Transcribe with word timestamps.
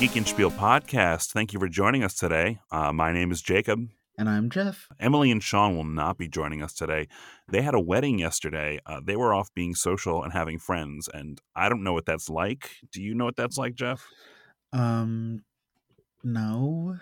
Geek 0.00 0.16
and 0.16 0.26
Spiel 0.26 0.50
podcast. 0.50 1.32
Thank 1.32 1.52
you 1.52 1.60
for 1.60 1.68
joining 1.68 2.02
us 2.02 2.14
today. 2.14 2.58
Uh, 2.70 2.90
my 2.90 3.12
name 3.12 3.30
is 3.30 3.42
Jacob. 3.42 3.86
And 4.16 4.30
I'm 4.30 4.48
Jeff. 4.48 4.88
Emily 4.98 5.30
and 5.30 5.42
Sean 5.42 5.76
will 5.76 5.84
not 5.84 6.16
be 6.16 6.26
joining 6.26 6.62
us 6.62 6.72
today. 6.72 7.06
They 7.48 7.60
had 7.60 7.74
a 7.74 7.80
wedding 7.80 8.18
yesterday. 8.18 8.78
Uh, 8.86 9.02
they 9.04 9.14
were 9.14 9.34
off 9.34 9.52
being 9.52 9.74
social 9.74 10.22
and 10.22 10.32
having 10.32 10.58
friends, 10.58 11.06
and 11.12 11.38
I 11.54 11.68
don't 11.68 11.84
know 11.84 11.92
what 11.92 12.06
that's 12.06 12.30
like. 12.30 12.70
Do 12.90 13.02
you 13.02 13.14
know 13.14 13.26
what 13.26 13.36
that's 13.36 13.58
like, 13.58 13.74
Jeff? 13.74 14.06
Um, 14.72 15.44
no, 16.24 16.96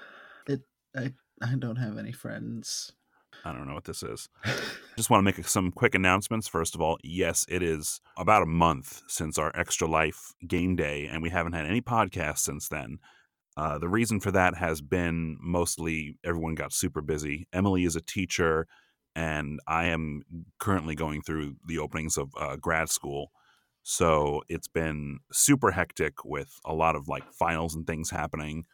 it. 0.49 0.63
I 0.97 1.13
I 1.41 1.55
don't 1.57 1.77
have 1.77 1.99
any 1.99 2.11
friends. 2.11 2.91
I 3.49 3.53
don't 3.53 3.67
know 3.67 3.75
what 3.75 3.85
this 3.85 4.03
is. 4.03 4.29
Just 4.97 5.09
want 5.09 5.21
to 5.21 5.25
make 5.25 5.49
some 5.49 5.71
quick 5.73 5.95
announcements. 5.95 6.47
First 6.47 6.75
of 6.75 6.83
all, 6.83 6.99
yes, 7.03 7.47
it 7.49 7.63
is 7.63 8.01
about 8.19 8.43
a 8.43 8.47
month 8.47 9.03
since 9.09 9.39
our 9.39 9.51
Extra 9.55 9.89
Life 9.89 10.35
game 10.47 10.77
day, 10.77 11.09
and 11.11 11.23
we 11.23 11.31
haven't 11.31 11.55
had 11.55 11.65
any 11.65 11.81
podcasts 11.81 12.41
since 12.41 12.69
then. 12.69 12.99
Uh, 13.57 13.79
the 13.79 13.89
reason 13.89 14.21
for 14.21 14.31
that 14.31 14.57
has 14.57 14.83
been 14.83 15.39
mostly 15.41 16.17
everyone 16.23 16.55
got 16.55 16.75
super 16.75 17.01
busy. 17.01 17.49
Emily 17.53 17.85
is 17.85 17.97
a 17.97 18.03
teacher, 18.03 18.67
and 19.17 19.61
I 19.67 19.87
am 19.87 20.23
currently 20.61 20.95
going 20.95 21.23
through 21.23 21.57
the 21.67 21.79
openings 21.79 22.19
of 22.19 22.31
uh, 22.39 22.57
grad 22.57 22.91
school. 22.91 23.31
So 23.83 24.43
it's 24.49 24.69
been 24.69 25.21
super 25.33 25.71
hectic 25.71 26.23
with 26.23 26.61
a 26.67 26.75
lot 26.75 26.97
of 26.97 27.09
like 27.09 27.33
finals 27.33 27.75
and 27.75 27.87
things 27.87 28.11
happening, 28.11 28.67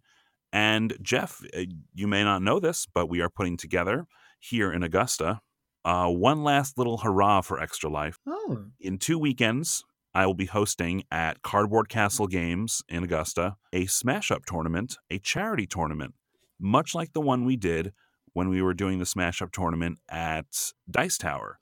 And 0.52 0.98
Jeff, 1.02 1.42
uh, 1.56 1.64
you 1.94 2.08
may 2.08 2.24
not 2.24 2.42
know 2.42 2.60
this, 2.60 2.88
but 2.92 3.10
we 3.10 3.22
are 3.22 3.30
putting 3.30 3.58
together 3.58 4.06
here 4.40 4.72
in 4.72 4.84
Augusta 4.84 5.42
uh, 5.88 6.10
one 6.10 6.44
last 6.44 6.78
little 6.78 6.98
hurrah 6.98 7.42
for 7.42 7.62
Extra 7.62 7.90
Life. 7.90 8.20
Oh. 8.28 8.66
In 8.80 8.98
two 8.98 9.18
weekends, 9.18 9.86
I 10.14 10.26
will 10.26 10.34
be 10.34 10.46
hosting 10.46 11.04
at 11.12 11.42
Cardboard 11.44 11.88
Castle 11.88 12.28
Games 12.28 12.82
in 12.90 13.04
Augusta 13.04 13.56
a 13.72 13.86
Smash 13.86 14.30
Up 14.30 14.46
tournament, 14.46 14.98
a 15.10 15.18
charity 15.18 15.66
tournament, 15.66 16.14
much 16.60 16.94
like 16.94 17.14
the 17.14 17.22
one 17.22 17.46
we 17.46 17.56
did 17.56 17.94
when 18.34 18.50
we 18.50 18.62
were 18.62 18.74
doing 18.74 19.00
the 19.00 19.06
Smash 19.06 19.42
Up 19.42 19.52
tournament 19.52 20.00
at 20.10 20.74
Dice 20.92 21.18
Tower. 21.18 21.60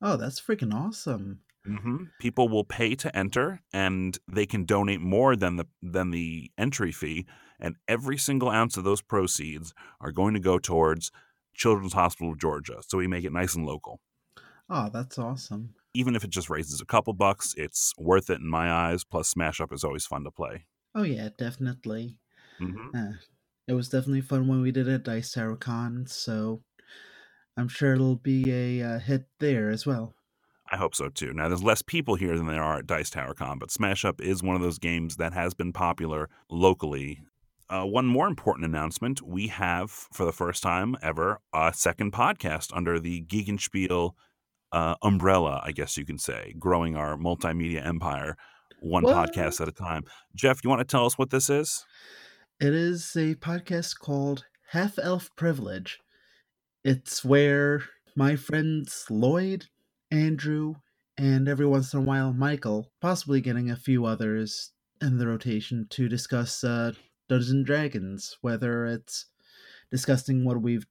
Oh, 0.00 0.16
that's 0.16 0.40
freaking 0.40 0.72
awesome. 0.72 1.40
Mm-hmm. 1.68 2.04
People 2.20 2.48
will 2.48 2.64
pay 2.64 2.94
to 2.96 3.14
enter, 3.16 3.60
and 3.72 4.18
they 4.26 4.46
can 4.46 4.64
donate 4.64 5.00
more 5.00 5.36
than 5.36 5.56
the 5.56 5.66
than 5.82 6.10
the 6.10 6.50
entry 6.56 6.90
fee. 6.90 7.26
And 7.62 7.76
every 7.88 8.18
single 8.18 8.50
ounce 8.50 8.76
of 8.76 8.84
those 8.84 9.00
proceeds 9.00 9.72
are 10.00 10.12
going 10.12 10.34
to 10.34 10.40
go 10.40 10.58
towards 10.58 11.10
Children's 11.54 11.94
Hospital 11.94 12.32
of 12.32 12.38
Georgia. 12.38 12.82
So 12.86 12.98
we 12.98 13.06
make 13.06 13.24
it 13.24 13.32
nice 13.32 13.54
and 13.54 13.64
local. 13.64 14.00
Oh, 14.68 14.90
that's 14.92 15.18
awesome. 15.18 15.74
Even 15.94 16.16
if 16.16 16.24
it 16.24 16.30
just 16.30 16.50
raises 16.50 16.80
a 16.80 16.86
couple 16.86 17.12
bucks, 17.12 17.54
it's 17.56 17.92
worth 17.96 18.28
it 18.30 18.40
in 18.40 18.48
my 18.48 18.70
eyes. 18.70 19.04
Plus, 19.04 19.28
Smash 19.28 19.60
Up 19.60 19.72
is 19.72 19.84
always 19.84 20.06
fun 20.06 20.24
to 20.24 20.30
play. 20.30 20.66
Oh 20.94 21.04
yeah, 21.04 21.28
definitely. 21.38 22.18
Mm-hmm. 22.60 22.96
Uh, 22.96 23.12
it 23.68 23.74
was 23.74 23.88
definitely 23.88 24.22
fun 24.22 24.48
when 24.48 24.60
we 24.60 24.72
did 24.72 24.88
it 24.88 24.94
at 24.94 25.04
Dice 25.04 25.32
Tower 25.32 25.56
Con, 25.56 26.04
so 26.06 26.62
I'm 27.56 27.68
sure 27.68 27.94
it'll 27.94 28.16
be 28.16 28.44
a 28.50 28.82
uh, 28.82 28.98
hit 28.98 29.26
there 29.38 29.70
as 29.70 29.86
well. 29.86 30.14
I 30.70 30.76
hope 30.76 30.94
so 30.94 31.10
too. 31.10 31.32
Now, 31.34 31.48
there's 31.48 31.62
less 31.62 31.82
people 31.82 32.14
here 32.14 32.36
than 32.36 32.46
there 32.46 32.62
are 32.62 32.78
at 32.78 32.86
Dice 32.86 33.10
Tower 33.10 33.34
Con, 33.34 33.58
but 33.58 33.70
Smash 33.70 34.04
Up 34.04 34.20
is 34.20 34.42
one 34.42 34.56
of 34.56 34.62
those 34.62 34.78
games 34.78 35.16
that 35.16 35.34
has 35.34 35.54
been 35.54 35.72
popular 35.72 36.30
locally. 36.50 37.20
Uh, 37.72 37.86
one 37.86 38.04
more 38.04 38.26
important 38.26 38.66
announcement 38.66 39.22
we 39.22 39.46
have, 39.46 39.90
for 39.90 40.26
the 40.26 40.32
first 40.32 40.62
time 40.62 40.94
ever, 41.00 41.40
a 41.54 41.72
second 41.74 42.12
podcast 42.12 42.70
under 42.76 43.00
the 43.00 43.20
Geek 43.20 43.48
and 43.48 43.58
Spiel 43.58 44.14
uh, 44.72 44.94
umbrella, 45.00 45.58
I 45.64 45.72
guess 45.72 45.96
you 45.96 46.04
can 46.04 46.18
say, 46.18 46.54
growing 46.58 46.96
our 46.96 47.16
multimedia 47.16 47.82
empire 47.86 48.36
one 48.82 49.04
what? 49.04 49.16
podcast 49.16 49.62
at 49.62 49.68
a 49.68 49.72
time. 49.72 50.04
Jeff, 50.34 50.62
you 50.62 50.68
want 50.68 50.80
to 50.80 50.84
tell 50.84 51.06
us 51.06 51.16
what 51.16 51.30
this 51.30 51.48
is? 51.48 51.86
It 52.60 52.74
is 52.74 53.16
a 53.16 53.36
podcast 53.36 53.98
called 53.98 54.44
Half 54.72 54.98
Elf 54.98 55.30
Privilege. 55.34 55.98
It's 56.84 57.24
where 57.24 57.84
my 58.14 58.36
friends 58.36 59.06
Lloyd, 59.08 59.64
Andrew, 60.10 60.74
and 61.16 61.48
every 61.48 61.66
once 61.66 61.94
in 61.94 62.00
a 62.00 62.02
while 62.02 62.34
Michael, 62.34 62.90
possibly 63.00 63.40
getting 63.40 63.70
a 63.70 63.76
few 63.76 64.04
others 64.04 64.72
in 65.00 65.16
the 65.16 65.26
rotation 65.26 65.86
to 65.88 66.06
discuss 66.06 66.62
uh, 66.62 66.92
Dungeons 67.32 67.50
and 67.50 67.64
Dragons, 67.64 68.36
whether 68.42 68.84
it's 68.84 69.24
discussing 69.90 70.44
what 70.44 70.60
we've 70.60 70.86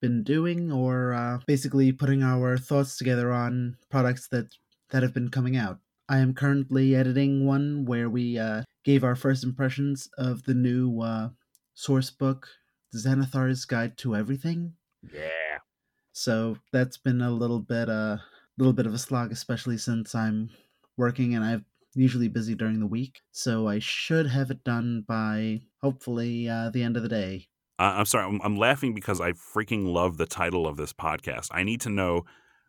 been 0.00 0.22
doing 0.22 0.72
or 0.72 1.12
uh, 1.12 1.40
basically 1.46 1.92
putting 1.92 2.22
our 2.22 2.56
thoughts 2.56 2.96
together 2.96 3.30
on 3.30 3.76
products 3.90 4.26
that 4.28 4.56
that 4.92 5.02
have 5.02 5.12
been 5.12 5.28
coming 5.28 5.58
out. 5.58 5.80
I 6.08 6.18
am 6.18 6.32
currently 6.32 6.96
editing 6.96 7.46
one 7.46 7.84
where 7.84 8.08
we 8.08 8.38
uh, 8.38 8.62
gave 8.82 9.04
our 9.04 9.14
first 9.14 9.44
impressions 9.44 10.08
of 10.16 10.44
the 10.44 10.54
new 10.54 11.02
uh, 11.02 11.28
source 11.74 12.10
book, 12.10 12.48
Xanathar's 12.96 13.66
Guide 13.66 13.98
to 13.98 14.16
Everything. 14.16 14.72
Yeah. 15.12 15.58
So 16.14 16.56
that's 16.72 16.96
been 16.96 17.20
a 17.20 17.30
little 17.30 17.60
bit 17.60 17.90
uh 17.90 18.16
little 18.56 18.72
bit 18.72 18.86
of 18.86 18.94
a 18.94 18.98
slog, 18.98 19.32
especially 19.32 19.76
since 19.76 20.14
I'm 20.14 20.48
working 20.96 21.34
and 21.34 21.44
I'm 21.44 21.66
usually 21.94 22.28
busy 22.28 22.54
during 22.54 22.80
the 22.80 22.86
week. 22.86 23.20
So 23.32 23.68
I 23.68 23.78
should 23.78 24.26
have 24.26 24.50
it 24.50 24.64
done 24.64 25.04
by 25.06 25.62
hopefully 25.82 26.48
uh, 26.48 26.70
the 26.70 26.82
end 26.82 26.96
of 26.96 27.02
the 27.02 27.08
day. 27.08 27.48
Uh, 27.78 27.94
I'm 27.96 28.06
sorry, 28.06 28.24
I'm, 28.24 28.40
I'm 28.42 28.56
laughing 28.56 28.94
because 28.94 29.20
I 29.20 29.32
freaking 29.32 29.92
love 29.92 30.16
the 30.16 30.26
title 30.26 30.66
of 30.66 30.76
this 30.76 30.92
podcast. 30.92 31.48
I 31.50 31.64
need 31.64 31.80
to 31.82 31.90
know 31.90 32.24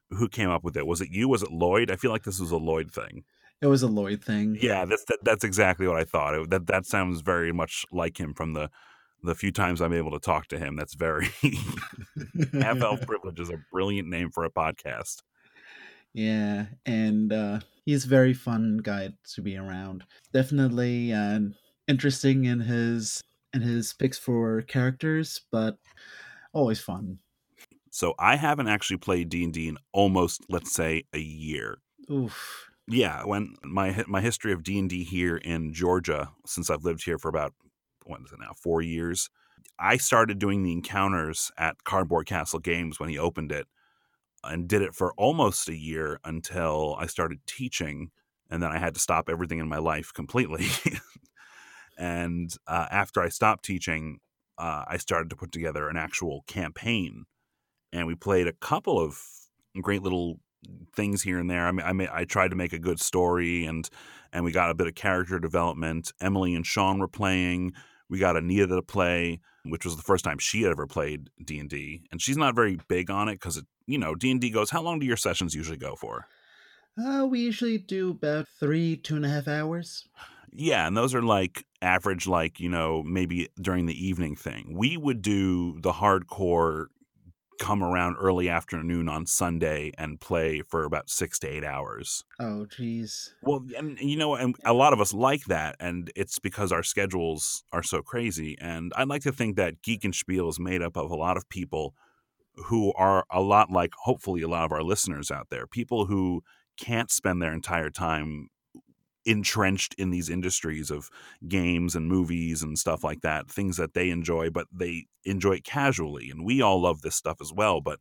who 0.10 0.28
came 0.28 0.50
up 0.50 0.64
with 0.64 0.78
it. 0.78 0.88
Was 0.88 1.02
it 1.02 1.10
you? 1.12 1.28
Was 1.28 1.44
it 1.44 1.52
Lloyd? 1.52 1.92
I 1.92 1.96
feel 1.96 2.12
like 2.12 2.24
this 2.24 2.40
was 2.40 2.52
a 2.52 2.58
Lloyd 2.58 2.92
thing. 2.92 3.24
It 3.62 3.68
was 3.68 3.84
a 3.84 3.88
Lloyd 3.88 4.24
thing. 4.24 4.58
Yeah, 4.60 4.86
that's 4.86 5.06
that, 5.06 5.20
that's 5.24 5.44
exactly 5.44 5.88
what 5.88 5.98
I 5.98 6.04
thought. 6.04 6.36
It, 6.36 6.50
that 6.50 6.68
that 6.68 6.86
sounds 6.86 7.22
very 7.22 7.52
much 7.52 7.86
like 7.92 8.20
him 8.20 8.34
from 8.34 8.54
the 8.54 8.70
the 9.24 9.36
few 9.36 9.52
times 9.52 9.82
I'm 9.82 9.94
able 9.94 10.12
to 10.12 10.20
talk 10.20 10.48
to 10.48 10.60
him. 10.60 10.76
That's 10.76 10.94
very 10.94 11.30
Half 12.54 12.82
Elf 12.82 13.02
Privilege 13.08 13.40
is 13.40 13.50
a 13.50 13.64
brilliant 13.72 14.08
name 14.08 14.30
for 14.30 14.44
a 14.44 14.52
podcast. 14.52 15.24
Yeah, 16.14 16.66
and 16.86 17.34
uh, 17.34 17.60
he's 17.86 18.06
a 18.06 18.10
very 18.10 18.34
fun 18.34 18.80
guy 18.84 19.14
to 19.34 19.42
be 19.42 19.58
around. 19.58 20.04
Definitely 20.34 21.14
uh, 21.14 21.40
interesting 21.88 22.46
in 22.46 22.60
his 22.60 23.24
in 23.54 23.62
his 23.62 23.94
picks 23.94 24.18
for 24.18 24.62
characters, 24.64 25.42
but 25.52 25.78
always 26.54 26.80
fun. 26.80 27.20
So 27.92 28.14
I 28.20 28.36
haven't 28.36 28.68
actually 28.68 28.98
played 28.98 29.30
D 29.30 29.44
and 29.46 29.54
D 29.54 29.70
in 29.70 29.78
almost, 29.94 30.42
let's 30.50 30.74
say, 30.74 31.04
a 31.14 31.20
year. 31.20 31.78
Oof. 32.12 32.70
Yeah, 32.88 33.24
when 33.24 33.56
my 33.64 34.04
my 34.08 34.22
history 34.22 34.52
of 34.52 34.64
D 34.64 34.78
and 34.78 34.90
D 34.90 35.04
here 35.04 35.38
in 35.38 35.74
Georgia, 35.74 36.32
since 36.46 36.70
I've 36.70 36.84
lived 36.84 37.06
here 37.06 37.18
for 37.18 37.30
about 37.30 37.54
what 38.06 38.22
is 38.26 38.32
it 38.32 38.40
now, 38.40 38.52
four 38.62 38.82
years. 38.82 39.30
I 39.80 39.98
started 39.98 40.40
doing 40.40 40.64
the 40.64 40.72
encounters 40.72 41.52
at 41.58 41.84
Cardboard 41.84 42.28
Castle 42.28 42.60
Games 42.60 43.00
when 43.00 43.10
he 43.10 43.18
opened 43.18 43.52
it, 43.52 43.68
and 44.48 44.68
did 44.68 44.82
it 44.82 44.96
for 44.96 45.14
almost 45.18 45.70
a 45.70 45.76
year 45.76 46.20
until 46.24 46.96
I 47.00 47.08
started 47.08 47.40
teaching, 47.46 48.12
and 48.50 48.62
then 48.62 48.72
I 48.72 48.78
had 48.78 48.94
to 48.96 49.00
stop 49.00 49.30
everything 49.30 49.60
in 49.60 49.68
my 49.68 49.78
life 49.78 50.12
completely. 50.14 50.68
and 51.98 52.56
uh, 52.68 52.88
after 52.92 53.22
I 53.22 53.30
stopped 53.30 53.66
teaching, 53.66 54.20
uh, 54.58 54.86
I 54.88 54.98
started 54.98 55.30
to 55.30 55.36
put 55.36 55.52
together 55.52 55.90
an 55.90 55.98
actual 55.98 56.44
campaign, 56.48 57.26
and 57.92 58.08
we 58.08 58.16
played 58.16 58.48
a 58.48 58.54
couple 58.54 59.00
of 59.00 59.20
great 59.82 60.02
little 60.02 60.40
things 60.96 61.22
here 61.22 61.38
and 61.38 61.50
there. 61.50 61.68
I 61.68 61.72
mean, 61.72 61.86
I, 61.86 61.94
may, 61.94 62.08
I 62.12 62.26
tried 62.26 62.50
to 62.50 62.56
make 62.56 62.74
a 62.74 62.80
good 62.80 63.00
story, 63.00 63.66
and 63.66 63.90
and 64.32 64.44
we 64.44 64.52
got 64.52 64.70
a 64.70 64.76
bit 64.76 64.88
of 64.88 64.96
character 64.96 65.40
development. 65.40 66.12
Emily 66.20 66.56
and 66.56 66.66
Sean 66.66 67.00
were 67.00 67.08
playing. 67.08 67.74
We 68.10 68.20
got 68.20 68.38
Anita 68.38 68.68
to 68.68 68.82
play, 68.82 69.40
which 69.66 69.86
was 69.86 69.96
the 69.96 70.04
first 70.04 70.24
time 70.24 70.38
she 70.38 70.62
had 70.62 70.72
ever 70.72 70.88
played 70.88 71.30
D 71.44 71.60
and 71.60 71.70
D, 71.70 72.04
and 72.12 72.22
she's 72.22 72.38
not 72.38 72.56
very 72.56 72.80
big 72.88 73.10
on 73.10 73.30
it 73.30 73.36
because 73.36 73.58
it, 73.58 73.66
you 73.88 73.98
know, 73.98 74.16
D 74.16 74.32
and 74.32 74.40
D 74.40 74.50
goes. 74.50 74.70
How 74.70 74.82
long 74.82 75.00
do 75.00 75.06
your 75.06 75.18
sessions 75.18 75.54
usually 75.54 75.78
go 75.78 75.96
for? 75.96 76.28
Uh, 76.98 77.26
we 77.26 77.42
usually 77.42 77.78
do 77.78 78.12
about 78.12 78.48
three, 78.60 78.96
two 78.96 79.16
and 79.16 79.26
a 79.26 79.30
half 79.30 79.48
hours. 79.48 80.08
Yeah, 80.58 80.88
and 80.88 80.96
those 80.96 81.14
are 81.14 81.22
like 81.22 81.66
average, 81.82 82.28
like, 82.28 82.62
you 82.62 82.70
know, 82.70 83.04
maybe 83.04 83.50
during 83.60 83.86
the 83.86 84.08
evening 84.08 84.38
thing. 84.38 84.74
We 84.78 84.96
would 84.96 85.22
do 85.22 85.80
the 85.82 85.92
hardcore 85.92 86.86
come 87.60 87.84
around 87.84 88.18
early 88.18 88.50
afternoon 88.50 89.08
on 89.08 89.26
Sunday 89.26 89.92
and 89.98 90.20
play 90.20 90.62
for 90.62 90.84
about 90.84 91.10
six 91.10 91.40
to 91.40 91.48
eight 91.48 91.64
hours. 91.64 92.24
Oh, 92.40 92.66
geez. 92.66 93.34
Well, 93.42 93.66
and 93.78 94.00
you 94.00 94.18
know, 94.18 94.36
and 94.36 94.56
a 94.66 94.74
lot 94.74 94.94
of 94.94 95.02
us 95.02 95.14
like 95.14 95.46
that, 95.46 95.76
and 95.80 96.12
it's 96.16 96.40
because 96.40 96.72
our 96.72 96.84
schedules 96.84 97.64
are 97.72 97.84
so 97.84 98.02
crazy. 98.02 98.58
And 98.60 98.92
I'd 98.96 99.08
like 99.08 99.24
to 99.24 99.32
think 99.32 99.56
that 99.56 99.82
Geek 99.82 100.04
and 100.04 100.16
Spiel 100.16 100.50
is 100.50 100.60
made 100.60 100.82
up 100.82 100.98
of 100.98 101.12
a 101.12 101.16
lot 101.16 101.38
of 101.38 101.50
people 101.50 101.94
who 102.68 102.94
are 102.94 103.26
a 103.30 103.42
lot 103.42 103.72
like, 103.72 103.94
hopefully, 104.04 104.42
a 104.42 104.48
lot 104.48 104.66
of 104.66 104.72
our 104.72 104.84
listeners 104.84 105.32
out 105.32 105.48
there. 105.50 105.68
People 105.68 106.06
who 106.06 106.42
can't 106.78 107.12
spend 107.12 107.42
their 107.42 107.54
entire 107.54 107.90
time 107.90 108.50
entrenched 109.26 109.96
in 109.96 110.12
these 110.12 110.30
industries 110.30 110.92
of 110.92 111.10
games 111.48 111.96
and 111.96 112.08
movies 112.08 112.62
and 112.62 112.78
stuff 112.78 113.04
like 113.04 113.22
that, 113.22 113.50
things 113.50 113.78
that 113.78 113.94
they 113.94 114.10
enjoy, 114.10 114.50
but 114.50 114.68
they 114.72 115.06
enjoy 115.24 115.54
it 115.54 115.64
casually. 115.64 116.30
And 116.30 116.46
we 116.46 116.62
all 116.62 116.82
love 116.82 117.02
this 117.02 117.16
stuff 117.16 117.38
as 117.42 117.52
well, 117.52 117.82
but 117.82 118.00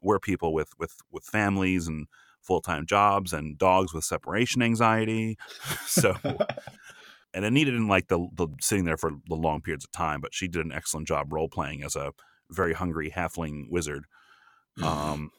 we're 0.00 0.18
people 0.18 0.52
with 0.52 0.70
with 0.78 0.96
with 1.10 1.24
families 1.24 1.88
and 1.88 2.06
full-time 2.42 2.84
jobs 2.84 3.32
and 3.32 3.56
dogs 3.56 3.94
with 3.94 4.04
separation 4.04 4.60
anxiety. 4.62 5.38
so 5.86 6.14
and 7.34 7.44
Anita 7.44 7.70
didn't 7.70 7.88
like 7.88 8.08
the, 8.08 8.28
the 8.34 8.48
sitting 8.60 8.84
there 8.84 8.96
for 8.96 9.12
the 9.28 9.34
long 9.34 9.60
periods 9.60 9.84
of 9.84 9.92
time, 9.92 10.20
but 10.20 10.34
she 10.34 10.46
did 10.48 10.64
an 10.64 10.72
excellent 10.72 11.08
job 11.08 11.32
role 11.32 11.48
playing 11.48 11.82
as 11.82 11.96
a 11.96 12.12
very 12.50 12.74
hungry 12.74 13.10
halfling 13.10 13.70
wizard. 13.70 14.04
Um, 14.82 15.30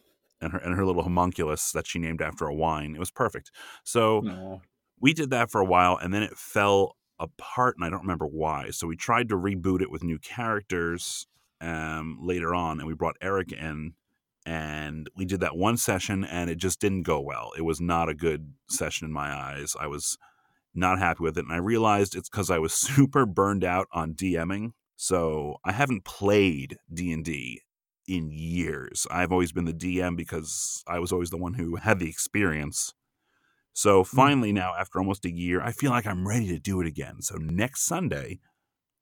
and 0.41 0.53
her 0.53 0.59
and 0.59 0.75
her 0.75 0.85
little 0.85 1.03
homunculus 1.03 1.71
that 1.71 1.87
she 1.87 1.99
named 1.99 2.21
after 2.21 2.45
a 2.45 2.53
wine. 2.53 2.95
It 2.95 2.99
was 2.99 3.11
perfect. 3.11 3.51
So 3.83 4.21
No. 4.21 4.61
We 4.99 5.13
did 5.13 5.29
that 5.29 5.51
for 5.51 5.61
a 5.61 5.65
while 5.65 5.97
and 5.97 6.13
then 6.13 6.23
it 6.23 6.37
fell 6.37 6.95
apart 7.19 7.75
and 7.77 7.85
I 7.85 7.89
don't 7.89 8.01
remember 8.01 8.27
why. 8.27 8.69
So 8.71 8.87
we 8.87 8.95
tried 8.95 9.29
to 9.29 9.35
reboot 9.35 9.81
it 9.81 9.91
with 9.91 10.03
new 10.03 10.19
characters 10.19 11.27
um, 11.61 12.17
later 12.21 12.53
on 12.53 12.79
and 12.79 12.87
we 12.87 12.93
brought 12.93 13.15
Eric 13.21 13.51
in 13.51 13.93
and 14.45 15.09
we 15.15 15.25
did 15.25 15.39
that 15.39 15.55
one 15.55 15.77
session 15.77 16.23
and 16.23 16.49
it 16.49 16.57
just 16.57 16.79
didn't 16.79 17.03
go 17.03 17.19
well. 17.19 17.51
It 17.57 17.63
was 17.63 17.81
not 17.81 18.09
a 18.09 18.13
good 18.13 18.53
session 18.69 19.05
in 19.05 19.11
my 19.13 19.33
eyes. 19.33 19.75
I 19.79 19.87
was 19.87 20.17
not 20.73 20.99
happy 20.99 21.23
with 21.23 21.37
it 21.37 21.45
and 21.45 21.53
I 21.53 21.57
realized 21.57 22.15
it's 22.15 22.29
cuz 22.29 22.49
I 22.49 22.59
was 22.59 22.73
super 22.75 23.25
burned 23.25 23.63
out 23.63 23.87
on 23.91 24.13
DMing. 24.13 24.71
So 24.97 25.57
I 25.65 25.73
haven't 25.73 26.05
played 26.05 26.77
D&D 26.93 27.61
in 28.07 28.29
years. 28.31 29.07
I've 29.11 29.31
always 29.31 29.51
been 29.51 29.65
the 29.65 29.73
DM 29.73 30.15
because 30.15 30.83
I 30.87 30.99
was 30.99 31.11
always 31.11 31.31
the 31.31 31.37
one 31.37 31.55
who 31.55 31.77
had 31.77 31.99
the 31.99 32.09
experience. 32.09 32.93
So 33.75 34.05
finally, 34.05 34.53
now 34.53 34.73
after 34.79 34.99
almost 34.99 35.25
a 35.25 35.31
year, 35.31 35.61
I 35.61 35.73
feel 35.73 35.91
like 35.91 36.07
I'm 36.07 36.25
ready 36.25 36.47
to 36.47 36.59
do 36.59 36.79
it 36.79 36.87
again. 36.87 37.21
So 37.21 37.35
next 37.35 37.85
Sunday, 37.85 38.39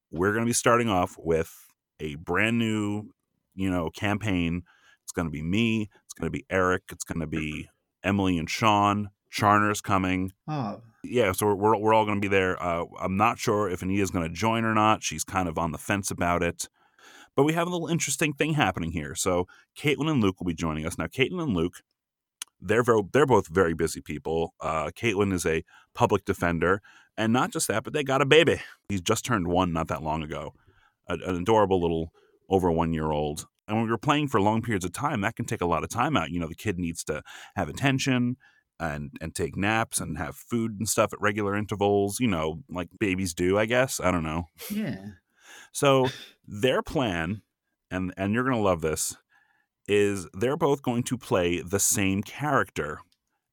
we're 0.09 0.31
going 0.31 0.43
to 0.43 0.49
be 0.49 0.53
starting 0.53 0.89
off 0.89 1.15
with 1.15 1.53
a 1.99 2.15
brand 2.15 2.57
new, 2.57 3.11
you 3.53 3.69
know, 3.69 3.91
campaign. 3.91 4.63
It's 5.03 5.11
going 5.11 5.27
to 5.27 5.31
be 5.31 5.43
me. 5.43 5.91
It's 6.05 6.15
going 6.15 6.25
to 6.25 6.35
be 6.35 6.47
Eric. 6.49 6.85
It's 6.91 7.03
going 7.03 7.19
to 7.19 7.27
be 7.27 7.69
Emily 8.03 8.39
and 8.39 8.49
Sean. 8.49 9.09
Charner's 9.31 9.79
coming. 9.79 10.31
Oh, 10.47 10.81
Yeah, 11.03 11.33
so 11.33 11.45
we're 11.45 11.55
we're, 11.55 11.77
we're 11.77 11.93
all 11.93 12.05
going 12.05 12.19
to 12.19 12.27
be 12.27 12.35
there. 12.35 12.61
Uh, 12.61 12.85
I'm 12.99 13.15
not 13.15 13.37
sure 13.37 13.69
if 13.69 13.83
Anita's 13.83 14.09
going 14.09 14.27
to 14.27 14.33
join 14.33 14.65
or 14.65 14.73
not. 14.73 15.03
She's 15.03 15.23
kind 15.23 15.47
of 15.47 15.59
on 15.59 15.71
the 15.71 15.77
fence 15.77 16.09
about 16.09 16.41
it. 16.41 16.67
But 17.35 17.43
we 17.43 17.53
have 17.53 17.67
a 17.67 17.69
little 17.69 17.87
interesting 17.87 18.33
thing 18.33 18.53
happening 18.53 18.91
here. 18.91 19.13
So 19.13 19.45
Caitlin 19.77 20.09
and 20.09 20.21
Luke 20.21 20.39
will 20.39 20.47
be 20.47 20.55
joining 20.55 20.85
us 20.87 20.97
now. 20.97 21.05
Caitlin 21.05 21.43
and 21.43 21.55
Luke, 21.55 21.81
they're 22.63 22.83
very, 22.83 23.01
they're 23.11 23.25
both 23.25 23.47
very 23.47 23.73
busy 23.73 24.01
people. 24.01 24.53
Uh, 24.61 24.87
Caitlin 24.87 25.33
is 25.33 25.45
a 25.45 25.63
public 25.93 26.25
defender, 26.25 26.81
and 27.17 27.33
not 27.33 27.51
just 27.51 27.67
that, 27.67 27.83
but 27.83 27.93
they 27.93 28.03
got 28.03 28.21
a 28.21 28.25
baby. 28.25 28.61
He's 28.89 29.01
just 29.01 29.25
turned 29.25 29.47
one 29.47 29.73
not 29.73 29.87
that 29.89 30.03
long 30.03 30.23
ago. 30.23 30.53
A, 31.07 31.13
an 31.13 31.35
adorable 31.35 31.81
little 31.81 32.11
over 32.49 32.71
one 32.71 32.93
year 32.93 33.11
old. 33.11 33.45
And 33.67 33.77
when 33.77 33.87
you're 33.87 33.97
playing 33.97 34.27
for 34.27 34.41
long 34.41 34.61
periods 34.61 34.85
of 34.85 34.93
time, 34.93 35.21
that 35.21 35.35
can 35.35 35.45
take 35.45 35.61
a 35.61 35.65
lot 35.65 35.83
of 35.83 35.89
time 35.89 36.17
out. 36.17 36.31
You 36.31 36.39
know, 36.39 36.47
the 36.47 36.55
kid 36.55 36.77
needs 36.77 37.03
to 37.05 37.23
have 37.55 37.69
attention 37.69 38.37
and 38.79 39.11
and 39.21 39.33
take 39.33 39.55
naps 39.55 39.99
and 39.99 40.17
have 40.17 40.35
food 40.35 40.75
and 40.79 40.89
stuff 40.89 41.13
at 41.13 41.21
regular 41.21 41.55
intervals. 41.55 42.19
You 42.19 42.27
know, 42.27 42.63
like 42.69 42.89
babies 42.99 43.33
do, 43.33 43.57
I 43.57 43.65
guess. 43.65 43.99
I 44.01 44.11
don't 44.11 44.23
know. 44.23 44.45
yeah. 44.69 45.05
So 45.71 46.09
their 46.47 46.81
plan, 46.81 47.41
and 47.89 48.13
and 48.17 48.33
you're 48.33 48.43
gonna 48.43 48.59
love 48.61 48.81
this, 48.81 49.15
is 49.87 50.27
they're 50.33 50.57
both 50.57 50.81
going 50.81 51.03
to 51.03 51.17
play 51.17 51.61
the 51.61 51.79
same 51.79 52.23
character, 52.23 52.99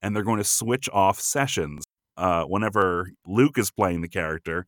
and 0.02 0.14
they're 0.14 0.22
going 0.22 0.38
to 0.38 0.44
switch 0.44 0.88
off 0.92 1.20
sessions. 1.20 1.84
Uh, 2.16 2.44
whenever 2.44 3.10
Luke 3.26 3.58
is 3.58 3.70
playing 3.70 4.02
the 4.02 4.08
character, 4.08 4.66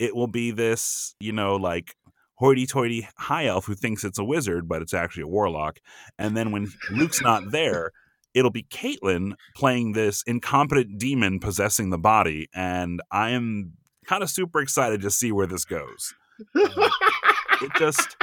it 0.00 0.14
will 0.14 0.26
be 0.26 0.50
this, 0.50 1.14
you 1.20 1.32
know, 1.32 1.56
like 1.56 1.94
hoity-toity 2.36 3.08
high 3.16 3.46
elf 3.46 3.66
who 3.66 3.74
thinks 3.74 4.02
it's 4.02 4.18
a 4.18 4.24
wizard, 4.24 4.68
but 4.68 4.82
it's 4.82 4.94
actually 4.94 5.22
a 5.22 5.28
warlock. 5.28 5.78
And 6.18 6.36
then 6.36 6.50
when 6.50 6.72
Luke's 6.90 7.22
not 7.22 7.52
there, 7.52 7.92
it'll 8.34 8.50
be 8.50 8.64
Caitlin 8.64 9.34
playing 9.54 9.92
this 9.92 10.24
incompetent 10.26 10.98
demon 10.98 11.38
possessing 11.38 11.90
the 11.90 11.98
body, 11.98 12.48
and 12.52 13.00
I 13.10 13.30
am 13.30 13.74
kind 14.04 14.22
of 14.22 14.30
super 14.30 14.60
excited 14.60 15.00
to 15.00 15.10
see 15.10 15.32
where 15.32 15.46
this 15.46 15.64
goes 15.64 16.12
it 16.54 17.72
just 17.78 18.16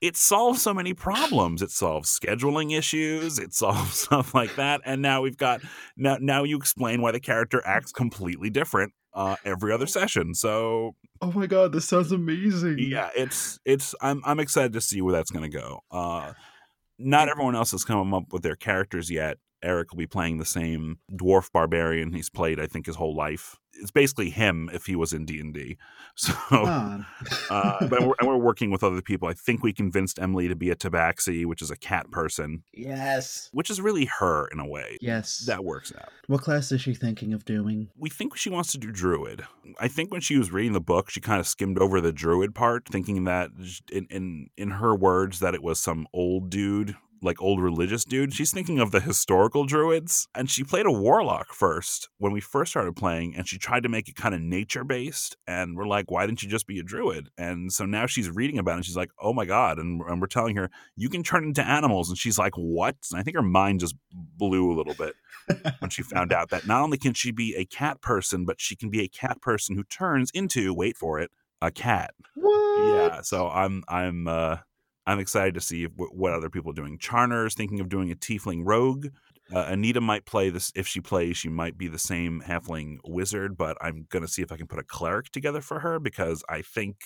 it 0.00 0.16
solves 0.16 0.62
so 0.62 0.74
many 0.74 0.92
problems. 0.94 1.62
It 1.62 1.70
solves 1.70 2.18
scheduling 2.18 2.76
issues. 2.76 3.38
It 3.38 3.54
solves 3.54 3.94
stuff 4.00 4.34
like 4.34 4.56
that. 4.56 4.80
And 4.84 5.00
now 5.02 5.22
we've 5.22 5.36
got 5.38 5.60
now 5.96 6.18
now 6.20 6.44
you 6.44 6.56
explain 6.56 7.00
why 7.02 7.12
the 7.12 7.20
character 7.20 7.62
acts 7.64 7.92
completely 7.92 8.50
different 8.50 8.92
uh 9.14 9.36
every 9.44 9.72
other 9.72 9.86
session. 9.86 10.34
So 10.34 10.94
Oh 11.22 11.32
my 11.32 11.46
god, 11.46 11.72
this 11.72 11.88
sounds 11.88 12.12
amazing. 12.12 12.76
yeah 12.78 13.08
it's 13.16 13.58
it's 13.64 13.94
i'm 14.02 14.20
i'm 14.24 14.38
excited 14.40 14.74
to 14.74 14.80
see 14.80 15.00
where 15.00 15.12
that's 15.14 15.30
going 15.30 15.50
to 15.50 15.58
go. 15.58 15.80
Uh 15.90 16.32
not 16.98 17.28
everyone 17.28 17.54
else 17.56 17.72
has 17.72 17.84
come 17.84 18.14
up 18.14 18.32
with 18.32 18.42
their 18.42 18.56
characters 18.56 19.10
yet. 19.10 19.38
Eric 19.62 19.90
will 19.90 19.98
be 19.98 20.06
playing 20.06 20.36
the 20.36 20.44
same 20.44 20.98
dwarf 21.10 21.50
barbarian 21.50 22.12
he's 22.12 22.28
played 22.28 22.60
i 22.60 22.66
think 22.66 22.84
his 22.86 22.94
whole 22.96 23.16
life 23.16 23.56
it's 23.80 23.90
basically 23.90 24.30
him 24.30 24.70
if 24.72 24.86
he 24.86 24.96
was 24.96 25.12
in 25.12 25.24
d&d 25.24 25.76
so 26.14 26.32
Come 26.32 26.64
on. 26.64 27.06
uh, 27.50 27.86
but 27.88 28.02
we're, 28.02 28.14
and 28.18 28.28
we're 28.28 28.36
working 28.36 28.70
with 28.70 28.82
other 28.82 29.02
people. 29.02 29.28
I 29.28 29.34
think 29.34 29.62
we 29.62 29.72
convinced 29.72 30.18
Emily 30.18 30.48
to 30.48 30.56
be 30.56 30.70
a 30.70 30.74
tabaxi, 30.74 31.44
which 31.44 31.60
is 31.60 31.70
a 31.70 31.76
cat 31.76 32.10
person, 32.10 32.62
yes. 32.72 33.50
which 33.52 33.68
is 33.68 33.80
really 33.80 34.06
her 34.06 34.48
in 34.48 34.58
a 34.58 34.66
way. 34.66 34.96
Yes. 35.00 35.44
That 35.46 35.64
works 35.64 35.92
out. 35.96 36.08
What 36.26 36.40
class 36.40 36.72
is 36.72 36.80
she 36.80 36.94
thinking 36.94 37.34
of 37.34 37.44
doing? 37.44 37.90
We 37.98 38.08
think 38.08 38.36
she 38.36 38.48
wants 38.48 38.72
to 38.72 38.78
do 38.78 38.90
druid. 38.90 39.44
I 39.78 39.88
think 39.88 40.10
when 40.10 40.22
she 40.22 40.38
was 40.38 40.50
reading 40.50 40.72
the 40.72 40.80
book, 40.80 41.10
she 41.10 41.20
kind 41.20 41.38
of 41.40 41.46
skimmed 41.46 41.78
over 41.78 42.00
the 42.00 42.12
druid 42.12 42.54
part, 42.54 42.88
thinking 42.88 43.24
that 43.24 43.50
in 43.92 44.06
in 44.10 44.50
in 44.56 44.70
her 44.72 44.94
words 44.94 45.40
that 45.40 45.54
it 45.54 45.62
was 45.62 45.78
some 45.78 46.06
old 46.12 46.50
dude 46.50 46.96
like 47.22 47.40
old 47.40 47.60
religious 47.60 48.04
dude. 48.04 48.32
She's 48.32 48.52
thinking 48.52 48.78
of 48.78 48.90
the 48.90 49.00
historical 49.00 49.64
druids. 49.64 50.28
And 50.34 50.50
she 50.50 50.64
played 50.64 50.86
a 50.86 50.92
warlock 50.92 51.52
first 51.52 52.08
when 52.18 52.32
we 52.32 52.40
first 52.40 52.70
started 52.70 52.96
playing, 52.96 53.34
and 53.36 53.48
she 53.48 53.58
tried 53.58 53.82
to 53.82 53.88
make 53.88 54.08
it 54.08 54.16
kind 54.16 54.34
of 54.34 54.40
nature 54.40 54.84
based. 54.84 55.36
And 55.46 55.76
we're 55.76 55.86
like, 55.86 56.10
why 56.10 56.26
didn't 56.26 56.42
you 56.42 56.48
just 56.48 56.66
be 56.66 56.78
a 56.78 56.82
druid? 56.82 57.28
And 57.36 57.72
so 57.72 57.84
now 57.84 58.06
she's 58.06 58.30
reading 58.30 58.58
about 58.58 58.72
it, 58.72 58.76
and 58.76 58.84
she's 58.84 58.96
like, 58.96 59.10
oh 59.20 59.32
my 59.32 59.44
God. 59.44 59.78
And, 59.78 60.00
and 60.02 60.20
we're 60.20 60.26
telling 60.26 60.56
her, 60.56 60.70
you 60.94 61.08
can 61.08 61.22
turn 61.22 61.44
into 61.44 61.66
animals. 61.66 62.08
And 62.08 62.18
she's 62.18 62.38
like, 62.38 62.54
what? 62.54 62.96
And 63.10 63.20
I 63.20 63.22
think 63.22 63.36
her 63.36 63.42
mind 63.42 63.80
just 63.80 63.96
blew 64.12 64.72
a 64.72 64.76
little 64.76 64.94
bit 64.94 65.14
when 65.80 65.90
she 65.90 66.02
found 66.02 66.32
out 66.32 66.50
that 66.50 66.66
not 66.66 66.82
only 66.82 66.98
can 66.98 67.14
she 67.14 67.30
be 67.30 67.54
a 67.56 67.64
cat 67.64 68.00
person, 68.00 68.44
but 68.44 68.60
she 68.60 68.76
can 68.76 68.90
be 68.90 69.02
a 69.02 69.08
cat 69.08 69.40
person 69.40 69.76
who 69.76 69.84
turns 69.84 70.30
into, 70.32 70.74
wait 70.74 70.96
for 70.96 71.18
it, 71.18 71.30
a 71.62 71.70
cat. 71.70 72.14
What? 72.34 72.86
Yeah, 72.86 73.20
so 73.22 73.48
I'm 73.48 73.82
I'm 73.88 74.28
uh 74.28 74.58
I'm 75.06 75.18
excited 75.18 75.54
to 75.54 75.60
see 75.60 75.86
w- 75.86 76.10
what 76.12 76.32
other 76.32 76.50
people 76.50 76.72
are 76.72 76.74
doing. 76.74 76.98
Charner's 76.98 77.54
thinking 77.54 77.80
of 77.80 77.88
doing 77.88 78.10
a 78.10 78.16
tiefling 78.16 78.62
rogue. 78.64 79.08
Uh, 79.54 79.66
Anita 79.68 80.00
might 80.00 80.26
play 80.26 80.50
this 80.50 80.72
if 80.74 80.88
she 80.88 81.00
plays. 81.00 81.36
She 81.36 81.48
might 81.48 81.78
be 81.78 81.86
the 81.86 81.98
same 81.98 82.42
halfling 82.44 82.98
wizard, 83.04 83.56
but 83.56 83.76
I'm 83.80 84.06
gonna 84.10 84.26
see 84.26 84.42
if 84.42 84.50
I 84.50 84.56
can 84.56 84.66
put 84.66 84.80
a 84.80 84.84
cleric 84.84 85.30
together 85.30 85.60
for 85.60 85.80
her 85.80 86.00
because 86.00 86.42
I 86.48 86.62
think 86.62 86.96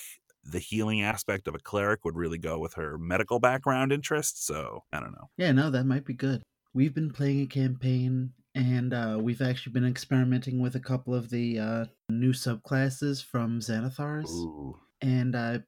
the 0.43 0.59
healing 0.59 1.03
aspect 1.03 1.47
of 1.49 1.55
a 1.55 1.59
cleric 1.59 2.05
would 2.05 2.17
really 2.17 2.39
go 2.39 2.59
with 2.59 2.75
her 2.75 2.97
medical 2.97 3.39
background 3.41 3.93
interests. 3.93 4.47
So 4.47 4.85
I 4.93 5.01
don't 5.01 5.13
know. 5.13 5.29
Yeah, 5.37 5.53
no, 5.53 5.71
that 5.71 5.85
might 5.85 6.07
be 6.07 6.15
good. 6.15 6.43
We've 6.73 6.95
been 6.95 7.11
playing 7.11 7.43
a 7.43 7.47
campaign 7.47 8.33
and 8.55 8.95
uh, 8.95 9.19
we've 9.21 9.43
actually 9.43 9.73
been 9.73 9.87
experimenting 9.87 10.61
with 10.61 10.77
a 10.77 10.81
couple 10.81 11.15
of 11.15 11.31
the 11.31 11.59
uh, 11.59 11.85
new 12.09 12.33
subclasses 12.33 13.25
from 13.25 13.61
Xanathars. 13.61 14.31
Ooh. 14.31 14.77
And 15.03 15.35
uh, 15.35 15.59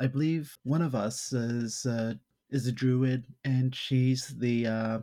I 0.00 0.06
believe 0.06 0.56
one 0.62 0.82
of 0.82 0.94
us 0.94 1.32
is 1.32 1.86
uh, 1.86 2.14
is 2.50 2.66
a 2.66 2.72
druid, 2.72 3.24
and 3.44 3.74
she's 3.74 4.28
the 4.28 4.66
uh, 4.66 4.98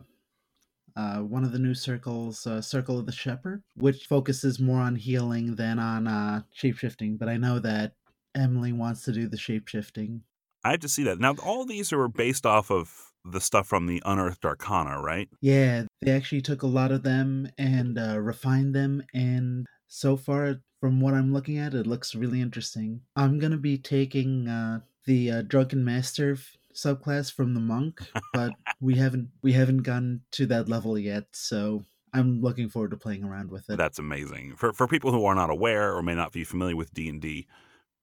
uh, 0.96 1.18
one 1.18 1.44
of 1.44 1.52
the 1.52 1.58
new 1.58 1.74
circles, 1.74 2.46
uh, 2.46 2.60
Circle 2.60 2.98
of 2.98 3.06
the 3.06 3.12
Shepherd, 3.12 3.62
which 3.76 4.06
focuses 4.06 4.60
more 4.60 4.80
on 4.80 4.94
healing 4.96 5.56
than 5.56 5.78
on 5.78 6.06
uh, 6.06 6.42
shapeshifting. 6.56 7.18
But 7.18 7.28
I 7.28 7.36
know 7.36 7.58
that 7.58 7.94
Emily 8.34 8.72
wants 8.72 9.02
to 9.04 9.12
do 9.12 9.28
the 9.28 9.36
shapeshifting. 9.36 10.20
I 10.64 10.72
have 10.72 10.80
to 10.80 10.88
see 10.88 11.04
that. 11.04 11.18
Now, 11.18 11.34
all 11.42 11.64
these 11.66 11.92
are 11.92 12.08
based 12.08 12.46
off 12.46 12.70
of 12.70 13.12
the 13.24 13.40
stuff 13.40 13.66
from 13.66 13.86
the 13.86 14.02
Unearthed 14.04 14.44
Arcana, 14.44 15.00
right? 15.00 15.28
Yeah, 15.40 15.84
they 16.00 16.12
actually 16.12 16.42
took 16.42 16.62
a 16.62 16.68
lot 16.68 16.92
of 16.92 17.02
them 17.02 17.48
and 17.58 17.98
uh, 17.98 18.20
refined 18.20 18.74
them. 18.74 19.02
And 19.12 19.66
so 19.88 20.16
far, 20.16 20.56
from 20.84 21.00
what 21.00 21.14
I'm 21.14 21.32
looking 21.32 21.56
at, 21.56 21.72
it 21.72 21.86
looks 21.86 22.14
really 22.14 22.42
interesting. 22.42 23.00
I'm 23.16 23.38
going 23.38 23.52
to 23.52 23.56
be 23.56 23.78
taking 23.78 24.46
uh, 24.48 24.80
the 25.06 25.30
uh, 25.30 25.40
Drunken 25.40 25.82
Master 25.82 26.32
f- 26.32 26.58
subclass 26.74 27.32
from 27.32 27.54
the 27.54 27.60
monk, 27.60 28.02
but 28.34 28.52
we 28.82 28.94
haven't 28.96 29.30
we 29.40 29.54
haven't 29.54 29.78
gotten 29.78 30.20
to 30.32 30.44
that 30.44 30.68
level 30.68 30.98
yet. 30.98 31.24
So 31.32 31.86
I'm 32.12 32.42
looking 32.42 32.68
forward 32.68 32.90
to 32.90 32.98
playing 32.98 33.24
around 33.24 33.50
with 33.50 33.70
it. 33.70 33.78
That's 33.78 33.98
amazing. 33.98 34.56
For 34.56 34.74
for 34.74 34.86
people 34.86 35.10
who 35.10 35.24
are 35.24 35.34
not 35.34 35.48
aware 35.48 35.94
or 35.94 36.02
may 36.02 36.14
not 36.14 36.32
be 36.32 36.44
familiar 36.44 36.76
with 36.76 36.92
D 36.92 37.08
and 37.08 37.18
D, 37.18 37.46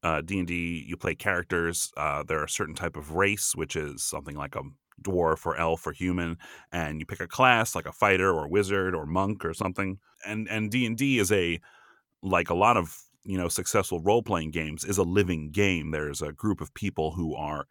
uh, 0.02 0.22
D 0.22 0.40
and 0.40 0.48
D, 0.48 0.84
you 0.88 0.98
play 0.98 1.14
characters. 1.14 1.92
Uh, 1.96 2.24
there 2.24 2.40
are 2.40 2.46
a 2.46 2.50
certain 2.50 2.74
type 2.74 2.98
of 2.98 3.12
race, 3.12 3.54
which 3.56 3.76
is 3.76 4.02
something 4.02 4.36
like 4.36 4.56
a 4.56 4.64
dwarf 5.04 5.46
or 5.46 5.56
elf 5.56 5.86
or 5.86 5.92
human, 5.92 6.36
and 6.72 7.00
you 7.00 7.06
pick 7.06 7.20
a 7.20 7.28
class 7.28 7.76
like 7.76 7.86
a 7.86 7.92
fighter 7.92 8.34
or 8.34 8.48
wizard 8.48 8.96
or 8.96 9.06
monk 9.06 9.46
or 9.46 9.54
something. 9.54 10.00
And 10.26 10.50
and 10.50 10.72
D 10.72 10.88
and 10.88 10.98
D 10.98 11.20
is 11.20 11.32
a 11.32 11.62
like 12.24 12.50
a 12.50 12.56
lot 12.56 12.78
of 12.78 12.96
you 13.24 13.38
know 13.38 13.48
successful 13.48 14.02
role 14.02 14.24
playing 14.24 14.52
games 14.52 14.84
is 14.84 14.98
a 14.98 15.04
living 15.04 15.52
game. 15.52 15.92
There's 15.92 16.22
a 16.22 16.32
group 16.34 16.62
of 16.62 16.74
people 16.74 17.12
who 17.12 17.36
are 17.36 17.66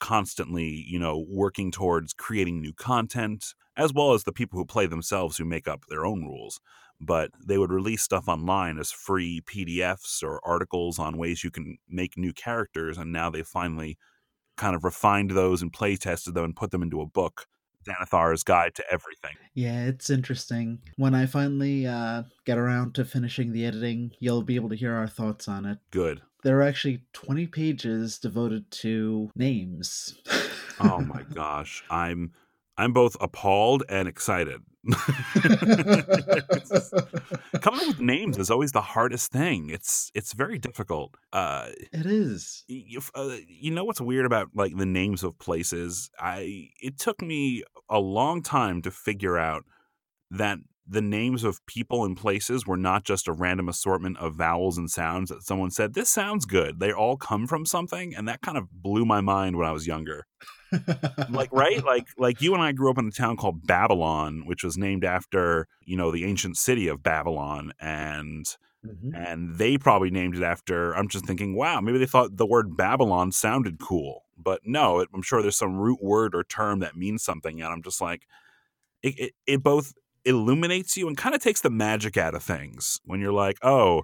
constantly 0.00 0.84
you 0.88 0.98
know 0.98 1.24
working 1.28 1.70
towards 1.70 2.12
creating 2.12 2.60
new 2.60 2.72
content 2.72 3.54
as 3.76 3.92
well 3.92 4.12
as 4.12 4.24
the 4.24 4.32
people 4.32 4.58
who 4.58 4.64
play 4.64 4.86
themselves 4.86 5.36
who 5.38 5.44
make 5.44 5.68
up 5.68 5.84
their 5.88 6.04
own 6.04 6.24
rules 6.24 6.60
but 7.02 7.30
they 7.44 7.58
would 7.58 7.72
release 7.72 8.02
stuff 8.02 8.28
online 8.28 8.78
as 8.78 8.92
free 8.92 9.42
PDFs 9.42 10.22
or 10.22 10.40
articles 10.44 10.98
on 11.00 11.18
ways 11.18 11.42
you 11.42 11.50
can 11.50 11.76
make 11.88 12.16
new 12.16 12.32
characters. 12.32 12.96
And 12.96 13.12
now 13.12 13.28
they 13.28 13.42
finally 13.42 13.98
kind 14.56 14.76
of 14.76 14.84
refined 14.84 15.32
those 15.32 15.62
and 15.62 15.72
play 15.72 15.96
tested 15.96 16.34
them 16.34 16.44
and 16.44 16.56
put 16.56 16.70
them 16.70 16.82
into 16.82 17.00
a 17.00 17.06
book. 17.06 17.46
Xanathar's 17.84 18.42
Guide 18.42 18.74
to 18.76 18.84
Everything. 18.92 19.36
Yeah, 19.54 19.84
it's 19.84 20.10
interesting. 20.10 20.80
When 20.96 21.14
I 21.14 21.26
finally 21.26 21.86
uh, 21.86 22.24
get 22.44 22.58
around 22.58 22.94
to 22.94 23.04
finishing 23.04 23.52
the 23.52 23.66
editing, 23.66 24.12
you'll 24.18 24.42
be 24.42 24.56
able 24.56 24.68
to 24.70 24.76
hear 24.76 24.94
our 24.94 25.08
thoughts 25.08 25.48
on 25.48 25.64
it. 25.66 25.78
Good. 25.90 26.22
There 26.42 26.58
are 26.58 26.62
actually 26.62 27.02
20 27.12 27.46
pages 27.46 28.18
devoted 28.18 28.70
to 28.72 29.30
names. 29.36 30.14
Oh 30.80 31.00
my 31.00 31.22
gosh. 31.32 31.84
I'm 31.90 32.32
I'm 32.76 32.92
both 32.92 33.16
appalled 33.20 33.84
and 33.88 34.08
excited. 34.08 34.62
Coming 37.60 37.80
up 37.80 37.86
with 37.86 38.00
names 38.00 38.38
is 38.38 38.50
always 38.50 38.72
the 38.72 38.80
hardest 38.80 39.30
thing. 39.30 39.70
It's 39.70 40.10
it's 40.14 40.32
very 40.32 40.58
difficult. 40.58 41.14
Uh, 41.32 41.68
it 41.92 42.06
is. 42.06 42.64
you, 42.66 43.00
uh, 43.14 43.36
you 43.46 43.70
know 43.70 43.84
what's 43.84 44.00
weird 44.00 44.26
about 44.26 44.48
like 44.54 44.76
the 44.76 44.86
names 44.86 45.22
of 45.22 45.38
places? 45.38 46.10
I 46.18 46.70
it 46.80 46.98
took 46.98 47.22
me 47.22 47.62
a 47.88 48.00
long 48.00 48.42
time 48.42 48.82
to 48.82 48.90
figure 48.90 49.38
out 49.38 49.64
that 50.30 50.58
the 50.86 51.02
names 51.02 51.44
of 51.44 51.64
people 51.66 52.04
and 52.04 52.16
places 52.16 52.66
were 52.66 52.76
not 52.76 53.04
just 53.04 53.28
a 53.28 53.32
random 53.32 53.68
assortment 53.68 54.18
of 54.18 54.34
vowels 54.34 54.76
and 54.78 54.90
sounds 54.90 55.30
that 55.30 55.42
someone 55.42 55.70
said 55.70 55.94
this 55.94 56.10
sounds 56.10 56.44
good. 56.44 56.80
They 56.80 56.92
all 56.92 57.16
come 57.16 57.46
from 57.46 57.64
something, 57.66 58.14
and 58.14 58.26
that 58.28 58.42
kind 58.42 58.58
of 58.58 58.68
blew 58.72 59.04
my 59.04 59.20
mind 59.20 59.56
when 59.56 59.66
I 59.66 59.72
was 59.72 59.86
younger 59.86 60.26
like 61.30 61.52
right 61.52 61.84
like 61.84 62.06
like 62.16 62.40
you 62.40 62.54
and 62.54 62.62
i 62.62 62.72
grew 62.72 62.90
up 62.90 62.96
in 62.98 63.06
a 63.06 63.10
town 63.10 63.36
called 63.36 63.66
babylon 63.66 64.42
which 64.46 64.64
was 64.64 64.78
named 64.78 65.04
after 65.04 65.68
you 65.84 65.96
know 65.96 66.10
the 66.10 66.24
ancient 66.24 66.56
city 66.56 66.88
of 66.88 67.02
babylon 67.02 67.72
and 67.80 68.46
Mhm. 68.84 69.12
and 69.14 69.58
they 69.58 69.78
probably 69.78 70.10
named 70.10 70.34
it 70.36 70.42
after 70.42 70.92
i'm 70.96 71.06
just 71.06 71.24
thinking 71.24 71.54
wow 71.54 71.80
maybe 71.80 71.98
they 71.98 72.06
thought 72.06 72.36
the 72.36 72.46
word 72.46 72.76
babylon 72.76 73.30
sounded 73.30 73.78
cool 73.78 74.24
but 74.36 74.60
no 74.64 74.98
it, 74.98 75.08
i'm 75.14 75.22
sure 75.22 75.40
there's 75.40 75.54
some 75.56 75.76
root 75.76 76.02
word 76.02 76.34
or 76.34 76.42
term 76.42 76.80
that 76.80 76.96
means 76.96 77.22
something 77.22 77.60
and 77.60 77.72
i'm 77.72 77.82
just 77.82 78.00
like 78.00 78.26
it, 79.04 79.16
it, 79.20 79.32
it 79.46 79.62
both 79.62 79.92
illuminates 80.24 80.96
you 80.96 81.08
and 81.08 81.16
kind 81.16 81.34
of 81.34 81.42
takes 81.42 81.60
the 81.60 81.70
magic 81.70 82.16
out 82.16 82.34
of 82.34 82.42
things 82.42 83.00
when 83.04 83.20
you're 83.20 83.32
like 83.32 83.58
oh 83.62 84.02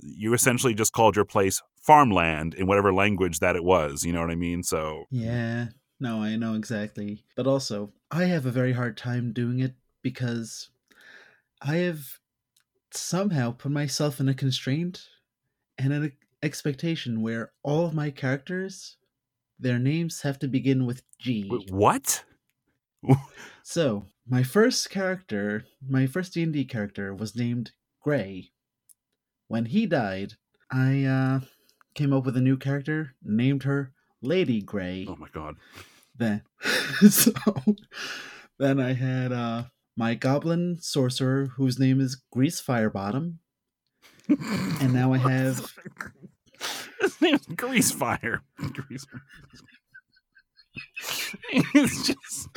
you 0.00 0.34
essentially 0.34 0.74
just 0.74 0.92
called 0.92 1.16
your 1.16 1.24
place 1.24 1.62
farmland 1.80 2.54
in 2.54 2.66
whatever 2.66 2.92
language 2.92 3.38
that 3.38 3.56
it 3.56 3.64
was 3.64 4.04
you 4.04 4.12
know 4.12 4.20
what 4.20 4.30
i 4.30 4.34
mean 4.34 4.62
so 4.62 5.04
Yeah, 5.10 5.68
no, 6.00 6.22
I 6.22 6.36
know 6.36 6.54
exactly. 6.54 7.24
But 7.36 7.46
also, 7.46 7.92
I 8.10 8.24
have 8.24 8.46
a 8.46 8.50
very 8.50 8.72
hard 8.72 8.96
time 8.96 9.32
doing 9.32 9.60
it 9.60 9.74
because 10.02 10.70
I 11.62 11.76
have 11.76 12.18
somehow 12.92 13.52
put 13.52 13.72
myself 13.72 14.20
in 14.20 14.28
a 14.28 14.34
constraint 14.34 15.08
and 15.78 15.92
an 15.92 16.12
expectation 16.42 17.22
where 17.22 17.52
all 17.62 17.86
of 17.86 17.94
my 17.94 18.10
characters, 18.10 18.96
their 19.58 19.78
names 19.78 20.22
have 20.22 20.38
to 20.40 20.48
begin 20.48 20.84
with 20.84 21.02
G. 21.18 21.48
Wait, 21.50 21.70
what 21.70 22.24
So, 23.62 24.06
my 24.26 24.42
first 24.42 24.90
character, 24.90 25.64
my 25.86 26.06
first 26.06 26.34
D&D 26.34 26.64
character 26.64 27.14
was 27.14 27.36
named 27.36 27.72
Gray. 28.02 28.50
When 29.48 29.66
he 29.66 29.86
died, 29.86 30.34
I 30.72 31.04
uh, 31.04 31.40
came 31.94 32.12
up 32.12 32.24
with 32.24 32.36
a 32.36 32.40
new 32.40 32.56
character, 32.56 33.14
named 33.22 33.64
her 33.64 33.92
Lady 34.22 34.62
Gray. 34.62 35.06
Oh 35.08 35.16
my 35.16 35.28
god. 35.32 35.56
Then, 36.16 36.42
so 37.10 37.32
then 38.58 38.80
I 38.80 38.92
had 38.94 39.32
uh, 39.32 39.64
my 39.96 40.14
goblin 40.14 40.78
sorcerer, 40.80 41.46
whose 41.56 41.78
name 41.78 42.00
is 42.00 42.22
Grease 42.32 42.62
Firebottom. 42.62 43.36
And 44.80 44.92
now 44.94 45.12
I 45.12 45.18
have- 45.28 45.70
His 47.00 47.20
name's 47.20 47.46
Grease 47.56 47.90
Fire. 47.90 48.42
Grease. 48.72 49.04
It's 51.74 52.06
just 52.06 52.48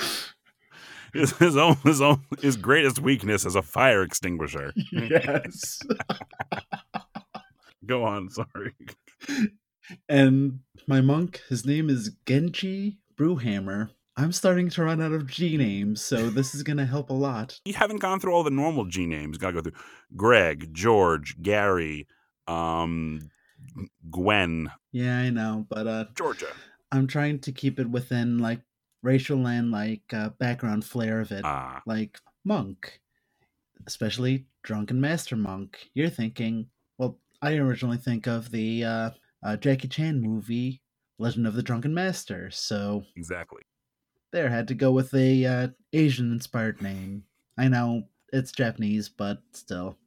his, 1.18 1.38
his 1.38 1.58
own 1.58 1.76
his 1.84 2.02
own 2.02 2.22
his 2.42 2.58
greatest 2.58 3.00
weakness 3.00 3.46
is 3.46 3.56
a 3.56 3.62
fire 3.62 4.02
extinguisher. 4.04 4.74
Yes. 4.92 5.80
Go 7.86 8.04
on, 8.04 8.30
sorry. 8.30 8.74
and 10.10 10.60
my 10.88 11.02
monk, 11.02 11.42
his 11.50 11.66
name 11.66 11.90
is 11.90 12.12
Genji 12.26 12.98
Brewhammer. 13.18 13.90
I'm 14.18 14.32
starting 14.32 14.70
to 14.72 14.84
run 14.84 15.00
out 15.02 15.12
of 15.12 15.28
G 15.28 15.58
names, 15.58 16.02
so 16.02 16.30
this 16.30 16.56
is 16.56 16.64
going 16.64 16.78
to 16.78 16.86
help 16.86 17.12
a 17.12 17.14
lot. 17.14 17.60
You 17.66 17.76
haven't 17.76 18.02
gone 18.02 18.20
through 18.20 18.34
all 18.34 18.44
the 18.44 18.50
normal 18.50 18.86
G 18.86 19.06
names. 19.06 19.38
Gotta 19.38 19.54
go 19.54 19.62
through 19.62 19.80
Greg, 20.16 20.74
George, 20.74 21.40
Gary, 21.42 22.08
um, 22.48 23.30
Gwen, 24.10 24.72
Yeah, 24.92 25.20
I 25.20 25.30
know, 25.30 25.66
but 25.70 25.88
uh, 25.88 26.06
Georgia. 26.16 26.48
I'm 26.92 27.06
trying 27.08 27.40
to 27.40 27.52
keep 27.52 27.80
it 27.80 27.90
within 27.90 28.40
like 28.40 28.62
racial 29.04 29.48
and 29.48 29.72
like 29.72 30.02
uh, 30.14 30.30
background 30.40 30.86
flair 30.86 31.20
of 31.22 31.32
it. 31.32 31.42
Ah, 31.44 31.82
like 31.86 32.20
monk, 32.44 33.00
especially 33.86 34.46
drunken 34.64 35.00
master 35.00 35.36
monk. 35.36 35.90
You're 35.94 36.10
thinking, 36.10 36.68
well, 36.98 37.18
I 37.42 37.56
originally 37.56 37.98
think 37.98 38.28
of 38.28 38.52
the 38.52 38.84
uh, 38.84 39.10
uh, 39.44 39.58
Jackie 39.58 39.88
Chan 39.88 40.22
movie, 40.22 40.82
Legend 41.20 41.48
of 41.48 41.56
the 41.56 41.64
Drunken 41.64 41.94
Master. 41.94 42.50
So 42.52 43.04
exactly. 43.16 43.62
there 44.32 44.50
had 44.50 44.68
to 44.70 44.76
go 44.76 44.92
with 44.92 45.14
a 45.14 45.46
uh, 45.46 45.68
Asian 45.94 46.32
inspired 46.32 46.82
name. 46.82 47.24
I 47.58 47.68
know 47.68 48.04
it's 48.34 48.52
Japanese, 48.52 49.10
but 49.10 49.42
still. 49.54 49.98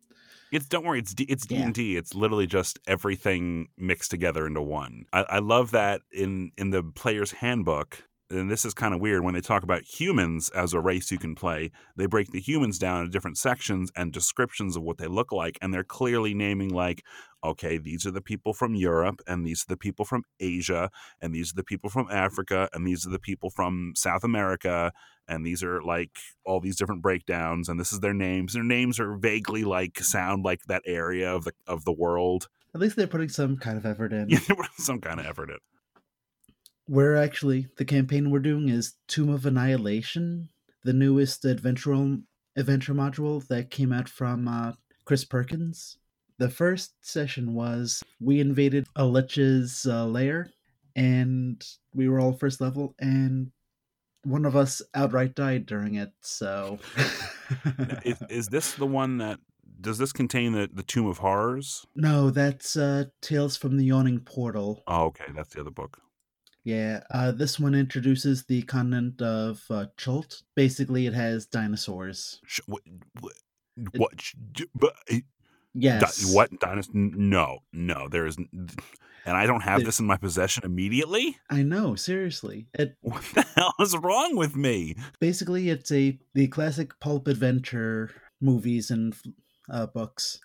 It's 0.52 0.66
don't 0.66 0.84
worry. 0.84 0.98
It's 0.98 1.14
D, 1.14 1.24
it's 1.28 1.46
D 1.46 1.56
and 1.56 1.72
D. 1.72 1.96
It's 1.96 2.12
literally 2.12 2.46
just 2.46 2.80
everything 2.88 3.68
mixed 3.78 4.10
together 4.10 4.46
into 4.46 4.60
one. 4.60 5.04
I, 5.12 5.22
I 5.22 5.38
love 5.38 5.70
that 5.70 6.02
in 6.12 6.50
in 6.58 6.70
the 6.70 6.82
player's 6.82 7.30
handbook. 7.30 8.02
And 8.30 8.48
this 8.48 8.64
is 8.64 8.74
kind 8.74 8.94
of 8.94 9.00
weird 9.00 9.24
when 9.24 9.34
they 9.34 9.40
talk 9.40 9.64
about 9.64 9.82
humans 9.82 10.50
as 10.50 10.72
a 10.72 10.80
race 10.80 11.10
you 11.10 11.18
can 11.18 11.34
play. 11.34 11.72
They 11.96 12.06
break 12.06 12.30
the 12.30 12.40
humans 12.40 12.78
down 12.78 13.00
into 13.00 13.10
different 13.10 13.38
sections 13.38 13.90
and 13.96 14.12
descriptions 14.12 14.76
of 14.76 14.84
what 14.84 14.98
they 14.98 15.08
look 15.08 15.32
like, 15.32 15.58
and 15.60 15.74
they're 15.74 15.82
clearly 15.82 16.32
naming 16.32 16.68
like, 16.68 17.02
okay, 17.42 17.76
these 17.76 18.06
are 18.06 18.12
the 18.12 18.20
people 18.20 18.52
from 18.54 18.74
Europe, 18.74 19.20
and 19.26 19.44
these 19.44 19.62
are 19.62 19.72
the 19.72 19.76
people 19.76 20.04
from 20.04 20.22
Asia, 20.38 20.90
and 21.20 21.34
these 21.34 21.52
are 21.52 21.56
the 21.56 21.64
people 21.64 21.90
from 21.90 22.06
Africa, 22.10 22.68
and 22.72 22.86
these 22.86 23.04
are 23.04 23.10
the 23.10 23.18
people 23.18 23.50
from 23.50 23.94
South 23.96 24.22
America, 24.22 24.92
and 25.26 25.46
these 25.46 25.62
are 25.62 25.82
like 25.82 26.10
all 26.44 26.60
these 26.60 26.76
different 26.76 27.02
breakdowns 27.02 27.68
and 27.68 27.78
this 27.78 27.92
is 27.92 28.00
their 28.00 28.12
names 28.12 28.52
their 28.52 28.64
names 28.64 28.98
are 28.98 29.16
vaguely 29.16 29.62
like 29.64 29.98
sound 30.00 30.44
like 30.44 30.60
that 30.66 30.82
area 30.86 31.32
of 31.32 31.44
the 31.44 31.52
of 31.66 31.84
the 31.84 31.92
world 31.92 32.48
At 32.74 32.80
least 32.80 32.96
they're 32.96 33.06
putting 33.06 33.28
some 33.28 33.56
kind 33.56 33.78
of 33.78 33.86
effort 33.86 34.12
in. 34.12 34.28
yeah 34.28 34.40
some 34.76 35.00
kind 35.00 35.20
of 35.20 35.26
effort 35.26 35.50
in 35.50 35.58
We're 36.90 37.14
actually 37.14 37.68
the 37.76 37.84
campaign 37.84 38.32
we're 38.32 38.40
doing 38.40 38.68
is 38.68 38.96
Tomb 39.06 39.28
of 39.28 39.46
Annihilation, 39.46 40.48
the 40.82 40.92
newest 40.92 41.44
adventure 41.44 42.16
adventure 42.56 42.94
module 42.94 43.46
that 43.46 43.70
came 43.70 43.92
out 43.92 44.08
from 44.08 44.48
uh, 44.48 44.72
Chris 45.04 45.24
Perkins. 45.24 45.98
The 46.38 46.48
first 46.48 46.94
session 47.00 47.54
was 47.54 48.02
we 48.20 48.40
invaded 48.40 48.88
a 48.96 49.04
lich's 49.04 49.86
uh, 49.86 50.04
lair, 50.04 50.50
and 50.96 51.64
we 51.94 52.08
were 52.08 52.18
all 52.18 52.32
first 52.32 52.60
level, 52.60 52.96
and 52.98 53.52
one 54.24 54.44
of 54.44 54.56
us 54.56 54.82
outright 54.92 55.36
died 55.36 55.66
during 55.66 55.94
it. 55.94 56.10
So 56.22 56.80
is, 58.04 58.20
is 58.28 58.48
this 58.48 58.72
the 58.72 58.86
one 58.86 59.18
that 59.18 59.38
Does 59.80 59.98
this 59.98 60.12
contain 60.12 60.54
the, 60.54 60.68
the 60.72 60.82
Tomb 60.82 61.06
of 61.06 61.18
Horrors? 61.18 61.86
No, 61.94 62.30
that's 62.30 62.76
uh, 62.76 63.04
Tales 63.22 63.56
from 63.56 63.76
the 63.76 63.84
Yawning 63.84 64.20
Portal. 64.20 64.82
Oh, 64.88 65.04
okay, 65.04 65.26
that's 65.34 65.54
the 65.54 65.60
other 65.60 65.70
book. 65.70 66.00
Yeah, 66.64 67.00
uh, 67.10 67.32
this 67.32 67.58
one 67.58 67.74
introduces 67.74 68.44
the 68.44 68.62
continent 68.62 69.22
of 69.22 69.62
uh, 69.70 69.86
Chult. 69.96 70.42
Basically, 70.56 71.06
it 71.06 71.14
has 71.14 71.46
dinosaurs. 71.46 72.40
Sh- 72.46 72.60
what? 72.66 72.82
What? 73.20 73.32
what 73.96 74.20
sh- 74.20 74.34
but, 74.74 74.94
eh, 75.08 75.20
Yes. 75.72 76.18
di- 76.18 76.34
what? 76.34 76.50
Dinos- 76.50 76.94
n- 76.94 77.14
no, 77.16 77.60
no. 77.72 78.08
There 78.08 78.26
is, 78.26 78.36
and 78.36 78.76
I 79.26 79.46
don't 79.46 79.62
have 79.62 79.78
There- 79.80 79.86
this 79.86 80.00
in 80.00 80.06
my 80.06 80.16
possession 80.18 80.64
immediately. 80.66 81.38
I 81.48 81.62
know. 81.62 81.94
Seriously, 81.94 82.66
it 82.74 82.96
What 83.02 83.22
the 83.34 83.46
hell 83.56 83.72
is 83.80 83.96
wrong 83.96 84.36
with 84.36 84.54
me? 84.54 84.96
basically 85.18 85.70
it's 85.70 85.90
a 85.92 86.18
the 86.34 86.48
classic 86.48 86.98
pulp 87.00 87.26
adventure 87.26 88.10
movies 88.40 88.90
and 88.90 89.14
uh, 89.72 89.86
books. 89.86 90.40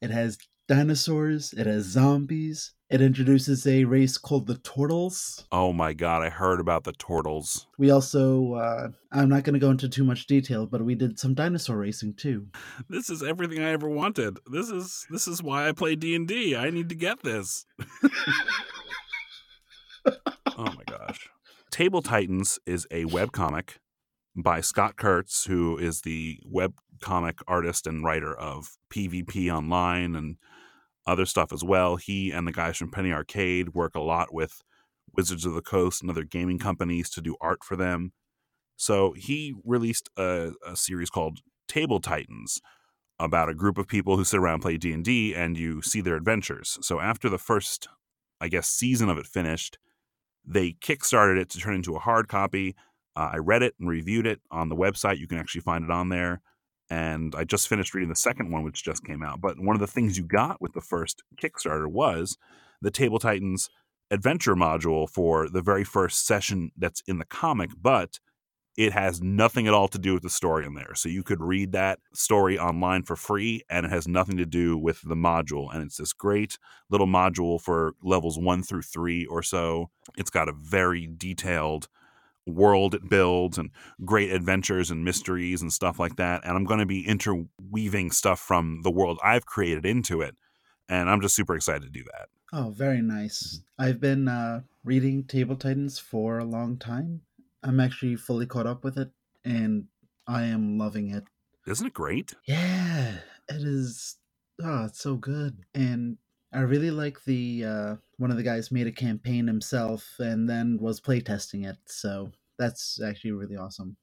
It 0.00 0.10
has 0.10 0.38
dinosaurs. 0.70 1.52
It 1.54 1.66
has 1.66 1.84
zombies. 1.84 2.74
It 2.88 3.02
introduces 3.02 3.66
a 3.66 3.82
race 3.84 4.16
called 4.16 4.46
the 4.46 4.54
Tortles. 4.54 5.44
Oh 5.50 5.72
my 5.72 5.92
god, 5.92 6.22
I 6.22 6.28
heard 6.28 6.60
about 6.60 6.84
the 6.84 6.92
turtles. 6.92 7.66
We 7.76 7.90
also, 7.90 8.54
uh, 8.54 8.88
I'm 9.10 9.28
not 9.28 9.42
going 9.42 9.54
to 9.54 9.60
go 9.60 9.70
into 9.70 9.88
too 9.88 10.04
much 10.04 10.28
detail, 10.28 10.66
but 10.66 10.84
we 10.84 10.94
did 10.94 11.18
some 11.18 11.34
dinosaur 11.34 11.76
racing 11.76 12.14
too. 12.14 12.46
This 12.88 13.10
is 13.10 13.20
everything 13.20 13.60
I 13.60 13.70
ever 13.70 13.88
wanted. 13.88 14.38
This 14.46 14.70
is 14.70 15.06
this 15.10 15.26
is 15.26 15.42
why 15.42 15.68
I 15.68 15.72
play 15.72 15.96
D 15.96 16.14
and 16.14 16.28
D. 16.28 16.54
I 16.54 16.70
need 16.70 16.88
to 16.90 16.94
get 16.94 17.24
this. 17.24 17.66
oh 20.06 20.14
my 20.56 20.84
gosh. 20.86 21.28
Table 21.72 22.00
Titans 22.00 22.60
is 22.64 22.86
a 22.92 23.06
webcomic 23.06 23.78
by 24.36 24.60
Scott 24.60 24.96
Kurtz, 24.96 25.46
who 25.46 25.76
is 25.76 26.02
the 26.02 26.38
web 26.44 26.74
comic 27.00 27.38
artist 27.48 27.86
and 27.86 28.04
writer 28.04 28.32
of 28.32 28.76
PvP 28.92 29.52
Online 29.52 30.14
and 30.14 30.36
other 31.06 31.26
stuff 31.26 31.52
as 31.52 31.64
well. 31.64 31.96
He 31.96 32.30
and 32.30 32.46
the 32.46 32.52
guys 32.52 32.76
from 32.76 32.90
Penny 32.90 33.12
Arcade 33.12 33.70
work 33.74 33.94
a 33.94 34.00
lot 34.00 34.32
with 34.32 34.62
Wizards 35.16 35.44
of 35.44 35.54
the 35.54 35.62
Coast 35.62 36.02
and 36.02 36.10
other 36.10 36.24
gaming 36.24 36.58
companies 36.58 37.10
to 37.10 37.20
do 37.20 37.36
art 37.40 37.64
for 37.64 37.76
them. 37.76 38.12
So 38.76 39.12
he 39.12 39.54
released 39.64 40.08
a, 40.16 40.52
a 40.66 40.76
series 40.76 41.10
called 41.10 41.40
Table 41.68 42.00
Titans 42.00 42.60
about 43.18 43.50
a 43.50 43.54
group 43.54 43.76
of 43.76 43.86
people 43.86 44.16
who 44.16 44.24
sit 44.24 44.40
around 44.40 44.54
and 44.54 44.62
play 44.62 44.76
D&D 44.78 45.34
and 45.34 45.58
you 45.58 45.82
see 45.82 46.00
their 46.00 46.16
adventures. 46.16 46.78
So 46.80 47.00
after 47.00 47.28
the 47.28 47.38
first 47.38 47.88
I 48.40 48.48
guess 48.48 48.68
season 48.68 49.10
of 49.10 49.18
it 49.18 49.26
finished, 49.26 49.78
they 50.44 50.72
kickstarted 50.72 51.38
it 51.38 51.50
to 51.50 51.58
turn 51.58 51.74
into 51.74 51.94
a 51.94 52.00
hard 52.00 52.28
copy. 52.28 52.74
Uh, 53.14 53.30
I 53.34 53.36
read 53.36 53.62
it 53.62 53.74
and 53.78 53.88
reviewed 53.88 54.26
it 54.26 54.40
on 54.50 54.68
the 54.68 54.76
website. 54.76 55.18
You 55.18 55.28
can 55.28 55.38
actually 55.38 55.60
find 55.60 55.84
it 55.84 55.90
on 55.90 56.08
there. 56.08 56.40
And 56.90 57.34
I 57.36 57.44
just 57.44 57.68
finished 57.68 57.94
reading 57.94 58.08
the 58.08 58.16
second 58.16 58.50
one, 58.50 58.64
which 58.64 58.82
just 58.82 59.04
came 59.04 59.22
out. 59.22 59.40
But 59.40 59.60
one 59.60 59.76
of 59.76 59.80
the 59.80 59.86
things 59.86 60.18
you 60.18 60.24
got 60.24 60.60
with 60.60 60.72
the 60.72 60.80
first 60.80 61.22
Kickstarter 61.40 61.86
was 61.86 62.36
the 62.82 62.90
Table 62.90 63.20
Titans 63.20 63.70
adventure 64.10 64.56
module 64.56 65.08
for 65.08 65.48
the 65.48 65.62
very 65.62 65.84
first 65.84 66.26
session 66.26 66.72
that's 66.76 67.00
in 67.06 67.18
the 67.18 67.24
comic, 67.24 67.70
but 67.80 68.18
it 68.76 68.92
has 68.92 69.20
nothing 69.20 69.68
at 69.68 69.74
all 69.74 69.88
to 69.88 69.98
do 69.98 70.14
with 70.14 70.22
the 70.22 70.30
story 70.30 70.64
in 70.64 70.74
there. 70.74 70.94
So 70.94 71.08
you 71.08 71.22
could 71.22 71.42
read 71.42 71.72
that 71.72 71.98
story 72.14 72.58
online 72.58 73.02
for 73.02 73.14
free, 73.14 73.62
and 73.68 73.84
it 73.84 73.90
has 73.90 74.08
nothing 74.08 74.36
to 74.38 74.46
do 74.46 74.76
with 74.78 75.02
the 75.02 75.14
module. 75.14 75.72
And 75.72 75.82
it's 75.82 75.98
this 75.98 76.12
great 76.12 76.56
little 76.88 77.06
module 77.06 77.60
for 77.60 77.94
levels 78.02 78.38
one 78.38 78.62
through 78.62 78.82
three 78.82 79.26
or 79.26 79.42
so. 79.42 79.90
It's 80.16 80.30
got 80.30 80.48
a 80.48 80.52
very 80.52 81.06
detailed 81.06 81.88
world 82.50 82.94
it 82.94 83.08
builds 83.08 83.58
and 83.58 83.70
great 84.04 84.30
adventures 84.30 84.90
and 84.90 85.04
mysteries 85.04 85.62
and 85.62 85.72
stuff 85.72 85.98
like 85.98 86.16
that. 86.16 86.42
And 86.44 86.56
I'm 86.56 86.64
going 86.64 86.80
to 86.80 86.86
be 86.86 87.06
interweaving 87.06 88.10
stuff 88.10 88.40
from 88.40 88.80
the 88.82 88.90
world 88.90 89.18
I've 89.24 89.46
created 89.46 89.86
into 89.86 90.20
it. 90.20 90.36
And 90.88 91.08
I'm 91.08 91.20
just 91.20 91.36
super 91.36 91.54
excited 91.54 91.82
to 91.82 91.90
do 91.90 92.04
that. 92.12 92.28
Oh, 92.52 92.70
very 92.70 93.00
nice. 93.00 93.62
I've 93.78 94.00
been 94.00 94.26
uh, 94.26 94.62
reading 94.84 95.24
Table 95.24 95.54
Titans 95.54 95.98
for 95.98 96.38
a 96.38 96.44
long 96.44 96.78
time. 96.78 97.20
I'm 97.62 97.78
actually 97.78 98.16
fully 98.16 98.46
caught 98.46 98.66
up 98.66 98.82
with 98.82 98.98
it, 98.98 99.10
and 99.44 99.84
I 100.26 100.44
am 100.44 100.78
loving 100.78 101.10
it. 101.10 101.24
Isn't 101.66 101.86
it 101.86 101.94
great? 101.94 102.34
Yeah, 102.46 103.18
it 103.48 103.62
is. 103.62 104.16
Oh, 104.62 104.86
it's 104.86 105.00
so 105.00 105.14
good. 105.16 105.58
And 105.74 106.16
I 106.52 106.60
really 106.60 106.90
like 106.90 107.24
the 107.24 107.64
uh, 107.64 107.96
one 108.16 108.30
of 108.30 108.36
the 108.36 108.42
guys 108.42 108.72
made 108.72 108.86
a 108.86 108.92
campaign 108.92 109.46
himself 109.46 110.16
and 110.18 110.48
then 110.48 110.78
was 110.80 111.00
playtesting 111.00 111.68
it. 111.68 111.76
So 111.86 112.32
that's 112.60 113.00
actually 113.02 113.32
really 113.32 113.56
awesome. 113.56 113.96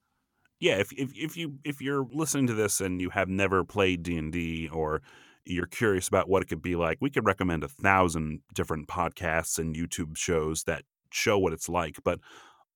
yeah 0.59 0.75
if, 0.77 0.91
if 0.93 1.11
if 1.15 1.37
you 1.37 1.59
if 1.63 1.79
you're 1.79 2.05
listening 2.11 2.47
to 2.47 2.53
this 2.53 2.81
and 2.81 2.99
you 2.99 3.11
have 3.11 3.29
never 3.29 3.63
played 3.63 4.03
d&d 4.03 4.67
or 4.73 5.01
you're 5.45 5.67
curious 5.67 6.07
about 6.07 6.27
what 6.27 6.41
it 6.41 6.47
could 6.49 6.61
be 6.61 6.75
like 6.75 6.97
we 6.99 7.09
could 7.09 7.25
recommend 7.25 7.63
a 7.63 7.67
thousand 7.67 8.41
different 8.53 8.87
podcasts 8.87 9.59
and 9.59 9.75
youtube 9.75 10.17
shows 10.17 10.63
that 10.63 10.83
show 11.11 11.37
what 11.37 11.53
it's 11.53 11.69
like 11.69 11.97
but 12.03 12.19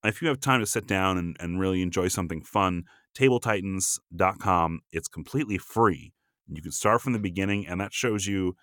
if 0.04 0.22
you 0.22 0.28
have 0.28 0.40
time 0.40 0.60
to 0.60 0.66
sit 0.66 0.88
down 0.88 1.18
and, 1.18 1.36
and 1.40 1.60
really 1.60 1.82
enjoy 1.82 2.08
something 2.08 2.42
fun 2.44 2.84
tabletitans.com 3.18 4.80
it's 4.92 5.08
completely 5.08 5.58
free 5.58 6.14
you 6.48 6.62
can 6.62 6.72
start 6.72 7.02
from 7.02 7.14
the 7.14 7.20
beginning 7.20 7.66
and 7.68 7.82
that 7.82 7.94
shows 7.94 8.28
you 8.28 8.56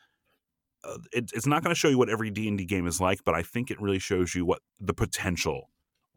uh, 0.84 0.98
it, 1.12 1.30
it's 1.34 1.46
not 1.46 1.62
going 1.62 1.74
to 1.74 1.78
show 1.78 1.88
you 1.88 1.98
what 1.98 2.08
every 2.08 2.30
d&d 2.30 2.64
game 2.64 2.86
is 2.86 3.00
like 3.00 3.18
but 3.24 3.34
i 3.34 3.42
think 3.42 3.70
it 3.70 3.80
really 3.80 3.98
shows 3.98 4.34
you 4.34 4.46
what 4.46 4.60
the 4.80 4.94
potential 4.94 5.68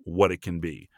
what 0.03 0.31
it 0.31 0.41
can 0.41 0.59
be. 0.59 0.89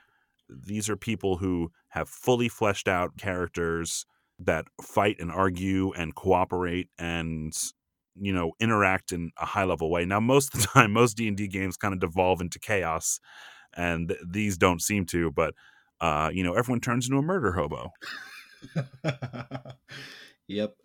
These 0.49 0.89
are 0.89 0.97
people 0.97 1.37
who 1.37 1.71
have 1.89 2.09
fully 2.09 2.49
fleshed 2.49 2.87
out 2.87 3.17
characters 3.17 4.05
that 4.39 4.65
fight 4.81 5.17
and 5.19 5.31
argue 5.31 5.91
and 5.93 6.15
cooperate 6.15 6.89
and 6.97 7.53
you 8.15 8.33
know 8.33 8.51
interact 8.59 9.11
in 9.11 9.31
a 9.39 9.45
high 9.45 9.63
level 9.63 9.89
way. 9.89 10.05
Now 10.05 10.19
most 10.19 10.53
of 10.53 10.61
the 10.61 10.67
time 10.73 10.91
most 10.93 11.17
d&d 11.17 11.47
games 11.47 11.77
kind 11.77 11.93
of 11.93 11.99
devolve 11.99 12.41
into 12.41 12.59
chaos 12.59 13.19
and 13.75 14.09
th- 14.09 14.19
these 14.27 14.57
don't 14.57 14.81
seem 14.81 15.05
to 15.07 15.31
but 15.31 15.53
uh, 16.01 16.29
you 16.33 16.43
know 16.43 16.53
everyone 16.53 16.81
turns 16.81 17.07
into 17.07 17.17
a 17.17 17.21
murder 17.21 17.53
hobo. 17.53 17.91
Yep. 20.47 20.75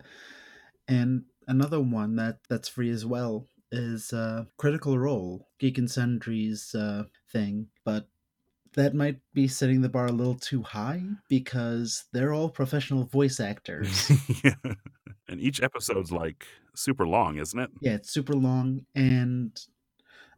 And 0.87 1.25
another 1.47 1.79
one 1.81 2.15
that 2.15 2.39
that's 2.49 2.69
free 2.69 2.89
as 2.89 3.05
well 3.05 3.45
is 3.71 4.13
uh, 4.13 4.45
Critical 4.57 4.97
Role, 4.97 5.47
Geek 5.59 5.77
and 5.77 5.89
Sundry's 5.89 6.73
uh, 6.75 7.03
thing, 7.31 7.67
but 7.85 8.07
that 8.73 8.93
might 8.93 9.19
be 9.33 9.47
setting 9.47 9.81
the 9.81 9.89
bar 9.89 10.07
a 10.07 10.11
little 10.11 10.35
too 10.35 10.61
high 10.61 11.01
because 11.27 12.05
they're 12.13 12.33
all 12.33 12.49
professional 12.49 13.05
voice 13.05 13.39
actors. 13.39 14.11
Yeah. 14.43 14.55
and 15.27 15.41
each 15.41 15.61
episode's 15.61 16.11
like 16.11 16.45
super 16.75 17.05
long 17.05 17.37
isn't 17.39 17.59
it 17.59 17.69
yeah, 17.81 17.95
it's 17.95 18.11
super 18.11 18.33
long, 18.33 18.85
and 18.95 19.59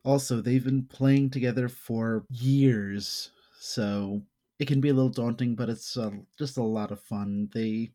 also 0.04 0.42
they've 0.42 0.64
been 0.64 0.86
playing 0.86 1.30
together 1.30 1.70
for 1.70 2.26
years, 2.30 3.32
so 3.60 4.22
it 4.60 4.68
can 4.68 4.82
be 4.82 4.90
a 4.90 4.94
little 4.94 5.10
daunting, 5.10 5.56
but 5.56 5.70
it's 5.70 5.98
uh, 5.98 6.12
just 6.38 6.58
a 6.58 6.64
lot 6.64 6.92
of 6.92 7.02
fun. 7.02 7.50
They 7.54 7.92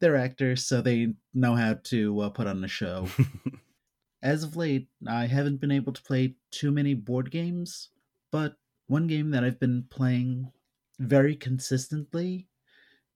they're 0.00 0.16
actors, 0.16 0.64
so 0.66 0.80
they 0.80 1.14
know 1.34 1.54
how 1.56 1.74
to 1.84 2.20
uh, 2.20 2.30
put 2.30 2.46
on 2.46 2.62
a 2.62 2.68
show. 2.68 3.08
As 4.22 4.42
of 4.42 4.56
late, 4.56 4.88
I 5.06 5.26
haven't 5.26 5.60
been 5.60 5.70
able 5.70 5.92
to 5.92 6.02
play 6.02 6.34
too 6.50 6.72
many 6.72 6.94
board 6.94 7.30
games, 7.30 7.90
but 8.32 8.56
one 8.88 9.06
game 9.06 9.30
that 9.30 9.44
I've 9.44 9.60
been 9.60 9.84
playing 9.90 10.50
very 10.98 11.36
consistently 11.36 12.48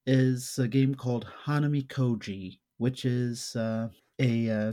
is 0.06 0.58
a 0.58 0.68
game 0.68 0.94
called 0.94 1.26
Hanami 1.46 1.86
Koji, 1.86 2.58
which 2.78 3.04
is 3.04 3.56
uh, 3.56 3.88
a. 4.20 4.50
Uh, 4.50 4.72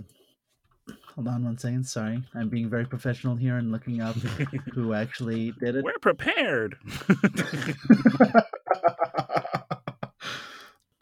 hold 1.16 1.28
on 1.28 1.44
one 1.46 1.58
second. 1.58 1.84
Sorry, 1.86 2.24
I'm 2.36 2.50
being 2.50 2.70
very 2.70 2.86
professional 2.86 3.36
here 3.36 3.58
and 3.58 3.72
looking 3.72 4.02
up 4.02 4.16
who 4.74 4.94
actually 4.94 5.54
did 5.60 5.76
it. 5.78 5.84
we're 5.84 5.98
prepared 6.00 6.78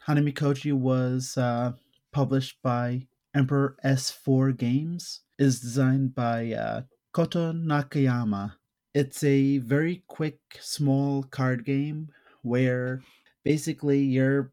Hanami 0.08 0.32
Koji 0.32 0.72
was 0.72 1.36
uh, 1.36 1.72
published 2.12 2.56
by 2.62 3.06
Emperor 3.38 3.76
S4 3.84 4.56
Games. 4.56 5.20
Is 5.38 5.60
designed 5.60 6.16
by 6.16 6.52
uh, 6.52 6.82
Kota 7.12 7.52
Nakayama. 7.54 8.54
It's 8.92 9.22
a 9.22 9.58
very 9.58 10.02
quick, 10.08 10.40
small 10.60 11.22
card 11.22 11.64
game 11.64 12.08
where 12.42 13.02
basically 13.44 14.00
your 14.00 14.50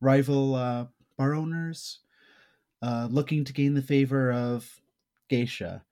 rival 0.00 0.56
uh, 0.56 0.86
bar 1.16 1.34
owners 1.34 2.00
uh, 2.82 3.06
looking 3.08 3.44
to 3.44 3.52
gain 3.52 3.74
the 3.74 3.82
favor 3.82 4.32
of 4.32 4.80
geisha, 5.30 5.84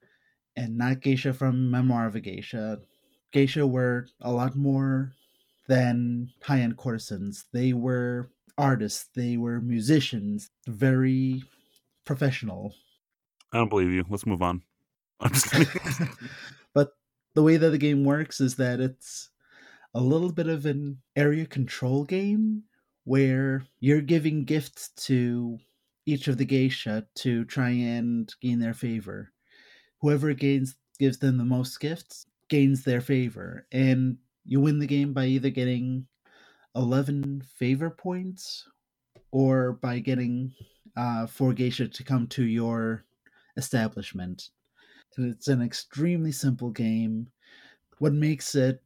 and 0.57 0.77
not 0.77 1.01
geisha 1.01 1.33
from 1.33 1.71
Memoir 1.71 2.07
of 2.07 2.17
a 2.17 2.21
Geisha. 2.21 2.81
Geisha 3.33 3.65
were 3.65 4.09
a 4.21 4.33
lot 4.33 4.57
more 4.57 5.13
than 5.69 6.31
high 6.43 6.61
end 6.61 6.77
courtesans. 6.77 7.45
They 7.53 7.73
were 7.73 8.31
artists, 8.59 9.09
they 9.15 9.37
were 9.37 9.61
musicians, 9.61 10.51
very 10.67 11.45
professional. 12.05 12.75
i 13.53 13.59
don't 13.59 13.69
believe 13.69 13.91
you 13.91 14.05
let's 14.09 14.27
move 14.27 14.43
on 14.43 14.63
i'm 15.21 15.33
just 15.33 15.51
kidding 15.51 16.09
but 16.75 16.93
the 17.35 17.43
way 17.43 17.57
that 17.57 17.71
the 17.71 17.79
game 17.79 18.05
works 18.05 18.41
is 18.41 18.57
that 18.57 18.81
it's 18.81 19.31
a 19.95 20.01
little 20.01 20.33
bit 20.33 20.49
of 20.49 20.67
an 20.67 20.99
area 21.17 21.47
control 21.47 22.05
game 22.05 22.65
where 23.05 23.65
you're 23.81 24.01
giving 24.01 24.45
gifts 24.45 24.91
to 24.97 25.59
each 26.07 26.29
of 26.29 26.37
the 26.37 26.45
geisha 26.45 27.07
to 27.15 27.45
try 27.45 27.71
and 27.71 28.35
gain 28.41 28.59
their 28.59 28.75
favor. 28.75 29.33
Whoever 30.01 30.35
gains 30.35 30.77
gives 30.99 31.19
them 31.19 31.39
the 31.39 31.45
most 31.45 31.81
gifts 31.81 32.27
gains 32.49 32.85
their 32.85 33.01
favor, 33.01 33.67
and 33.73 34.19
you 34.45 34.61
win 34.61 34.79
the 34.79 34.87
game 34.87 35.13
by 35.13 35.27
either 35.27 35.51
getting 35.51 36.07
11 36.77 37.43
favor 37.57 37.89
points 37.91 38.69
or 39.31 39.73
by 39.73 39.99
getting 39.99 40.53
uh, 40.97 41.27
four 41.27 41.53
geisha 41.53 41.89
to 41.89 42.05
come 42.05 42.27
to 42.29 42.45
your 42.45 43.05
establishment. 43.57 44.51
It's 45.17 45.49
an 45.49 45.63
extremely 45.63 46.33
simple 46.33 46.71
game. 46.71 47.29
What 47.99 48.13
makes 48.13 48.55
it 48.55 48.83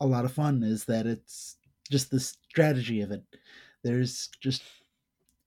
a 0.00 0.06
lot 0.06 0.24
of 0.24 0.32
fun 0.32 0.62
is 0.62 0.84
that 0.84 1.06
it's 1.06 1.56
just 1.90 2.10
the 2.10 2.20
strategy 2.20 3.00
of 3.00 3.10
it. 3.10 3.22
There's 3.82 4.30
just 4.40 4.62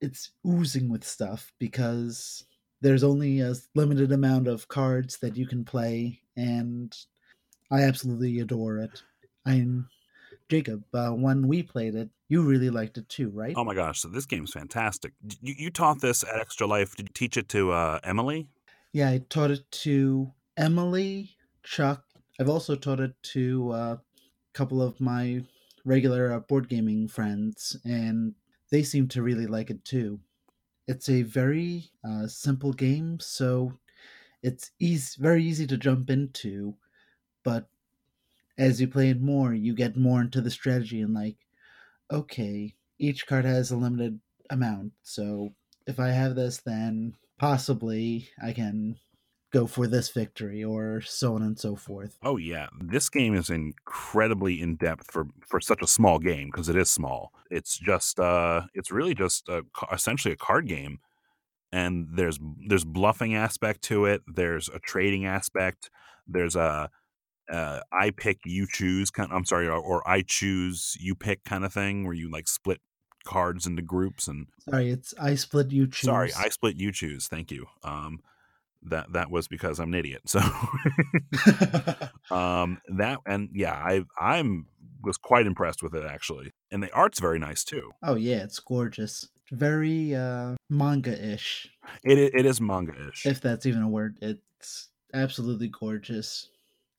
it's 0.01 0.31
oozing 0.45 0.89
with 0.89 1.03
stuff 1.03 1.51
because 1.57 2.45
there's 2.81 3.03
only 3.03 3.39
a 3.39 3.55
limited 3.73 4.11
amount 4.11 4.47
of 4.47 4.67
cards 4.67 5.17
that 5.17 5.37
you 5.37 5.47
can 5.47 5.63
play, 5.63 6.21
and 6.35 6.95
I 7.71 7.83
absolutely 7.83 8.39
adore 8.39 8.79
it. 8.79 9.01
I'm 9.45 9.87
Jacob. 10.49 10.83
Uh, 10.93 11.09
when 11.09 11.47
we 11.47 11.63
played 11.63 11.95
it, 11.95 12.09
you 12.27 12.41
really 12.41 12.69
liked 12.69 12.97
it 12.97 13.09
too, 13.09 13.29
right? 13.29 13.53
Oh 13.55 13.63
my 13.63 13.75
gosh! 13.75 13.99
So 13.99 14.07
this 14.07 14.25
game's 14.25 14.51
fantastic. 14.51 15.13
You, 15.41 15.55
you 15.57 15.69
taught 15.69 16.01
this 16.01 16.23
at 16.23 16.39
Extra 16.39 16.67
Life. 16.67 16.95
Did 16.95 17.09
you 17.09 17.13
teach 17.13 17.37
it 17.37 17.49
to 17.49 17.71
uh, 17.71 17.99
Emily? 18.03 18.47
Yeah, 18.93 19.09
I 19.09 19.21
taught 19.29 19.51
it 19.51 19.69
to 19.83 20.31
Emily, 20.57 21.31
Chuck. 21.63 22.03
I've 22.39 22.49
also 22.49 22.75
taught 22.75 22.99
it 22.99 23.13
to 23.33 23.71
uh, 23.71 23.75
a 23.75 23.99
couple 24.53 24.81
of 24.81 24.99
my 24.99 25.43
regular 25.83 26.33
uh, 26.33 26.39
board 26.39 26.69
gaming 26.69 27.07
friends, 27.07 27.77
and 27.85 28.33
they 28.71 28.83
seem 28.83 29.07
to 29.09 29.21
really 29.21 29.47
like 29.47 29.69
it 29.69 29.83
too. 29.85 30.19
It's 30.87 31.09
a 31.09 31.23
very 31.23 31.89
uh, 32.07 32.27
simple 32.27 32.73
game, 32.73 33.19
so 33.19 33.73
it's 34.43 34.71
easy, 34.79 35.17
very 35.19 35.43
easy 35.43 35.65
to 35.67 35.77
jump 35.77 36.09
into. 36.09 36.75
But 37.43 37.67
as 38.57 38.79
you 38.81 38.87
play 38.87 39.09
it 39.09 39.21
more, 39.21 39.53
you 39.53 39.73
get 39.75 39.97
more 39.97 40.21
into 40.21 40.41
the 40.41 40.51
strategy 40.51 41.01
and 41.01 41.13
like, 41.13 41.37
okay, 42.11 42.75
each 42.99 43.27
card 43.27 43.45
has 43.45 43.71
a 43.71 43.77
limited 43.77 44.19
amount, 44.49 44.93
so 45.03 45.53
if 45.87 45.99
I 45.99 46.09
have 46.09 46.35
this, 46.35 46.59
then 46.59 47.15
possibly 47.37 48.29
I 48.41 48.53
can 48.53 48.97
go 49.51 49.67
for 49.67 49.87
this 49.87 50.09
victory 50.09 50.63
or 50.63 51.01
so 51.01 51.35
on 51.35 51.41
and 51.41 51.57
so 51.59 51.75
forth. 51.75 52.17
Oh 52.23 52.37
yeah, 52.37 52.67
this 52.81 53.09
game 53.09 53.35
is 53.35 53.49
incredibly 53.49 54.61
in 54.61 54.75
depth 54.77 55.11
for 55.11 55.27
for 55.47 55.61
such 55.61 55.81
a 55.81 55.87
small 55.87 56.19
game 56.19 56.49
because 56.51 56.69
it 56.69 56.75
is 56.75 56.89
small. 56.89 57.31
It's 57.51 57.77
just 57.77 58.19
uh 58.19 58.63
it's 58.73 58.91
really 58.91 59.13
just 59.13 59.47
a, 59.47 59.63
essentially 59.91 60.33
a 60.33 60.37
card 60.37 60.67
game. 60.67 60.99
And 61.71 62.07
there's 62.13 62.39
there's 62.67 62.85
bluffing 62.85 63.35
aspect 63.35 63.81
to 63.83 64.05
it. 64.05 64.21
There's 64.27 64.69
a 64.69 64.79
trading 64.79 65.25
aspect. 65.25 65.89
There's 66.27 66.55
a 66.55 66.89
uh, 67.51 67.81
I 67.91 68.11
pick, 68.11 68.39
you 68.45 68.67
choose 68.71 69.11
kind. 69.11 69.31
Of, 69.31 69.37
I'm 69.37 69.45
sorry, 69.45 69.67
or, 69.67 69.77
or 69.77 70.07
I 70.07 70.21
choose, 70.21 70.97
you 70.99 71.15
pick 71.15 71.43
kind 71.43 71.65
of 71.65 71.73
thing, 71.73 72.05
where 72.05 72.13
you 72.13 72.29
like 72.31 72.47
split 72.47 72.81
cards 73.25 73.65
into 73.65 73.81
groups 73.81 74.27
and. 74.27 74.47
Sorry, 74.69 74.89
it's 74.89 75.13
I 75.19 75.35
split, 75.35 75.71
you 75.71 75.87
choose. 75.87 76.05
Sorry, 76.05 76.31
I 76.37 76.49
split, 76.49 76.77
you 76.77 76.91
choose. 76.91 77.27
Thank 77.27 77.51
you. 77.51 77.67
Um, 77.83 78.19
that 78.87 79.13
that 79.13 79.31
was 79.31 79.47
because 79.47 79.79
I'm 79.79 79.93
an 79.93 79.99
idiot. 79.99 80.21
So, 80.25 80.39
um, 82.31 82.79
that 82.97 83.19
and 83.25 83.49
yeah, 83.53 83.73
I 83.73 84.03
I'm 84.19 84.67
was 85.03 85.17
quite 85.17 85.45
impressed 85.45 85.83
with 85.83 85.93
it 85.93 86.05
actually, 86.05 86.51
and 86.71 86.81
the 86.81 86.91
art's 86.93 87.19
very 87.19 87.39
nice 87.39 87.63
too. 87.63 87.91
Oh 88.03 88.15
yeah, 88.15 88.37
it's 88.37 88.59
gorgeous. 88.59 89.27
Very 89.51 90.15
uh, 90.15 90.55
manga-ish. 90.69 91.69
It 92.03 92.17
it 92.17 92.45
is 92.45 92.59
manga-ish, 92.59 93.25
if 93.25 93.41
that's 93.41 93.65
even 93.65 93.81
a 93.81 93.89
word. 93.89 94.17
It's 94.21 94.89
absolutely 95.13 95.67
gorgeous. 95.67 96.49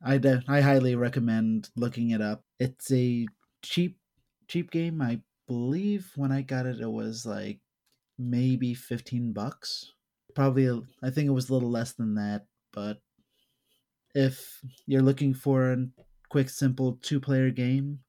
I 0.04 0.18
de- 0.18 0.42
I 0.48 0.60
highly 0.60 0.94
recommend 0.94 1.70
looking 1.76 2.10
it 2.10 2.20
up. 2.20 2.44
It's 2.58 2.92
a 2.92 3.26
cheap 3.62 3.98
cheap 4.48 4.70
game. 4.70 5.00
I 5.02 5.20
believe 5.46 6.12
when 6.16 6.32
I 6.32 6.42
got 6.42 6.66
it, 6.66 6.80
it 6.80 6.90
was 6.90 7.26
like 7.26 7.60
maybe 8.18 8.74
fifteen 8.74 9.32
bucks. 9.32 9.92
Probably, 10.34 10.68
I 11.02 11.10
think 11.10 11.26
it 11.28 11.32
was 11.32 11.48
a 11.48 11.54
little 11.54 11.70
less 11.70 11.92
than 11.92 12.14
that. 12.16 12.46
But 12.72 13.00
if 14.14 14.60
you're 14.86 15.02
looking 15.02 15.32
for 15.32 15.72
a 15.72 15.86
quick, 16.28 16.50
simple 16.50 16.98
two 17.02 17.20
player 17.20 17.50
game, 17.50 18.00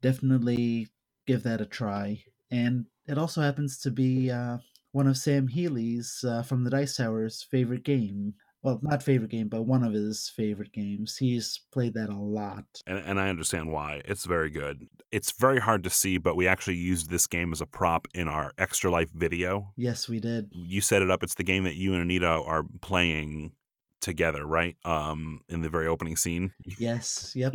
definitely 0.00 0.88
give 1.26 1.42
that 1.42 1.60
a 1.60 1.66
try. 1.66 2.22
And 2.50 2.86
it 3.06 3.18
also 3.18 3.42
happens 3.42 3.78
to 3.80 3.90
be 3.90 4.30
uh, 4.30 4.58
one 4.92 5.06
of 5.06 5.18
Sam 5.18 5.48
Healey's 5.48 6.24
uh, 6.26 6.42
from 6.42 6.64
the 6.64 6.70
Dice 6.70 6.96
Tower's 6.96 7.42
favorite 7.42 7.84
game 7.84 8.34
well, 8.62 8.80
not 8.82 9.02
favorite 9.02 9.30
game, 9.30 9.48
but 9.48 9.62
one 9.62 9.84
of 9.84 9.92
his 9.92 10.28
favorite 10.34 10.72
games. 10.72 11.16
He's 11.16 11.60
played 11.72 11.94
that 11.94 12.08
a 12.08 12.16
lot. 12.16 12.64
And, 12.86 12.98
and 12.98 13.20
I 13.20 13.28
understand 13.28 13.70
why. 13.70 14.02
It's 14.04 14.24
very 14.24 14.50
good. 14.50 14.88
It's 15.12 15.32
very 15.32 15.60
hard 15.60 15.84
to 15.84 15.90
see, 15.90 16.18
but 16.18 16.36
we 16.36 16.48
actually 16.48 16.76
used 16.76 17.08
this 17.08 17.26
game 17.26 17.52
as 17.52 17.60
a 17.60 17.66
prop 17.66 18.08
in 18.14 18.28
our 18.28 18.52
Extra 18.58 18.90
Life 18.90 19.10
video. 19.14 19.72
Yes, 19.76 20.08
we 20.08 20.18
did. 20.20 20.50
You 20.52 20.80
set 20.80 21.02
it 21.02 21.10
up. 21.10 21.22
It's 21.22 21.34
the 21.34 21.44
game 21.44 21.64
that 21.64 21.76
you 21.76 21.94
and 21.94 22.02
Anita 22.02 22.26
are 22.26 22.64
playing 22.80 23.52
together, 24.00 24.44
right? 24.44 24.76
Um, 24.84 25.40
in 25.48 25.62
the 25.62 25.68
very 25.68 25.86
opening 25.86 26.16
scene. 26.16 26.52
Yes. 26.78 27.32
Yep. 27.36 27.52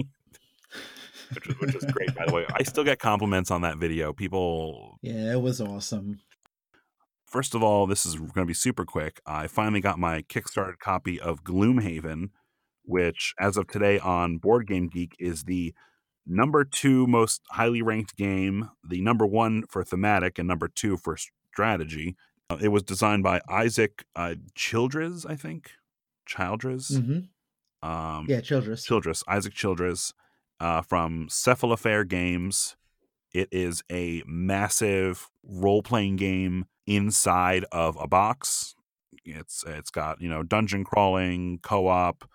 which, 1.33 1.47
is, 1.47 1.59
which 1.59 1.75
is 1.75 1.85
great, 1.85 2.15
by 2.15 2.25
the 2.25 2.33
way. 2.33 2.45
I 2.53 2.63
still 2.63 2.83
get 2.83 2.99
compliments 2.99 3.51
on 3.51 3.61
that 3.61 3.77
video. 3.77 4.13
People. 4.13 4.97
Yeah, 5.01 5.33
it 5.33 5.41
was 5.41 5.61
awesome. 5.61 6.19
First 7.33 7.55
of 7.55 7.63
all, 7.63 7.87
this 7.87 8.05
is 8.05 8.13
going 8.13 8.31
to 8.31 8.45
be 8.45 8.53
super 8.53 8.85
quick. 8.85 9.19
I 9.25 9.47
finally 9.47 9.81
got 9.81 9.97
my 9.97 10.21
Kickstarter 10.21 10.77
copy 10.77 11.19
of 11.19 11.43
Gloomhaven, 11.43 12.29
which, 12.83 13.33
as 13.39 13.57
of 13.57 13.65
today 13.65 13.97
on 13.97 14.37
Board 14.37 14.67
Game 14.67 14.87
Geek, 14.87 15.15
is 15.17 15.45
the 15.45 15.73
number 16.27 16.63
two 16.63 17.07
most 17.07 17.41
highly 17.49 17.81
ranked 17.81 18.15
game, 18.17 18.69
the 18.87 19.01
number 19.01 19.25
one 19.25 19.63
for 19.67 19.83
thematic, 19.83 20.37
and 20.37 20.47
number 20.47 20.67
two 20.67 20.95
for 20.95 21.17
strategy. 21.51 22.15
Uh, 22.51 22.57
it 22.61 22.67
was 22.67 22.83
designed 22.83 23.23
by 23.23 23.41
Isaac 23.49 24.05
uh, 24.15 24.35
Childres, 24.55 25.25
I 25.27 25.35
think. 25.35 25.71
Childres? 26.29 26.91
Mm-hmm. 26.91 27.89
Um, 27.89 28.27
yeah, 28.29 28.41
Childres. 28.41 28.85
Childres. 28.85 29.23
Isaac 29.27 29.55
Childres 29.55 30.13
uh, 30.59 30.83
from 30.83 31.29
Cephalofair 31.31 32.07
Games. 32.07 32.75
It 33.33 33.49
is 33.51 33.81
a 33.91 34.21
massive 34.27 35.31
role 35.43 35.81
playing 35.81 36.17
game 36.17 36.67
inside 36.87 37.65
of 37.71 37.97
a 37.99 38.07
box. 38.07 38.75
It's 39.25 39.63
it's 39.65 39.89
got 39.89 40.21
you 40.21 40.29
know 40.29 40.43
dungeon 40.43 40.83
crawling, 40.83 41.59
co 41.61 41.87
op, 41.87 42.29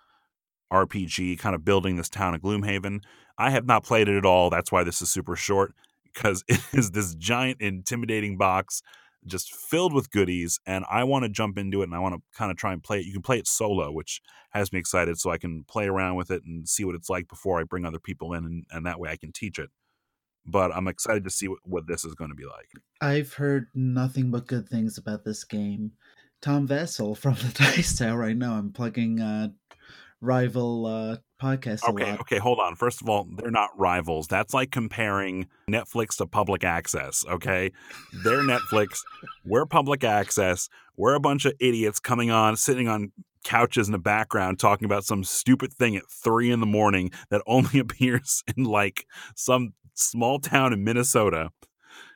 RPG, 0.71 1.39
kind 1.39 1.55
of 1.55 1.65
building 1.65 1.95
this 1.95 2.09
town 2.09 2.33
of 2.33 2.41
Gloomhaven. 2.41 3.01
I 3.37 3.51
have 3.51 3.65
not 3.65 3.83
played 3.83 4.09
it 4.09 4.17
at 4.17 4.25
all. 4.25 4.49
That's 4.49 4.71
why 4.71 4.83
this 4.83 5.01
is 5.01 5.09
super 5.09 5.35
short 5.35 5.73
because 6.13 6.43
it 6.47 6.61
is 6.73 6.91
this 6.91 7.15
giant, 7.15 7.61
intimidating 7.61 8.37
box 8.37 8.81
just 9.25 9.53
filled 9.53 9.93
with 9.93 10.11
goodies 10.11 10.59
and 10.65 10.85
I 10.89 11.03
want 11.03 11.23
to 11.23 11.29
jump 11.29 11.57
into 11.57 11.81
it 11.81 11.85
and 11.85 11.95
I 11.95 11.99
want 11.99 12.15
to 12.15 12.21
kind 12.37 12.51
of 12.51 12.57
try 12.57 12.71
and 12.71 12.81
play 12.81 12.99
it. 12.99 13.05
You 13.05 13.13
can 13.13 13.21
play 13.21 13.37
it 13.37 13.47
solo, 13.47 13.91
which 13.91 14.21
has 14.51 14.71
me 14.71 14.79
excited 14.79 15.19
so 15.19 15.29
I 15.29 15.37
can 15.37 15.65
play 15.65 15.87
around 15.87 16.15
with 16.15 16.31
it 16.31 16.43
and 16.45 16.67
see 16.67 16.85
what 16.85 16.95
it's 16.95 17.09
like 17.09 17.27
before 17.27 17.59
I 17.59 17.63
bring 17.63 17.85
other 17.85 17.99
people 17.99 18.33
in 18.33 18.45
and, 18.45 18.65
and 18.71 18.85
that 18.85 18.99
way 18.99 19.09
I 19.09 19.17
can 19.17 19.31
teach 19.31 19.59
it 19.59 19.69
but 20.45 20.75
I'm 20.75 20.87
excited 20.87 21.23
to 21.23 21.29
see 21.29 21.47
what, 21.47 21.59
what 21.63 21.87
this 21.87 22.05
is 22.05 22.15
going 22.15 22.31
to 22.31 22.35
be 22.35 22.45
like. 22.45 22.69
I've 23.01 23.33
heard 23.33 23.67
nothing 23.73 24.31
but 24.31 24.47
good 24.47 24.67
things 24.67 24.97
about 24.97 25.23
this 25.23 25.43
game. 25.43 25.91
Tom 26.41 26.67
Vasel 26.67 27.17
from 27.17 27.35
the 27.35 27.51
Dice 27.53 27.97
Tower. 27.97 28.23
I 28.23 28.33
know 28.33 28.53
I'm 28.53 28.71
plugging 28.71 29.19
uh, 29.19 29.49
rival 30.21 30.85
uh, 30.85 31.17
podcast. 31.41 31.87
Okay, 31.87 32.13
okay, 32.21 32.37
hold 32.37 32.59
on. 32.59 32.75
First 32.75 33.01
of 33.01 33.09
all, 33.09 33.27
they're 33.37 33.51
not 33.51 33.77
rivals. 33.77 34.27
That's 34.27 34.53
like 34.53 34.71
comparing 34.71 35.47
Netflix 35.69 36.17
to 36.17 36.25
public 36.25 36.63
access. 36.63 37.25
Okay, 37.27 37.71
they're 38.23 38.43
Netflix. 38.43 38.99
we're 39.45 39.65
public 39.65 40.03
access. 40.03 40.69
We're 40.97 41.15
a 41.15 41.19
bunch 41.19 41.45
of 41.45 41.53
idiots 41.59 41.99
coming 41.99 42.29
on, 42.29 42.57
sitting 42.57 42.87
on 42.87 43.11
couches 43.43 43.87
in 43.87 43.91
the 43.93 43.99
background 43.99 44.59
talking 44.59 44.85
about 44.85 45.05
some 45.05 45.23
stupid 45.23 45.73
thing 45.73 45.95
at 45.95 46.03
three 46.09 46.51
in 46.51 46.59
the 46.59 46.65
morning 46.65 47.11
that 47.29 47.41
only 47.47 47.79
appears 47.79 48.43
in 48.55 48.63
like 48.63 49.05
some 49.35 49.73
small 49.99 50.39
town 50.39 50.73
in 50.73 50.83
Minnesota, 50.83 51.49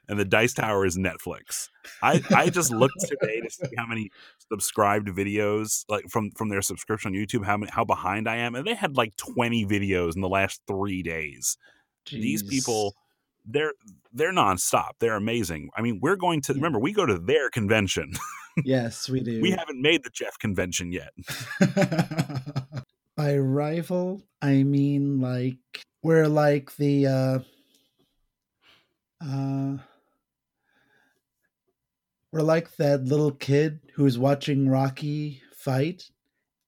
and 0.07 0.19
the 0.19 0.25
Dice 0.25 0.53
Tower 0.53 0.85
is 0.85 0.97
Netflix. 0.97 1.69
I, 2.01 2.21
I 2.35 2.49
just 2.49 2.71
looked 2.71 2.99
today 3.07 3.41
to 3.41 3.49
see 3.49 3.73
how 3.77 3.85
many 3.85 4.09
subscribed 4.51 5.07
videos 5.09 5.85
like 5.89 6.05
from 6.09 6.31
from 6.31 6.49
their 6.49 6.61
subscription 6.61 7.09
on 7.09 7.15
YouTube, 7.15 7.45
how 7.45 7.57
many 7.57 7.71
how 7.71 7.85
behind 7.85 8.27
I 8.27 8.37
am, 8.37 8.55
and 8.55 8.65
they 8.65 8.75
had 8.75 8.97
like 8.97 9.15
twenty 9.17 9.65
videos 9.65 10.15
in 10.15 10.21
the 10.21 10.29
last 10.29 10.61
three 10.67 11.03
days. 11.03 11.57
Jeez. 12.05 12.21
These 12.21 12.43
people, 12.43 12.95
they're 13.45 13.73
they're 14.11 14.33
nonstop. 14.33 14.91
They're 14.99 15.15
amazing. 15.15 15.69
I 15.75 15.81
mean, 15.81 15.99
we're 16.01 16.17
going 16.17 16.41
to 16.41 16.53
remember 16.53 16.79
we 16.79 16.93
go 16.93 17.05
to 17.05 17.17
their 17.17 17.49
convention. 17.49 18.13
Yes, 18.63 19.09
we 19.09 19.19
do. 19.23 19.41
we 19.41 19.51
haven't 19.51 19.81
made 19.81 20.03
the 20.03 20.09
Jeff 20.09 20.37
convention 20.37 20.91
yet. 20.91 21.11
By 23.15 23.37
rival, 23.37 24.21
I 24.41 24.63
mean 24.63 25.21
like 25.21 25.57
we're 26.01 26.27
like 26.27 26.75
the 26.77 27.07
uh 27.07 27.39
uh, 29.23 29.77
We're 32.31 32.41
like 32.41 32.75
that 32.77 33.05
little 33.05 33.31
kid 33.31 33.79
who's 33.95 34.17
watching 34.17 34.69
Rocky 34.69 35.41
fight, 35.55 36.03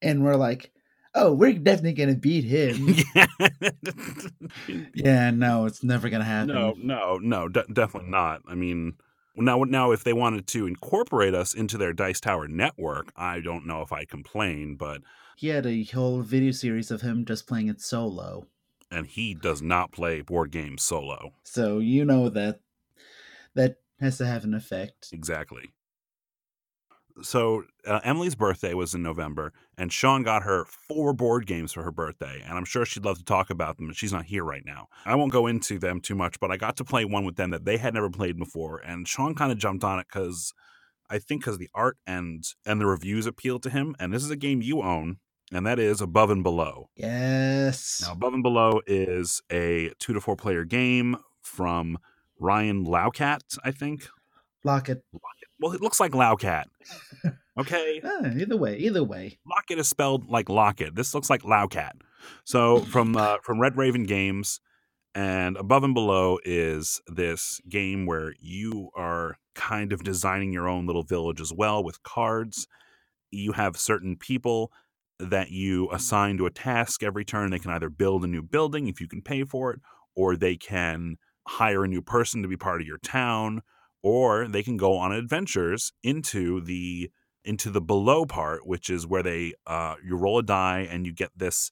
and 0.01 0.23
we're 0.23 0.35
like, 0.35 0.71
oh, 1.15 1.33
we're 1.33 1.53
definitely 1.53 1.93
going 1.93 2.13
to 2.13 2.15
beat 2.15 2.43
him. 2.43 2.95
yeah, 4.93 5.31
no, 5.31 5.65
it's 5.65 5.83
never 5.83 6.09
going 6.09 6.19
to 6.21 6.25
happen. 6.25 6.53
No, 6.53 6.75
no, 6.77 7.17
no, 7.17 7.47
de- 7.47 7.65
definitely 7.71 8.11
not. 8.11 8.41
I 8.47 8.55
mean, 8.55 8.93
now, 9.35 9.63
now, 9.63 9.91
if 9.91 10.03
they 10.03 10.13
wanted 10.13 10.47
to 10.47 10.67
incorporate 10.67 11.33
us 11.33 11.53
into 11.53 11.77
their 11.77 11.93
Dice 11.93 12.19
Tower 12.19 12.47
network, 12.47 13.11
I 13.15 13.39
don't 13.39 13.65
know 13.65 13.81
if 13.81 13.91
I'd 13.91 14.09
complain, 14.09 14.75
but 14.75 15.01
he 15.35 15.47
had 15.47 15.65
a 15.65 15.83
whole 15.85 16.21
video 16.21 16.51
series 16.51 16.91
of 16.91 17.01
him 17.01 17.25
just 17.25 17.47
playing 17.47 17.67
it 17.67 17.81
solo, 17.81 18.47
and 18.91 19.07
he 19.07 19.33
does 19.33 19.61
not 19.61 19.91
play 19.91 20.21
board 20.21 20.51
games 20.51 20.83
solo. 20.83 21.33
So 21.43 21.79
you 21.79 22.05
know 22.05 22.29
that 22.29 22.59
that 23.53 23.77
has 23.99 24.17
to 24.17 24.25
have 24.25 24.43
an 24.43 24.53
effect. 24.53 25.09
Exactly 25.11 25.71
so 27.21 27.63
uh, 27.87 27.99
Emily's 28.03 28.35
birthday 28.35 28.73
was 28.73 28.93
in 28.93 29.01
November, 29.01 29.53
and 29.77 29.91
Sean 29.91 30.23
got 30.23 30.43
her 30.43 30.65
four 30.65 31.13
board 31.13 31.45
games 31.45 31.71
for 31.71 31.83
her 31.83 31.91
birthday, 31.91 32.41
and 32.43 32.57
I'm 32.57 32.65
sure 32.65 32.85
she'd 32.85 33.05
love 33.05 33.17
to 33.17 33.23
talk 33.23 33.49
about 33.49 33.77
them, 33.77 33.87
but 33.87 33.95
she's 33.95 34.13
not 34.13 34.25
here 34.25 34.43
right 34.43 34.63
now. 34.65 34.87
I 35.05 35.15
won't 35.15 35.31
go 35.31 35.47
into 35.47 35.79
them 35.79 36.01
too 36.01 36.15
much, 36.15 36.39
but 36.39 36.51
I 36.51 36.57
got 36.57 36.77
to 36.77 36.83
play 36.83 37.05
one 37.05 37.25
with 37.25 37.35
them 37.35 37.51
that 37.51 37.65
they 37.65 37.77
had 37.77 37.93
never 37.93 38.09
played 38.09 38.37
before, 38.37 38.79
and 38.79 39.07
Sean 39.07 39.35
kind 39.35 39.51
of 39.51 39.57
jumped 39.57 39.83
on 39.83 39.99
it 39.99 40.07
because 40.11 40.53
I 41.09 41.19
think 41.19 41.41
because 41.41 41.57
the 41.57 41.69
art 41.73 41.97
and 42.05 42.43
and 42.65 42.81
the 42.81 42.85
reviews 42.85 43.25
appealed 43.25 43.63
to 43.63 43.69
him, 43.69 43.95
and 43.99 44.13
this 44.13 44.23
is 44.23 44.31
a 44.31 44.35
game 44.35 44.61
you 44.61 44.81
own, 44.81 45.17
and 45.55 45.65
that 45.65 45.79
is 45.79 46.01
Above 46.01 46.29
and 46.29 46.43
Below. 46.43 46.89
Yes. 46.95 48.03
Now, 48.05 48.13
Above 48.13 48.33
and 48.33 48.43
Below 48.43 48.81
is 48.85 49.41
a 49.51 49.91
two 49.99 50.13
to 50.13 50.21
four 50.21 50.35
player 50.35 50.65
game 50.65 51.17
from 51.41 51.97
Ryan 52.39 52.85
Laukat, 52.85 53.57
I 53.63 53.71
think. 53.71 54.07
Lockett. 54.63 55.03
Well, 55.59 55.71
it 55.73 55.81
looks 55.81 55.99
like 55.99 56.11
Laukat. 56.11 56.65
Okay. 57.57 58.01
Ah, 58.03 58.31
either 58.37 58.57
way, 58.57 58.75
either 58.77 59.03
way. 59.03 59.37
Locket 59.47 59.79
is 59.79 59.87
spelled 59.87 60.29
like 60.29 60.49
Locket. 60.49 60.95
This 60.95 61.13
looks 61.13 61.29
like 61.29 61.43
Laukat. 61.43 61.93
So 62.43 62.79
from 62.79 63.15
uh, 63.15 63.37
from 63.43 63.61
Red 63.61 63.77
Raven 63.77 64.03
Games, 64.03 64.59
and 65.13 65.55
above 65.55 65.85
and 65.85 65.93
below 65.93 66.37
is 66.43 66.99
this 67.07 67.61
game 67.69 68.05
where 68.05 68.33
you 68.41 68.89
are 68.93 69.37
kind 69.53 69.93
of 69.93 70.03
designing 70.03 70.51
your 70.51 70.67
own 70.67 70.85
little 70.85 71.03
village 71.03 71.39
as 71.39 71.53
well 71.53 71.81
with 71.81 72.03
cards. 72.03 72.67
You 73.31 73.53
have 73.53 73.77
certain 73.77 74.17
people 74.17 74.71
that 75.19 75.51
you 75.51 75.89
assign 75.91 76.38
to 76.38 76.45
a 76.45 76.51
task 76.51 77.04
every 77.04 77.25
turn. 77.25 77.51
They 77.51 77.60
can 77.60 77.71
either 77.71 77.89
build 77.89 78.23
a 78.23 78.28
new 78.28 78.41
building 78.41 78.88
if 78.88 78.99
you 78.99 79.08
can 79.08 79.21
pay 79.21 79.43
for 79.43 79.71
it, 79.71 79.80
or 80.15 80.36
they 80.36 80.58
can 80.58 81.17
hire 81.47 81.84
a 81.84 81.88
new 81.88 82.01
person 82.01 82.41
to 82.41 82.47
be 82.47 82.58
part 82.58 82.82
of 82.82 82.88
your 82.88 82.97
town, 82.97 83.62
or 84.04 84.47
they 84.47 84.63
can 84.63 84.78
go 84.78 84.97
on 84.97 85.12
adventures 85.12 85.93
into 86.04 86.62
the 86.62 87.10
into 87.43 87.69
the 87.69 87.82
below 87.82 88.25
part, 88.25 88.65
which 88.65 88.89
is 88.89 89.06
where 89.06 89.23
they 89.23 89.54
uh, 89.67 89.95
you 90.04 90.15
roll 90.15 90.39
a 90.39 90.43
die 90.43 90.88
and 90.89 91.06
you 91.06 91.13
get 91.13 91.32
this 91.36 91.71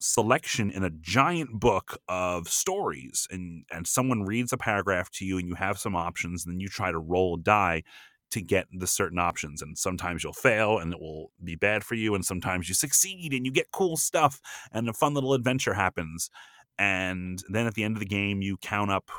selection 0.00 0.70
in 0.70 0.82
a 0.82 0.90
giant 0.90 1.60
book 1.60 1.98
of 2.08 2.48
stories 2.48 3.26
and 3.30 3.64
and 3.70 3.86
someone 3.86 4.22
reads 4.22 4.50
a 4.52 4.56
paragraph 4.56 5.10
to 5.10 5.26
you 5.26 5.36
and 5.36 5.46
you 5.46 5.54
have 5.54 5.78
some 5.78 5.94
options 5.94 6.44
and 6.44 6.54
then 6.54 6.60
you 6.60 6.68
try 6.68 6.90
to 6.90 6.98
roll 6.98 7.34
a 7.34 7.42
die 7.42 7.82
to 8.30 8.40
get 8.40 8.66
the 8.72 8.86
certain 8.86 9.18
options 9.18 9.62
and 9.62 9.76
sometimes 9.76 10.22
you'll 10.22 10.32
fail 10.32 10.78
and 10.78 10.92
it 10.92 11.00
will 11.00 11.30
be 11.42 11.56
bad 11.56 11.82
for 11.84 11.94
you 11.94 12.14
and 12.14 12.24
sometimes 12.24 12.68
you 12.68 12.74
succeed 12.74 13.32
and 13.32 13.44
you 13.44 13.52
get 13.52 13.70
cool 13.72 13.96
stuff 13.96 14.40
and 14.72 14.88
a 14.88 14.92
fun 14.92 15.14
little 15.14 15.34
adventure 15.34 15.74
happens 15.74 16.30
and 16.78 17.42
then 17.50 17.66
at 17.66 17.74
the 17.74 17.84
end 17.84 17.96
of 17.96 18.00
the 18.00 18.06
game 18.06 18.40
you 18.40 18.56
count 18.56 18.90
up 18.90 19.10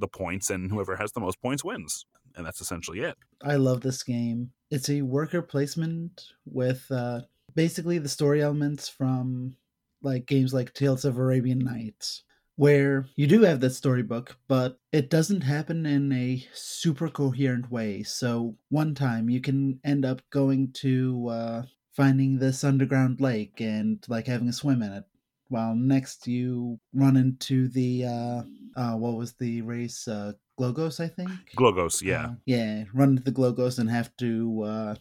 the 0.00 0.08
points, 0.08 0.50
and 0.50 0.70
whoever 0.70 0.96
has 0.96 1.12
the 1.12 1.20
most 1.20 1.40
points 1.40 1.64
wins. 1.64 2.06
And 2.34 2.46
that's 2.46 2.60
essentially 2.60 3.00
it. 3.00 3.16
I 3.42 3.56
love 3.56 3.80
this 3.80 4.02
game. 4.02 4.50
It's 4.70 4.88
a 4.88 5.02
worker 5.02 5.42
placement 5.42 6.22
with 6.44 6.86
uh, 6.90 7.22
basically 7.54 7.98
the 7.98 8.08
story 8.08 8.42
elements 8.42 8.88
from 8.88 9.54
like 10.02 10.26
games 10.26 10.54
like 10.54 10.72
Tales 10.72 11.04
of 11.04 11.18
Arabian 11.18 11.58
Nights, 11.58 12.22
where 12.60 13.06
you 13.16 13.26
do 13.26 13.40
have 13.40 13.58
that 13.60 13.70
storybook, 13.70 14.36
but 14.46 14.78
it 14.92 15.08
doesn't 15.08 15.40
happen 15.40 15.86
in 15.86 16.12
a 16.12 16.46
super 16.52 17.08
coherent 17.08 17.70
way. 17.70 18.02
So 18.02 18.54
one 18.68 18.94
time 18.94 19.30
you 19.30 19.40
can 19.40 19.80
end 19.82 20.04
up 20.04 20.20
going 20.28 20.72
to 20.72 21.28
uh, 21.28 21.62
finding 21.96 22.38
this 22.38 22.62
underground 22.62 23.18
lake 23.18 23.62
and 23.62 24.04
like 24.08 24.26
having 24.26 24.46
a 24.50 24.52
swim 24.52 24.82
in 24.82 24.92
it 24.92 25.04
while 25.48 25.74
next 25.74 26.26
you 26.26 26.78
run 26.92 27.16
into 27.16 27.66
the 27.68 28.04
uh, 28.04 28.42
uh 28.76 28.94
what 28.94 29.16
was 29.16 29.32
the 29.32 29.62
race 29.62 30.06
uh 30.06 30.32
glogos 30.60 31.00
i 31.00 31.08
think? 31.08 31.30
Glogos 31.56 32.02
yeah. 32.02 32.26
Uh, 32.26 32.34
yeah 32.44 32.84
run 32.92 33.10
into 33.16 33.22
the 33.22 33.32
glogos 33.32 33.78
and 33.78 33.88
have 33.88 34.14
to 34.18 34.62
uh 34.64 34.94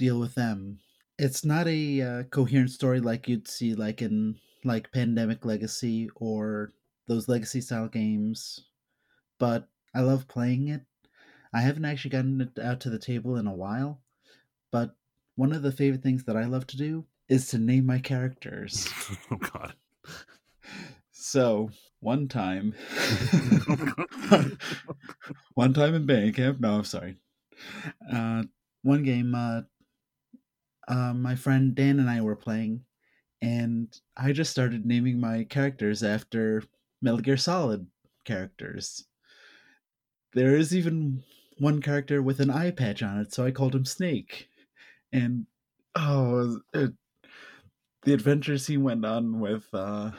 deal 0.00 0.18
with 0.18 0.34
them. 0.34 0.80
It's 1.16 1.44
not 1.44 1.68
a 1.68 2.02
uh, 2.02 2.22
coherent 2.24 2.70
story 2.70 2.98
like 2.98 3.28
you'd 3.28 3.46
see 3.46 3.76
like 3.76 4.02
in 4.02 4.34
like 4.64 4.90
pandemic 4.92 5.44
legacy 5.44 6.10
or 6.16 6.72
those 7.08 7.28
legacy 7.28 7.60
style 7.60 7.88
games 7.88 8.66
but 9.38 9.68
i 9.94 10.00
love 10.00 10.28
playing 10.28 10.68
it 10.68 10.82
i 11.52 11.60
haven't 11.60 11.84
actually 11.84 12.10
gotten 12.10 12.40
it 12.40 12.62
out 12.62 12.80
to 12.80 12.90
the 12.90 12.98
table 12.98 13.36
in 13.36 13.46
a 13.46 13.54
while 13.54 14.00
but 14.70 14.96
one 15.36 15.52
of 15.52 15.62
the 15.62 15.72
favorite 15.72 16.02
things 16.02 16.24
that 16.24 16.36
i 16.36 16.44
love 16.44 16.66
to 16.66 16.76
do 16.76 17.04
is 17.28 17.48
to 17.48 17.58
name 17.58 17.86
my 17.86 17.98
characters. 17.98 18.88
oh 19.30 19.36
God. 19.36 19.74
So 21.12 21.70
one 22.00 22.28
time, 22.28 22.74
one 25.54 25.74
time 25.74 25.94
in 25.94 26.06
Bandcamp. 26.06 26.60
No, 26.60 26.76
I'm 26.76 26.84
sorry. 26.84 27.16
Uh, 28.10 28.44
one 28.82 29.02
game, 29.02 29.34
uh, 29.34 29.62
uh, 30.86 31.12
my 31.12 31.34
friend 31.34 31.74
Dan 31.74 31.98
and 31.98 32.08
I 32.08 32.20
were 32.20 32.36
playing, 32.36 32.84
and 33.42 33.94
I 34.16 34.32
just 34.32 34.50
started 34.50 34.86
naming 34.86 35.20
my 35.20 35.44
characters 35.44 36.02
after 36.02 36.62
Metal 37.00 37.20
Gear 37.20 37.36
Solid 37.36 37.86
characters. 38.24 39.04
There 40.34 40.56
is 40.56 40.74
even 40.74 41.22
one 41.58 41.80
character 41.80 42.22
with 42.22 42.40
an 42.40 42.50
eye 42.50 42.70
patch 42.70 43.02
on 43.02 43.18
it, 43.18 43.32
so 43.32 43.44
I 43.44 43.50
called 43.50 43.74
him 43.74 43.84
Snake. 43.84 44.48
And 45.12 45.46
oh, 45.96 46.60
it, 46.74 46.92
the 48.02 48.14
adventures 48.14 48.66
he 48.66 48.76
went 48.76 49.04
on 49.04 49.40
with 49.40 49.66
uh 49.72 50.10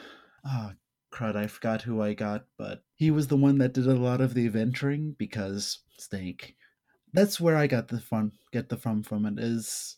oh 0.46 0.72
crud 1.12 1.34
i 1.34 1.46
forgot 1.46 1.82
who 1.82 2.00
i 2.00 2.14
got 2.14 2.44
but 2.56 2.84
he 2.94 3.10
was 3.10 3.26
the 3.26 3.36
one 3.36 3.58
that 3.58 3.74
did 3.74 3.86
a 3.86 3.94
lot 3.94 4.20
of 4.20 4.34
the 4.34 4.46
adventuring 4.46 5.14
because 5.18 5.80
snake 5.98 6.56
that's 7.12 7.40
where 7.40 7.56
i 7.56 7.66
got 7.66 7.88
the 7.88 7.98
fun 7.98 8.30
get 8.52 8.68
the 8.68 8.76
fun 8.76 9.02
from 9.02 9.26
it 9.26 9.38
is 9.38 9.96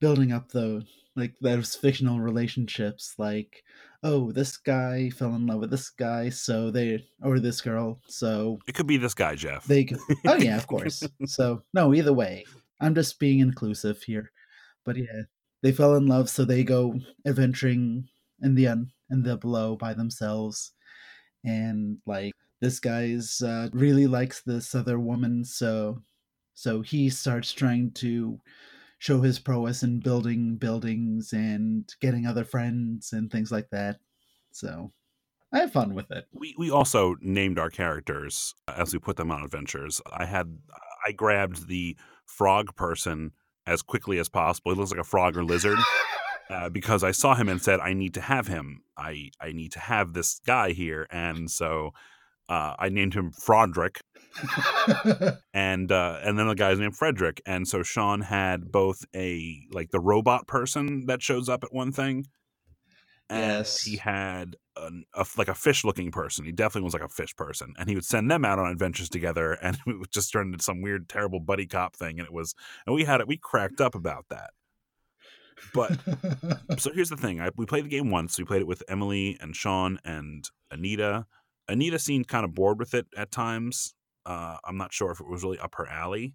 building 0.00 0.32
up 0.32 0.48
the 0.52 0.82
like 1.16 1.34
those 1.40 1.74
fictional 1.74 2.18
relationships 2.18 3.14
like 3.18 3.62
oh 4.04 4.30
this 4.30 4.56
guy 4.56 5.10
fell 5.10 5.34
in 5.34 5.46
love 5.46 5.60
with 5.60 5.70
this 5.70 5.90
guy 5.90 6.28
so 6.28 6.70
they 6.70 7.04
or 7.22 7.40
this 7.40 7.60
girl 7.60 7.98
so 8.06 8.58
it 8.68 8.74
could 8.74 8.86
be 8.86 8.96
this 8.96 9.14
guy 9.14 9.34
jeff. 9.34 9.64
they 9.64 9.84
could, 9.84 9.98
oh 10.26 10.36
yeah 10.36 10.56
of 10.56 10.66
course. 10.66 11.02
So 11.26 11.62
no 11.72 11.92
either 11.92 12.12
way 12.12 12.44
i'm 12.80 12.94
just 12.94 13.18
being 13.18 13.40
inclusive 13.40 14.02
here. 14.02 14.30
But 14.84 14.96
yeah 14.96 15.22
they 15.64 15.72
fell 15.72 15.96
in 15.96 16.06
love, 16.06 16.28
so 16.28 16.44
they 16.44 16.62
go 16.62 17.00
adventuring 17.24 18.06
in 18.42 18.54
the 18.54 18.68
un- 18.68 18.92
in 19.10 19.22
the 19.22 19.38
below 19.38 19.76
by 19.76 19.94
themselves, 19.94 20.72
and 21.42 21.96
like 22.04 22.34
this 22.60 22.78
guy's 22.80 23.40
uh, 23.40 23.70
really 23.72 24.06
likes 24.06 24.42
this 24.42 24.74
other 24.74 24.98
woman, 25.00 25.42
so 25.42 26.02
so 26.52 26.82
he 26.82 27.08
starts 27.08 27.50
trying 27.50 27.92
to 27.92 28.38
show 29.04 29.20
his 29.20 29.38
prowess 29.38 29.82
in 29.82 30.00
building 30.00 30.56
buildings 30.56 31.34
and 31.34 31.92
getting 32.00 32.26
other 32.26 32.42
friends 32.42 33.12
and 33.12 33.30
things 33.30 33.52
like 33.52 33.68
that. 33.70 33.98
So 34.50 34.92
I 35.52 35.58
have 35.58 35.72
fun 35.72 35.92
with 35.92 36.10
it. 36.10 36.24
We 36.32 36.54
we 36.56 36.70
also 36.70 37.16
named 37.20 37.58
our 37.58 37.68
characters 37.68 38.54
as 38.66 38.94
we 38.94 38.98
put 38.98 39.16
them 39.16 39.30
on 39.30 39.44
adventures. 39.44 40.00
I 40.10 40.24
had 40.24 40.56
I 41.06 41.12
grabbed 41.12 41.68
the 41.68 41.98
frog 42.24 42.74
person 42.76 43.32
as 43.66 43.82
quickly 43.82 44.18
as 44.18 44.30
possible. 44.30 44.72
He 44.72 44.78
looks 44.78 44.90
like 44.90 45.00
a 45.00 45.04
frog 45.04 45.36
or 45.36 45.44
lizard. 45.44 45.78
Uh, 46.50 46.68
because 46.68 47.02
I 47.02 47.10
saw 47.10 47.34
him 47.34 47.48
and 47.48 47.60
said, 47.62 47.80
"I 47.80 47.94
need 47.94 48.12
to 48.14 48.20
have 48.20 48.48
him. 48.48 48.82
I 48.98 49.30
I 49.40 49.52
need 49.52 49.72
to 49.72 49.80
have 49.80 50.12
this 50.12 50.42
guy 50.46 50.72
here." 50.72 51.06
And 51.10 51.50
so 51.50 51.94
uh, 52.48 52.74
I 52.78 52.88
named 52.88 53.14
him 53.14 53.32
Frodrick, 53.32 54.00
and 55.54 55.90
uh, 55.90 56.18
and 56.22 56.38
then 56.38 56.48
the 56.48 56.54
guy's 56.54 56.78
named 56.78 56.96
Frederick. 56.96 57.40
And 57.46 57.66
so 57.66 57.82
Sean 57.82 58.20
had 58.20 58.70
both 58.70 59.04
a 59.14 59.60
like 59.72 59.90
the 59.90 60.00
robot 60.00 60.46
person 60.46 61.06
that 61.06 61.22
shows 61.22 61.48
up 61.48 61.64
at 61.64 61.72
one 61.72 61.92
thing, 61.92 62.26
and 63.30 63.58
yes. 63.58 63.82
he 63.82 63.96
had 63.96 64.56
an, 64.76 65.04
a, 65.14 65.24
like 65.36 65.48
a 65.48 65.54
fish 65.54 65.84
looking 65.84 66.10
person. 66.10 66.44
He 66.44 66.52
definitely 66.52 66.84
was 66.84 66.94
like 66.94 67.02
a 67.02 67.08
fish 67.08 67.34
person, 67.34 67.74
and 67.78 67.88
he 67.88 67.94
would 67.94 68.04
send 68.04 68.30
them 68.30 68.44
out 68.44 68.58
on 68.58 68.70
adventures 68.70 69.08
together, 69.08 69.52
and 69.62 69.78
it 69.86 69.98
would 69.98 70.12
just 70.12 70.32
turn 70.32 70.52
into 70.52 70.64
some 70.64 70.82
weird, 70.82 71.08
terrible 71.08 71.40
buddy 71.40 71.66
cop 71.66 71.96
thing. 71.96 72.18
And 72.18 72.26
it 72.26 72.32
was, 72.32 72.54
and 72.86 72.94
we 72.94 73.04
had 73.04 73.20
it, 73.20 73.28
we 73.28 73.36
cracked 73.36 73.80
up 73.80 73.94
about 73.94 74.26
that. 74.30 74.50
But 75.72 75.98
so 76.78 76.92
here's 76.92 77.10
the 77.10 77.16
thing: 77.16 77.40
I, 77.40 77.50
we 77.56 77.66
played 77.66 77.84
the 77.84 77.90
game 77.90 78.10
once. 78.10 78.38
We 78.38 78.44
played 78.44 78.60
it 78.60 78.66
with 78.66 78.82
Emily 78.88 79.38
and 79.40 79.56
Sean 79.56 79.98
and 80.04 80.48
Anita. 80.70 81.26
Anita 81.68 81.98
seemed 81.98 82.28
kind 82.28 82.44
of 82.44 82.54
bored 82.54 82.78
with 82.78 82.94
it 82.94 83.06
at 83.16 83.30
times. 83.30 83.94
Uh, 84.26 84.56
I'm 84.64 84.76
not 84.76 84.92
sure 84.92 85.10
if 85.10 85.20
it 85.20 85.28
was 85.28 85.42
really 85.42 85.58
up 85.58 85.74
her 85.76 85.86
alley. 85.88 86.34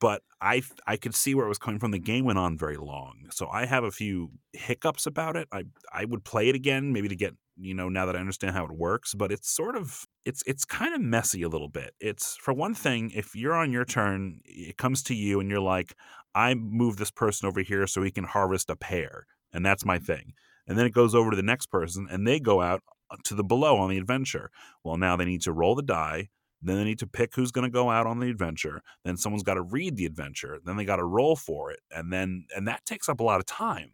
but 0.00 0.22
I 0.40 0.62
I 0.86 0.96
could 0.96 1.14
see 1.14 1.34
where 1.34 1.46
it 1.46 1.48
was 1.48 1.58
coming 1.58 1.78
from. 1.80 1.90
The 1.92 1.98
game 1.98 2.24
went 2.24 2.38
on 2.38 2.56
very 2.58 2.76
long, 2.76 3.26
so 3.30 3.48
I 3.48 3.66
have 3.66 3.84
a 3.84 3.90
few 3.90 4.30
hiccups 4.52 5.06
about 5.06 5.36
it. 5.36 5.48
I 5.52 5.64
I 5.92 6.04
would 6.06 6.24
play 6.24 6.48
it 6.48 6.54
again, 6.56 6.92
maybe 6.92 7.08
to 7.08 7.16
get 7.16 7.34
you 7.56 7.74
know 7.74 7.88
now 7.90 8.06
that 8.06 8.16
I 8.16 8.20
understand 8.20 8.54
how 8.56 8.64
it 8.64 8.72
works. 8.72 9.14
But 9.14 9.30
it's 9.32 9.50
sort 9.50 9.76
of 9.76 10.06
it's 10.24 10.42
it's 10.46 10.64
kind 10.64 10.94
of 10.94 11.00
messy 11.02 11.42
a 11.42 11.48
little 11.48 11.68
bit. 11.68 11.94
It's 12.00 12.36
for 12.36 12.54
one 12.54 12.74
thing, 12.74 13.10
if 13.14 13.34
you're 13.36 13.54
on 13.54 13.72
your 13.72 13.84
turn, 13.84 14.40
it 14.44 14.76
comes 14.78 15.02
to 15.04 15.14
you, 15.14 15.40
and 15.40 15.50
you're 15.50 15.60
like, 15.60 15.94
I 16.34 16.54
move 16.54 16.96
this 16.96 17.10
person 17.10 17.48
over 17.48 17.60
here 17.60 17.86
so 17.86 18.02
he 18.02 18.10
can 18.10 18.24
harvest 18.24 18.70
a 18.70 18.76
pear, 18.76 19.26
and 19.52 19.64
that's 19.66 19.84
my 19.84 19.98
thing. 19.98 20.32
And 20.66 20.78
then 20.78 20.86
it 20.86 20.94
goes 20.94 21.14
over 21.14 21.30
to 21.30 21.36
the 21.36 21.42
next 21.42 21.66
person, 21.66 22.06
and 22.10 22.26
they 22.26 22.40
go 22.40 22.60
out 22.62 22.82
to 23.24 23.34
the 23.34 23.44
below 23.44 23.76
on 23.78 23.90
the 23.90 23.98
adventure. 23.98 24.50
Well, 24.84 24.96
now 24.96 25.16
they 25.16 25.24
need 25.24 25.42
to 25.42 25.52
roll 25.52 25.74
the 25.74 25.82
die 25.82 26.28
then 26.62 26.76
they 26.76 26.84
need 26.84 26.98
to 26.98 27.06
pick 27.06 27.34
who's 27.34 27.52
going 27.52 27.64
to 27.64 27.72
go 27.72 27.90
out 27.90 28.06
on 28.06 28.18
the 28.20 28.28
adventure. 28.28 28.82
Then 29.04 29.16
someone's 29.16 29.42
got 29.42 29.54
to 29.54 29.62
read 29.62 29.96
the 29.96 30.06
adventure. 30.06 30.58
Then 30.62 30.76
they 30.76 30.84
got 30.84 30.96
to 30.96 31.04
roll 31.04 31.36
for 31.36 31.70
it, 31.70 31.80
and 31.90 32.12
then 32.12 32.46
and 32.54 32.68
that 32.68 32.84
takes 32.84 33.08
up 33.08 33.20
a 33.20 33.24
lot 33.24 33.40
of 33.40 33.46
time. 33.46 33.92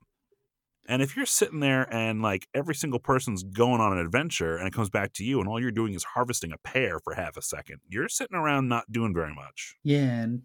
And 0.88 1.02
if 1.02 1.16
you're 1.16 1.26
sitting 1.26 1.58
there 1.58 1.92
and 1.92 2.22
like 2.22 2.46
every 2.54 2.74
single 2.74 3.00
person's 3.00 3.42
going 3.42 3.80
on 3.80 3.92
an 3.92 3.98
adventure 3.98 4.56
and 4.56 4.68
it 4.68 4.72
comes 4.72 4.88
back 4.88 5.12
to 5.14 5.24
you 5.24 5.40
and 5.40 5.48
all 5.48 5.60
you're 5.60 5.72
doing 5.72 5.94
is 5.94 6.04
harvesting 6.04 6.52
a 6.52 6.58
pear 6.58 7.00
for 7.00 7.14
half 7.14 7.36
a 7.36 7.42
second, 7.42 7.80
you're 7.88 8.08
sitting 8.08 8.36
around 8.36 8.68
not 8.68 8.92
doing 8.92 9.12
very 9.12 9.34
much. 9.34 9.74
Yeah, 9.82 10.22
and 10.22 10.42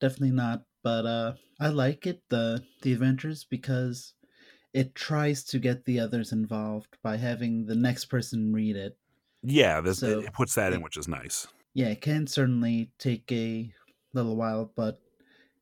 definitely 0.00 0.32
not. 0.32 0.64
But 0.82 1.06
uh 1.06 1.34
I 1.60 1.68
like 1.68 2.06
it, 2.06 2.22
the 2.28 2.64
the 2.82 2.92
adventures, 2.92 3.44
because 3.44 4.14
it 4.74 4.94
tries 4.94 5.42
to 5.44 5.58
get 5.58 5.86
the 5.86 5.98
others 5.98 6.32
involved 6.32 6.98
by 7.02 7.16
having 7.16 7.64
the 7.64 7.74
next 7.74 8.06
person 8.06 8.52
read 8.52 8.76
it. 8.76 8.98
Yeah, 9.42 9.82
so, 9.92 10.20
it 10.20 10.32
puts 10.34 10.54
that 10.56 10.74
in, 10.74 10.82
which 10.82 10.98
is 10.98 11.08
nice 11.08 11.46
yeah, 11.74 11.88
it 11.88 12.00
can 12.00 12.26
certainly 12.26 12.90
take 12.98 13.30
a 13.32 13.70
little 14.12 14.36
while, 14.36 14.72
but 14.76 15.00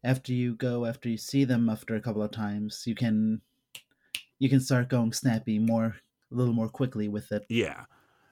after 0.05 0.33
you 0.33 0.55
go, 0.55 0.85
after 0.85 1.09
you 1.09 1.17
see 1.17 1.45
them 1.45 1.69
after 1.71 1.97
a 1.97 2.01
couple 2.01 2.23
of 2.23 2.31
times, 2.31 2.85
you 2.87 2.95
can 2.95 3.41
you 4.39 4.49
can 4.49 4.61
start 4.61 4.89
going 4.89 5.13
snappy 5.13 5.59
more 5.59 5.97
a 6.31 6.35
little 6.35 6.53
more 6.53 6.69
quickly 6.69 7.09
with 7.09 7.33
it. 7.33 7.45
Yeah, 7.49 7.85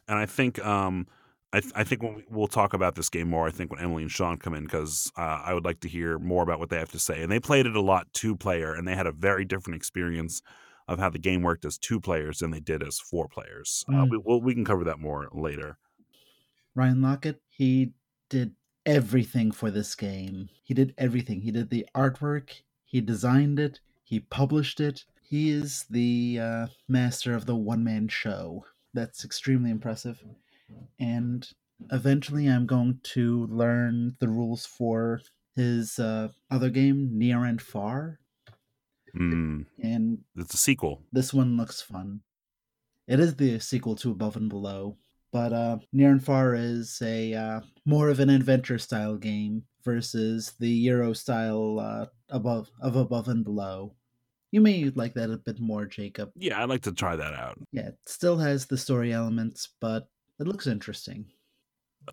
and 0.06 0.18
I 0.18 0.26
think 0.26 0.64
um, 0.64 1.06
I, 1.54 1.60
th- 1.60 1.72
I 1.74 1.84
think 1.84 2.02
when 2.02 2.16
we, 2.16 2.24
will 2.30 2.48
talk 2.48 2.74
about 2.74 2.96
this 2.96 3.08
game 3.08 3.30
more, 3.30 3.46
I 3.46 3.50
think 3.50 3.70
when 3.70 3.80
Emily 3.80 4.02
and 4.02 4.12
Sean 4.12 4.36
come 4.36 4.54
in, 4.54 4.64
because 4.64 5.10
uh, 5.16 5.42
I 5.44 5.54
would 5.54 5.64
like 5.64 5.80
to 5.80 5.88
hear 5.88 6.18
more 6.18 6.42
about 6.42 6.58
what 6.58 6.68
they 6.68 6.78
have 6.78 6.92
to 6.92 6.98
say. 6.98 7.22
And 7.22 7.32
they 7.32 7.40
played 7.40 7.66
it 7.66 7.76
a 7.76 7.80
lot 7.80 8.12
two 8.12 8.36
player, 8.36 8.74
and 8.74 8.86
they 8.86 8.94
had 8.94 9.06
a 9.06 9.12
very 9.12 9.46
different 9.46 9.76
experience 9.76 10.42
of 10.90 10.98
how 10.98 11.08
the 11.08 11.18
game 11.18 11.42
worked 11.42 11.64
as 11.64 11.78
two 11.78 12.00
players 12.00 12.40
than 12.40 12.50
they 12.50 12.60
did 12.60 12.82
as 12.82 12.98
four 12.98 13.28
players. 13.28 13.84
Uh, 13.88 13.92
mm. 13.92 14.02
Uh, 14.02 14.06
we, 14.10 14.18
we'll, 14.18 14.40
we 14.40 14.54
can 14.54 14.64
cover 14.64 14.84
that 14.84 14.98
more 14.98 15.28
later. 15.32 15.78
Ryan 16.74 16.98
Laukat, 17.00 17.36
he 17.48 17.92
did 18.28 18.54
everything 18.84 19.52
for 19.52 19.70
this 19.70 19.94
game. 19.94 20.48
He 20.62 20.74
did 20.74 20.94
everything. 20.98 21.40
He 21.40 21.52
did 21.52 21.70
the 21.70 21.86
artwork, 21.94 22.50
he 22.84 23.00
designed 23.00 23.60
it, 23.60 23.80
he 24.02 24.20
published 24.20 24.80
it. 24.80 25.04
He 25.22 25.50
is 25.50 25.84
the 25.88 26.40
uh, 26.42 26.66
master 26.88 27.34
of 27.34 27.46
the 27.46 27.54
one 27.54 27.84
man 27.84 28.08
show. 28.08 28.64
That's 28.92 29.24
extremely 29.24 29.70
impressive. 29.70 30.24
And 30.98 31.48
eventually, 31.92 32.48
I'm 32.48 32.66
going 32.66 32.98
to 33.14 33.46
learn 33.46 34.16
the 34.18 34.28
rules 34.28 34.66
for 34.66 35.20
his 35.54 36.00
uh, 36.00 36.28
other 36.50 36.70
game, 36.70 37.10
Near 37.12 37.44
and 37.44 37.62
Far. 37.62 38.19
Mm. 39.14 39.66
And 39.82 40.18
it's 40.36 40.54
a 40.54 40.58
sequel. 40.58 41.02
This 41.12 41.32
one 41.34 41.56
looks 41.56 41.80
fun. 41.80 42.20
It 43.06 43.20
is 43.20 43.34
the 43.34 43.58
sequel 43.58 43.96
to 43.96 44.10
Above 44.12 44.36
and 44.36 44.48
Below. 44.48 44.96
But 45.32 45.52
uh, 45.52 45.78
Near 45.92 46.10
and 46.10 46.24
Far 46.24 46.54
is 46.54 47.00
a 47.02 47.34
uh, 47.34 47.60
more 47.84 48.08
of 48.08 48.20
an 48.20 48.30
adventure 48.30 48.78
style 48.78 49.16
game 49.16 49.62
versus 49.84 50.52
the 50.58 50.68
Euro 50.68 51.12
style 51.12 51.78
uh, 51.78 52.06
above 52.30 52.70
of 52.80 52.96
Above 52.96 53.28
and 53.28 53.44
Below. 53.44 53.94
You 54.50 54.60
may 54.60 54.90
like 54.96 55.14
that 55.14 55.30
a 55.30 55.36
bit 55.36 55.60
more, 55.60 55.86
Jacob. 55.86 56.32
Yeah, 56.34 56.60
I'd 56.60 56.68
like 56.68 56.82
to 56.82 56.92
try 56.92 57.14
that 57.14 57.34
out. 57.34 57.58
Yeah, 57.70 57.88
it 57.88 57.98
still 58.06 58.36
has 58.38 58.66
the 58.66 58.76
story 58.76 59.12
elements, 59.12 59.68
but 59.80 60.08
it 60.40 60.48
looks 60.48 60.66
interesting. 60.66 61.26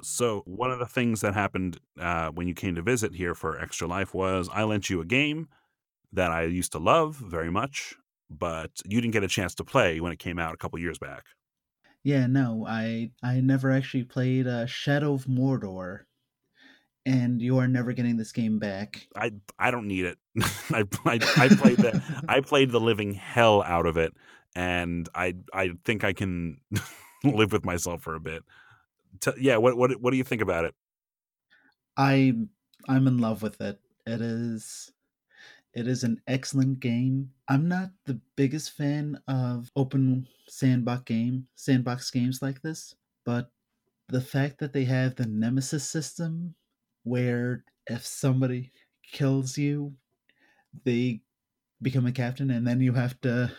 So, 0.03 0.43
one 0.45 0.69
of 0.69 0.77
the 0.77 0.85
things 0.85 1.21
that 1.21 1.33
happened 1.33 1.79
uh, 1.99 2.29
when 2.29 2.47
you 2.47 2.53
came 2.53 2.75
to 2.75 2.83
visit 2.83 3.15
here 3.15 3.33
for 3.33 3.59
Extra 3.59 3.87
Life 3.87 4.13
was 4.13 4.49
I 4.53 4.63
lent 4.63 4.89
you 4.89 5.01
a 5.01 5.05
game 5.05 5.47
that 6.13 6.31
I 6.31 6.43
used 6.43 6.71
to 6.73 6.79
love 6.79 7.15
very 7.15 7.51
much, 7.51 7.95
but 8.29 8.71
you 8.85 9.01
didn't 9.01 9.13
get 9.13 9.23
a 9.23 9.27
chance 9.27 9.55
to 9.55 9.63
play 9.63 9.99
when 9.99 10.11
it 10.11 10.19
came 10.19 10.39
out 10.39 10.53
a 10.53 10.57
couple 10.57 10.79
years 10.79 10.97
back. 10.97 11.25
Yeah, 12.03 12.27
no, 12.27 12.65
I 12.67 13.11
I 13.21 13.41
never 13.41 13.71
actually 13.71 14.03
played 14.03 14.47
uh, 14.47 14.65
Shadow 14.65 15.13
of 15.13 15.25
Mordor, 15.25 16.05
and 17.05 17.41
you 17.41 17.57
are 17.57 17.67
never 17.67 17.93
getting 17.93 18.17
this 18.17 18.31
game 18.31 18.59
back. 18.59 19.07
I 19.15 19.31
I 19.59 19.71
don't 19.71 19.87
need 19.87 20.05
it. 20.05 20.17
I, 20.71 20.85
I 21.05 21.19
I 21.37 21.47
played 21.49 21.77
the 21.77 22.23
I 22.27 22.41
played 22.41 22.71
the 22.71 22.79
living 22.79 23.13
hell 23.13 23.63
out 23.63 23.85
of 23.85 23.97
it, 23.97 24.13
and 24.55 25.07
I 25.15 25.35
I 25.53 25.71
think 25.85 26.03
I 26.03 26.13
can 26.13 26.57
live 27.23 27.51
with 27.51 27.65
myself 27.65 28.01
for 28.01 28.15
a 28.15 28.19
bit. 28.19 28.43
T- 29.19 29.31
yeah, 29.39 29.57
what 29.57 29.77
what 29.77 30.01
what 30.01 30.11
do 30.11 30.17
you 30.17 30.23
think 30.23 30.41
about 30.41 30.65
it? 30.65 30.75
I 31.97 32.33
I'm 32.87 33.07
in 33.07 33.17
love 33.17 33.41
with 33.41 33.59
it. 33.61 33.79
It 34.05 34.21
is 34.21 34.91
it 35.77 35.87
is 35.87 36.03
an 36.03 36.21
excellent 36.27 36.81
game. 36.81 37.31
I'm 37.47 37.69
not 37.69 37.91
the 38.05 38.19
biggest 38.35 38.71
fan 38.71 39.21
of 39.29 39.71
open 39.77 40.27
sandbox 40.49 41.03
game 41.03 41.47
sandbox 41.55 42.11
games 42.11 42.41
like 42.41 42.61
this, 42.63 42.95
but 43.25 43.51
the 44.09 44.21
fact 44.21 44.59
that 44.59 44.73
they 44.73 44.85
have 44.85 45.15
the 45.15 45.27
nemesis 45.27 45.87
system 45.89 46.55
where 47.03 47.65
if 47.87 48.05
somebody 48.05 48.71
kills 49.13 49.57
you, 49.57 49.95
they 50.85 51.21
become 51.81 52.05
a 52.07 52.13
captain 52.13 52.51
and 52.51 52.67
then 52.67 52.81
you 52.81 52.93
have 52.93 53.19
to 53.21 53.51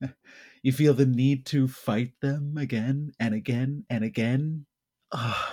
you 0.62 0.72
feel 0.72 0.94
the 0.94 1.06
need 1.06 1.46
to 1.46 1.68
fight 1.68 2.12
them 2.20 2.56
again 2.58 3.12
and 3.20 3.34
again 3.34 3.86
and 3.90 4.04
again. 4.04 4.66
Oh, 5.12 5.52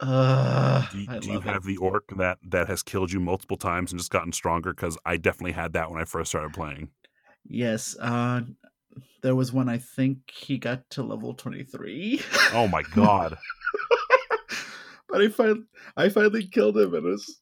uh, 0.00 0.86
do, 0.90 1.06
do 1.20 1.32
you 1.32 1.40
have 1.40 1.64
it. 1.64 1.66
the 1.66 1.76
orc 1.76 2.04
that 2.16 2.38
that 2.48 2.68
has 2.68 2.82
killed 2.82 3.12
you 3.12 3.20
multiple 3.20 3.56
times 3.56 3.92
and 3.92 4.00
just 4.00 4.10
gotten 4.10 4.32
stronger? 4.32 4.72
Because 4.72 4.98
I 5.04 5.16
definitely 5.16 5.52
had 5.52 5.72
that 5.74 5.90
when 5.90 6.00
I 6.00 6.04
first 6.04 6.30
started 6.30 6.52
playing. 6.52 6.90
Yes, 7.44 7.96
uh, 8.00 8.42
there 9.22 9.34
was 9.34 9.52
one. 9.52 9.68
I 9.68 9.78
think 9.78 10.18
he 10.30 10.58
got 10.58 10.88
to 10.90 11.02
level 11.02 11.34
twenty 11.34 11.64
three. 11.64 12.22
Oh 12.52 12.68
my 12.68 12.82
god! 12.94 13.36
but 15.08 15.22
I 15.22 15.28
finally, 15.28 15.64
I 15.96 16.08
finally 16.08 16.46
killed 16.46 16.76
him, 16.76 16.94
and 16.94 17.06
it 17.06 17.10
was, 17.10 17.40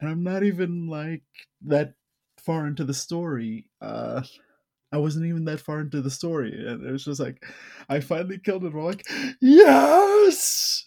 and 0.00 0.10
I'm 0.10 0.22
not 0.22 0.42
even 0.42 0.88
like 0.88 1.22
that 1.66 1.94
far 2.44 2.66
into 2.66 2.84
the 2.84 2.94
story. 2.94 3.68
Uh, 3.80 4.22
I 4.92 4.98
wasn't 4.98 5.26
even 5.26 5.44
that 5.46 5.60
far 5.60 5.80
into 5.80 6.00
the 6.00 6.10
story, 6.10 6.52
and 6.66 6.86
it 6.86 6.92
was 6.92 7.04
just 7.04 7.20
like, 7.20 7.44
I 7.88 8.00
finally 8.00 8.38
killed 8.38 8.64
him. 8.64 8.76
I'm 8.76 8.84
like, 8.84 9.04
yes. 9.40 10.86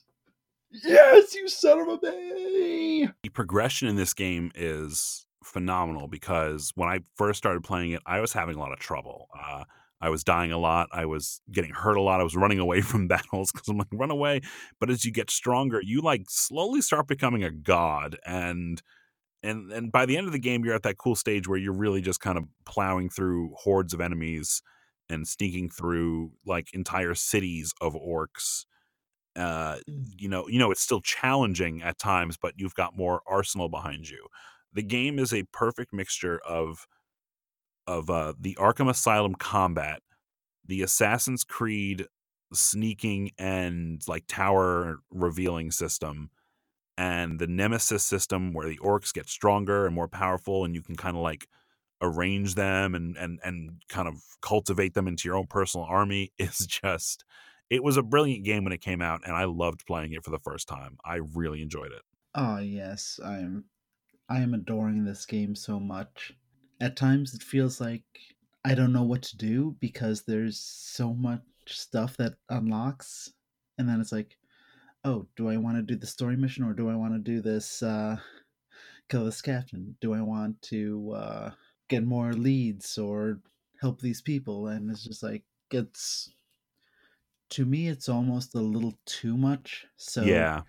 Yes, 0.72 1.34
you 1.36 1.48
son 1.48 1.80
of 1.80 1.88
a 1.88 1.98
bay! 1.98 3.10
The 3.24 3.30
progression 3.30 3.88
in 3.88 3.96
this 3.96 4.14
game 4.14 4.52
is 4.54 5.26
phenomenal 5.44 6.08
because 6.08 6.72
when 6.76 6.90
I 6.90 7.00
first 7.16 7.38
started 7.38 7.64
playing 7.64 7.92
it, 7.92 8.02
I 8.06 8.20
was 8.20 8.34
having 8.34 8.56
a 8.56 8.60
lot 8.60 8.72
of 8.72 8.80
trouble. 8.80 9.28
Uh, 9.34 9.64
I 10.02 10.10
was 10.10 10.24
dying 10.24 10.52
a 10.52 10.58
lot. 10.58 10.88
I 10.92 11.06
was 11.06 11.42
getting 11.52 11.72
hurt 11.72 11.98
a 11.98 12.02
lot. 12.02 12.22
I 12.22 12.24
was 12.24 12.36
running 12.36 12.60
away 12.60 12.82
from 12.82 13.08
battles 13.08 13.52
because 13.52 13.68
I'm 13.68 13.78
like, 13.78 13.88
run 13.92 14.12
away. 14.12 14.42
But 14.80 14.90
as 14.90 15.04
you 15.04 15.12
get 15.12 15.32
stronger, 15.32 15.82
you 15.84 16.02
like 16.02 16.26
slowly 16.30 16.82
start 16.82 17.08
becoming 17.08 17.44
a 17.44 17.52
god. 17.52 18.18
And 18.26 18.82
and 19.42 19.72
and 19.72 19.92
by 19.92 20.06
the 20.06 20.18
end 20.18 20.28
of 20.28 20.34
the 20.34 20.40
game, 20.40 20.64
you're 20.64 20.76
at 20.76 20.84
that 20.84 20.98
cool 20.98 21.16
stage 21.16 21.48
where 21.48 21.58
you're 21.58 21.74
really 21.74 22.02
just 22.02 22.20
kind 22.20 22.38
of 22.38 22.46
plowing 22.66 23.10
through 23.10 23.54
hordes 23.58 23.94
of 23.94 24.02
enemies 24.02 24.62
and 25.10 25.28
sneaking 25.28 25.70
through 25.70 26.32
like 26.46 26.68
entire 26.74 27.16
cities 27.16 27.74
of 27.82 27.96
orcs 27.96 28.66
uh, 29.36 29.78
you 30.18 30.28
know, 30.30 30.48
you 30.48 30.60
know, 30.60 30.72
it's 30.72 30.82
still 30.82 31.02
challenging 31.02 31.82
at 31.82 31.98
times, 31.98 32.38
but 32.38 32.54
you've 32.58 32.76
got 32.76 32.98
more 32.98 33.22
arsenal 33.28 33.70
behind 33.70 34.10
you. 34.10 34.28
The 34.74 34.84
game 34.84 35.20
is 35.20 35.34
a 35.34 35.44
perfect 35.52 35.94
mixture 35.94 36.40
of 36.48 36.88
of 37.88 38.10
uh, 38.10 38.34
the 38.40 38.56
Arkham 38.60 38.90
Asylum 38.90 39.34
combat, 39.36 40.02
the 40.66 40.84
Assassin's 40.84 41.44
Creed 41.44 42.06
sneaking 42.54 43.32
and 43.38 44.02
like 44.08 44.26
tower 44.28 45.00
revealing 45.12 45.72
system, 45.72 46.30
and 46.98 47.40
the 47.40 47.48
Nemesis 47.48 48.04
system 48.04 48.54
where 48.54 48.68
the 48.68 48.78
orcs 48.80 49.14
get 49.14 49.30
stronger 49.30 49.86
and 49.86 49.96
more 49.96 50.08
powerful, 50.08 50.66
and 50.66 50.76
you 50.76 50.82
can 50.82 50.96
kind 50.96 51.16
of 51.16 51.24
like 51.24 51.48
arrange 52.02 52.56
them 52.56 52.96
and 52.96 53.18
and 53.18 53.40
and 53.44 53.82
kind 53.90 54.08
of 54.08 54.16
cultivate 54.42 54.94
them 54.94 55.08
into 55.08 55.28
your 55.28 55.38
own 55.38 55.48
personal 55.48 55.86
army 55.86 56.32
is 56.40 56.60
just 56.68 57.26
it 57.70 57.84
was 57.84 57.98
a 57.98 58.04
brilliant 58.04 58.46
game 58.46 58.64
when 58.64 58.74
it 58.74 58.82
came 58.82 59.02
out, 59.02 59.22
and 59.26 59.36
I 59.36 59.46
loved 59.46 59.86
playing 59.86 60.14
it 60.14 60.24
for 60.24 60.32
the 60.32 60.40
first 60.40 60.68
time. 60.68 60.98
I 61.06 61.16
really 61.16 61.62
enjoyed 61.62 61.92
it. 61.92 62.02
Oh 62.36 62.58
yes, 62.58 63.20
I'm 63.24 63.66
I 64.30 64.42
am 64.42 64.54
adoring 64.54 65.06
this 65.06 65.26
game 65.26 65.56
so 65.56 65.80
much. 65.80 66.34
At 66.82 66.98
times 66.98 67.34
it 67.36 67.44
feels 67.44 67.82
like 67.82 68.04
I 68.66 68.76
don't 68.76 68.94
know 68.94 69.04
what 69.04 69.24
to 69.24 69.38
do 69.38 69.78
because 69.80 70.24
there's 70.24 70.60
so 70.60 71.14
much 71.14 71.44
stuff 71.68 72.18
that 72.18 72.36
unlocks 72.50 73.34
and 73.78 73.90
then 73.90 74.02
it's 74.02 74.12
like, 74.12 74.38
oh, 75.06 75.28
do 75.38 75.50
I 75.50 75.58
want 75.58 75.78
to 75.78 75.84
do 75.84 75.96
the 75.98 76.08
story 76.08 76.38
mission 76.38 76.64
or 76.66 76.74
do 76.74 76.90
I 76.90 76.96
want 76.96 77.14
to 77.16 77.20
do 77.20 77.42
this 77.42 77.84
uh 77.84 78.20
kill 79.10 79.26
this 79.26 79.42
captain? 79.42 79.98
Do 80.02 80.14
I 80.14 80.22
want 80.22 80.62
to 80.64 81.12
uh, 81.14 81.52
get 81.88 82.04
more 82.06 82.34
leads 82.34 82.98
or 82.98 83.42
help 83.82 84.02
these 84.02 84.22
people? 84.22 84.68
And 84.68 84.90
it's 84.92 85.04
just 85.04 85.24
like 85.24 85.44
it's 85.72 86.32
to 87.52 87.66
me, 87.66 87.88
it's 87.88 88.10
almost 88.10 88.56
a 88.56 88.60
little 88.60 88.94
too 89.06 89.38
much. 89.38 89.86
So 89.98 90.24
yeah, 90.24 90.62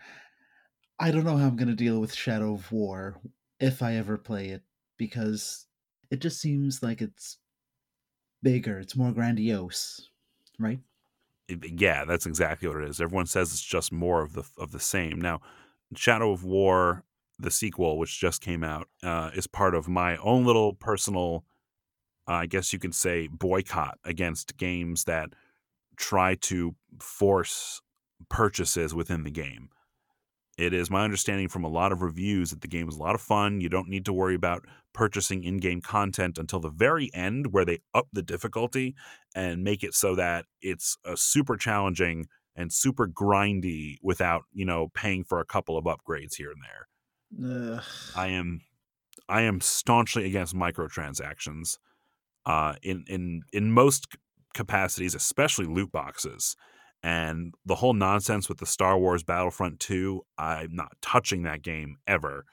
I 0.98 1.10
don't 1.10 1.24
know 1.24 1.36
how 1.36 1.46
I'm 1.46 1.56
going 1.56 1.68
to 1.68 1.74
deal 1.74 2.00
with 2.00 2.14
Shadow 2.14 2.54
of 2.54 2.70
War 2.72 3.20
if 3.58 3.82
I 3.82 3.94
ever 3.94 4.16
play 4.18 4.48
it 4.48 4.62
because 4.96 5.66
it 6.10 6.20
just 6.20 6.40
seems 6.40 6.82
like 6.82 7.00
it's 7.00 7.38
bigger, 8.42 8.78
it's 8.78 8.96
more 8.96 9.12
grandiose, 9.12 10.08
right? 10.58 10.80
yeah, 11.62 12.04
that's 12.04 12.26
exactly 12.26 12.68
what 12.68 12.78
it 12.78 12.88
is. 12.88 13.00
Everyone 13.00 13.26
says 13.26 13.52
it's 13.52 13.62
just 13.62 13.92
more 13.92 14.22
of 14.22 14.34
the 14.34 14.44
of 14.56 14.72
the 14.72 14.80
same. 14.80 15.20
Now, 15.20 15.40
Shadow 15.94 16.32
of 16.32 16.44
War, 16.44 17.04
the 17.38 17.50
sequel, 17.50 17.98
which 17.98 18.18
just 18.20 18.40
came 18.40 18.62
out, 18.62 18.88
uh, 19.02 19.30
is 19.34 19.46
part 19.46 19.74
of 19.74 19.88
my 19.88 20.16
own 20.18 20.44
little 20.44 20.74
personal, 20.74 21.44
uh, 22.28 22.32
I 22.32 22.46
guess 22.46 22.72
you 22.72 22.78
could 22.78 22.94
say, 22.94 23.28
boycott 23.28 23.98
against 24.04 24.56
games 24.56 25.04
that 25.04 25.30
try 26.00 26.34
to 26.34 26.74
force 27.00 27.80
purchases 28.28 28.94
within 28.94 29.22
the 29.22 29.30
game. 29.30 29.68
It 30.58 30.74
is 30.74 30.90
my 30.90 31.04
understanding 31.04 31.48
from 31.48 31.64
a 31.64 31.68
lot 31.68 31.92
of 31.92 32.02
reviews 32.02 32.50
that 32.50 32.60
the 32.60 32.68
game 32.68 32.88
is 32.88 32.96
a 32.96 33.02
lot 33.02 33.14
of 33.14 33.20
fun. 33.20 33.60
You 33.60 33.68
don't 33.68 33.88
need 33.88 34.04
to 34.06 34.12
worry 34.12 34.34
about 34.34 34.66
purchasing 34.92 35.44
in 35.44 35.58
game 35.58 35.80
content 35.80 36.36
until 36.36 36.60
the 36.60 36.70
very 36.70 37.10
end, 37.14 37.52
where 37.52 37.64
they 37.64 37.78
up 37.94 38.08
the 38.12 38.22
difficulty 38.22 38.94
and 39.34 39.62
make 39.62 39.82
it 39.82 39.94
so 39.94 40.14
that 40.16 40.46
it's 40.60 40.98
a 41.04 41.16
super 41.16 41.56
challenging 41.56 42.26
and 42.56 42.72
super 42.72 43.06
grindy 43.06 43.96
without, 44.02 44.42
you 44.52 44.66
know, 44.66 44.88
paying 44.92 45.24
for 45.24 45.40
a 45.40 45.46
couple 45.46 45.78
of 45.78 45.84
upgrades 45.84 46.34
here 46.36 46.50
and 46.50 46.62
there. 46.62 47.76
Ugh. 47.78 47.84
I 48.16 48.26
am 48.28 48.60
I 49.28 49.42
am 49.42 49.60
staunchly 49.60 50.26
against 50.26 50.54
microtransactions. 50.54 51.78
Uh, 52.44 52.74
in 52.82 53.04
in 53.06 53.42
in 53.52 53.70
most 53.70 54.08
capacities, 54.54 55.14
especially 55.14 55.66
loot 55.66 55.92
boxes. 55.92 56.56
And 57.02 57.54
the 57.64 57.76
whole 57.76 57.94
nonsense 57.94 58.48
with 58.48 58.58
the 58.58 58.66
Star 58.66 58.98
Wars 58.98 59.22
Battlefront 59.22 59.80
2, 59.80 60.22
I'm 60.36 60.74
not 60.74 60.92
touching 61.00 61.42
that 61.44 61.62
game 61.62 61.96
ever. 62.06 62.44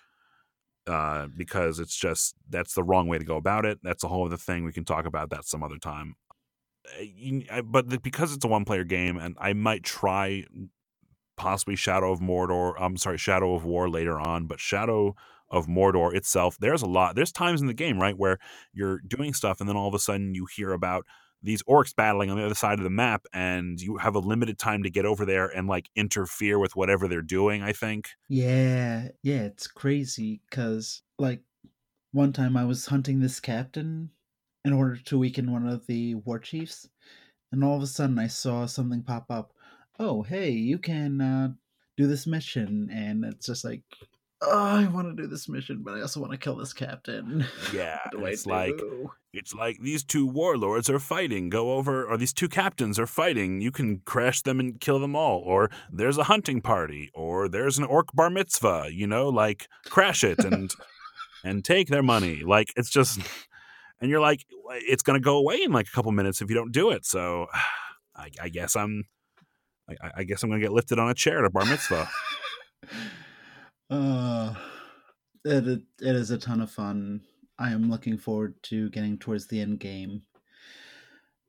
Uh, 0.88 1.28
because 1.36 1.80
it's 1.80 1.98
just 1.98 2.34
that's 2.50 2.74
the 2.74 2.84
wrong 2.84 3.10
way 3.10 3.18
to 3.18 3.26
go 3.26 3.36
about 3.36 3.66
it. 3.66 3.78
That's 3.84 4.06
a 4.06 4.08
whole 4.08 4.26
other 4.26 4.38
thing. 4.38 4.64
We 4.64 4.72
can 4.72 4.86
talk 4.86 5.06
about 5.06 5.30
that 5.32 5.44
some 5.44 5.62
other 5.62 5.78
time. 5.78 6.16
Uh, 7.52 7.62
but 7.62 8.02
because 8.02 8.34
it's 8.34 8.46
a 8.46 8.48
one-player 8.48 8.86
game, 8.86 9.18
and 9.18 9.36
I 9.38 9.52
might 9.52 9.84
try 9.84 10.46
possibly 11.36 11.76
Shadow 11.76 12.14
of 12.14 12.22
Mordor. 12.22 12.74
I'm 12.80 12.96
sorry, 12.96 13.18
Shadow 13.18 13.54
of 13.54 13.66
War 13.66 13.90
later 13.90 14.18
on, 14.18 14.46
but 14.48 14.62
Shadow 14.62 15.16
of 15.50 15.68
Mordor 15.68 16.16
itself, 16.16 16.58
there's 16.58 16.82
a 16.82 16.88
lot. 16.88 17.16
There's 17.16 17.34
times 17.34 17.60
in 17.60 17.68
the 17.68 17.74
game, 17.74 18.00
right, 18.00 18.18
where 18.18 18.38
you're 18.72 19.00
doing 19.06 19.34
stuff, 19.34 19.60
and 19.60 19.68
then 19.68 19.76
all 19.76 19.90
of 19.90 19.94
a 19.94 20.00
sudden 20.00 20.36
you 20.36 20.48
hear 20.56 20.72
about 20.72 21.06
these 21.44 21.64
orcs 21.64 21.96
battling 21.96 22.30
on 22.30 22.38
the 22.38 22.46
other 22.46 22.56
side 22.56 22.80
of 22.80 22.84
the 22.84 22.90
map 22.90 23.26
and 23.34 23.80
you 23.80 23.98
have 23.98 24.16
a 24.16 24.20
limited 24.20 24.58
time 24.58 24.84
to 24.84 24.90
get 24.90 25.06
over 25.06 25.26
there 25.26 25.48
and 25.48 25.68
like 25.68 25.90
interfere 25.96 26.58
with 26.60 26.76
whatever 26.76 27.08
they're 27.08 27.22
doing 27.22 27.62
i 27.62 27.72
think 27.72 28.10
Yeah, 28.30 29.10
yeah, 29.24 29.42
it's 29.44 29.68
crazy 29.68 30.42
because, 30.50 31.02
like, 31.18 31.42
one 32.12 32.34
time 32.34 32.58
I 32.58 32.66
was 32.66 32.88
hunting 32.88 33.20
this 33.20 33.40
captain 33.40 34.12
in 34.66 34.74
order 34.74 34.98
to 34.98 35.18
weaken 35.20 35.52
one 35.52 35.68
of 35.68 35.88
the 35.88 36.16
war 36.16 36.40
chiefs, 36.40 36.90
and 37.52 37.64
all 37.64 37.78
of 37.78 37.84
a 37.84 37.88
sudden 37.88 38.20
I 38.20 38.28
saw 38.28 38.66
something 38.66 39.04
pop 39.04 39.26
up. 39.30 39.54
Oh, 40.00 40.24
hey, 40.24 40.52
you 40.52 40.78
can 40.80 41.22
uh, 41.22 41.50
do 41.98 42.08
this 42.08 42.28
mission, 42.28 42.90
and 42.92 43.24
it's 43.26 43.46
just 43.48 43.64
like, 43.64 43.84
oh, 44.42 44.78
I 44.78 44.88
want 44.88 45.08
to 45.16 45.22
do 45.22 45.28
this 45.28 45.50
mission, 45.50 45.84
but 45.84 45.96
I 45.96 46.02
also 46.02 46.20
want 46.20 46.32
to 46.34 46.38
kill 46.38 46.56
this 46.56 46.74
captain. 46.74 47.46
yeah 47.74 48.00
do 48.12 48.26
it's 48.26 48.46
like? 48.46 48.80
It's 49.38 49.54
like 49.54 49.78
these 49.80 50.04
two 50.04 50.26
warlords 50.26 50.90
are 50.90 51.00
fighting. 51.00 51.50
Go 51.50 51.74
over 51.74 52.06
or 52.06 52.18
these 52.18 52.34
two 52.34 52.50
captains 52.50 53.00
are 53.00 53.08
fighting. 53.08 53.62
You 53.62 53.72
can 53.72 54.00
crash 54.00 54.42
them 54.42 54.60
and 54.60 54.80
kill 54.80 55.00
them 55.00 55.16
all. 55.16 55.40
Or 55.40 55.70
there's 55.92 56.18
a 56.18 56.26
hunting 56.26 56.62
party. 56.62 57.12
Or 57.14 57.48
there's 57.48 57.78
an 57.78 57.86
orc 57.86 58.12
bar 58.14 58.30
mitzvah 58.30 58.90
you 58.92 59.08
know 59.08 59.30
like 59.30 59.68
crash 59.86 60.24
it 60.24 60.40
and 60.40 60.72
and 61.44 61.64
take 61.64 61.88
their 61.88 62.04
money. 62.04 62.42
Like 62.44 62.74
it's 62.76 62.90
just 62.90 63.20
and 64.02 64.10
you're 64.10 64.20
like 64.20 64.46
it's 64.72 65.04
going 65.04 65.20
to 65.20 65.24
go 65.24 65.38
away 65.38 65.62
in 65.62 65.72
like 65.72 65.88
a 65.88 65.96
couple 65.96 66.12
minutes 66.12 66.42
if 66.42 66.50
you 66.50 66.56
don't 66.56 66.72
do 66.72 66.92
it. 66.92 67.06
So 67.06 67.48
i, 68.16 68.32
I 68.42 68.50
guess 68.50 68.76
i'm 68.76 69.04
I, 69.88 70.12
I 70.18 70.24
guess 70.24 70.42
i'm 70.42 70.50
going 70.50 70.60
to 70.60 70.66
get 70.66 70.74
lifted 70.74 70.98
on 70.98 71.10
a 71.10 71.14
chair 71.14 71.40
at 71.40 71.46
a 71.46 71.50
bar 71.50 71.66
mitzvah. 71.66 72.10
Uh, 73.90 74.54
it 75.46 75.66
it 75.66 76.16
is 76.16 76.30
a 76.30 76.38
ton 76.38 76.60
of 76.60 76.70
fun. 76.70 77.22
I 77.60 77.72
am 77.72 77.90
looking 77.90 78.18
forward 78.18 78.56
to 78.64 78.90
getting 78.90 79.18
towards 79.18 79.48
the 79.48 79.60
end 79.62 79.80
game, 79.80 80.24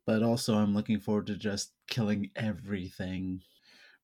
but 0.06 0.22
also 0.22 0.54
I'm 0.54 0.74
looking 0.74 1.00
forward 1.00 1.26
to 1.26 1.36
just 1.36 1.72
killing 1.88 2.30
everything. 2.34 3.42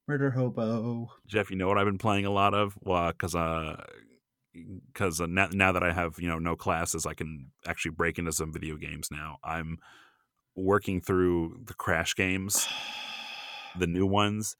Murder 0.06 0.30
hobo. 0.30 1.10
Jeff, 1.26 1.50
you 1.50 1.56
know 1.56 1.66
what 1.66 1.78
I've 1.78 1.86
been 1.86 1.98
playing 1.98 2.26
a 2.26 2.30
lot 2.30 2.52
of? 2.52 2.76
Well, 2.82 3.10
because 3.10 3.34
uh, 3.34 3.82
because 4.92 5.20
uh, 5.20 5.26
now, 5.26 5.48
now 5.52 5.72
that 5.72 5.82
I 5.82 5.92
have 5.92 6.16
you 6.18 6.28
know 6.28 6.38
no 6.38 6.56
classes, 6.56 7.06
I 7.06 7.14
can 7.14 7.50
actually 7.66 7.92
break 7.92 8.18
into 8.18 8.32
some 8.32 8.52
video 8.52 8.76
games 8.76 9.08
now. 9.10 9.38
I'm 9.42 9.78
working 10.54 11.00
through 11.00 11.60
the 11.66 11.74
Crash 11.74 12.14
games, 12.14 12.68
the 13.78 13.86
new 13.86 14.06
ones. 14.06 14.56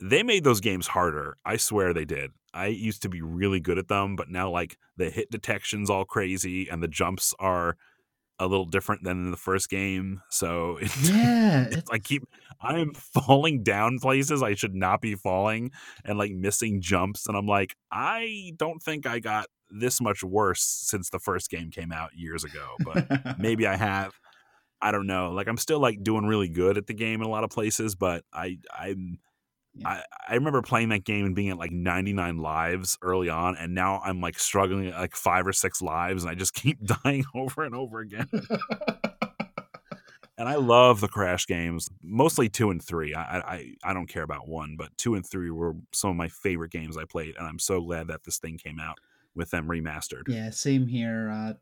They 0.00 0.22
made 0.22 0.44
those 0.44 0.60
games 0.60 0.88
harder. 0.88 1.36
I 1.44 1.56
swear 1.56 1.92
they 1.92 2.04
did. 2.04 2.32
I 2.54 2.68
used 2.68 3.02
to 3.02 3.08
be 3.08 3.20
really 3.20 3.60
good 3.60 3.78
at 3.78 3.88
them, 3.88 4.14
but 4.16 4.30
now 4.30 4.48
like 4.48 4.78
the 4.96 5.10
hit 5.10 5.30
detection's 5.30 5.90
all 5.90 6.04
crazy 6.04 6.68
and 6.68 6.82
the 6.82 6.88
jumps 6.88 7.34
are 7.40 7.76
a 8.38 8.46
little 8.46 8.64
different 8.64 9.04
than 9.04 9.26
in 9.26 9.30
the 9.30 9.36
first 9.36 9.68
game. 9.68 10.22
So 10.30 10.78
it's, 10.80 11.10
Yeah, 11.10 11.64
it's 11.64 11.76
it's 11.76 11.90
I 11.90 11.98
keep 11.98 12.22
I 12.60 12.78
am 12.78 12.94
falling 12.94 13.62
down 13.62 13.98
places 13.98 14.42
I 14.42 14.54
should 14.54 14.74
not 14.74 15.00
be 15.00 15.16
falling 15.16 15.72
and 16.04 16.16
like 16.16 16.32
missing 16.32 16.80
jumps 16.80 17.26
and 17.26 17.36
I'm 17.36 17.46
like 17.46 17.74
I 17.90 18.52
don't 18.56 18.82
think 18.82 19.06
I 19.06 19.18
got 19.18 19.46
this 19.70 20.00
much 20.00 20.22
worse 20.22 20.62
since 20.62 21.10
the 21.10 21.18
first 21.18 21.50
game 21.50 21.70
came 21.70 21.90
out 21.90 22.10
years 22.14 22.44
ago 22.44 22.76
but 22.84 23.38
maybe 23.38 23.66
I 23.66 23.76
have 23.76 24.14
I 24.80 24.92
don't 24.92 25.06
know 25.06 25.32
like 25.32 25.48
I'm 25.48 25.56
still 25.56 25.80
like 25.80 26.02
doing 26.02 26.26
really 26.26 26.48
good 26.48 26.78
at 26.78 26.86
the 26.86 26.94
game 26.94 27.20
in 27.20 27.26
a 27.26 27.30
lot 27.30 27.44
of 27.44 27.50
places 27.50 27.94
but 27.96 28.24
I 28.32 28.58
I'm 28.72 29.18
Yeah. 29.76 29.88
I, 29.88 30.02
I 30.28 30.34
remember 30.34 30.62
playing 30.62 30.90
that 30.90 31.04
game 31.04 31.26
and 31.26 31.34
being 31.34 31.50
at 31.50 31.58
like 31.58 31.72
99 31.72 32.38
lives 32.38 32.96
early 33.02 33.28
on 33.28 33.56
and 33.56 33.74
now 33.74 34.00
I'm 34.04 34.20
like 34.20 34.38
struggling 34.38 34.86
at 34.86 34.94
like 34.94 35.16
5 35.16 35.48
or 35.48 35.52
6 35.52 35.82
lives 35.82 36.22
and 36.22 36.30
I 36.30 36.34
just 36.34 36.54
keep 36.54 36.78
dying 36.84 37.24
over 37.34 37.64
and 37.64 37.74
over 37.74 37.98
again 38.00 38.28
and 40.36 40.48
I 40.48 40.56
love 40.56 41.00
the 41.00 41.08
Crash 41.08 41.46
games, 41.46 41.88
mostly 42.02 42.48
two 42.48 42.70
and 42.70 42.82
three. 42.82 43.14
I, 43.14 43.38
I 43.38 43.74
I 43.84 43.94
don't 43.94 44.08
care 44.08 44.22
about 44.22 44.48
one, 44.48 44.76
but 44.76 44.96
two 44.96 45.14
and 45.14 45.24
three 45.24 45.50
were 45.50 45.74
some 45.92 46.10
of 46.10 46.16
my 46.16 46.28
favorite 46.28 46.72
games 46.72 46.96
I 46.96 47.04
played, 47.04 47.36
and 47.38 47.46
I'm 47.46 47.58
so 47.58 47.80
glad 47.80 48.08
that 48.08 48.24
this 48.24 48.38
thing 48.38 48.58
came 48.58 48.80
out 48.80 48.98
with 49.34 49.50
them 49.50 49.68
remastered. 49.68 50.22
yeah, 50.28 50.50
same 50.50 50.86
here. 50.86 51.30
Uh, 51.30 51.52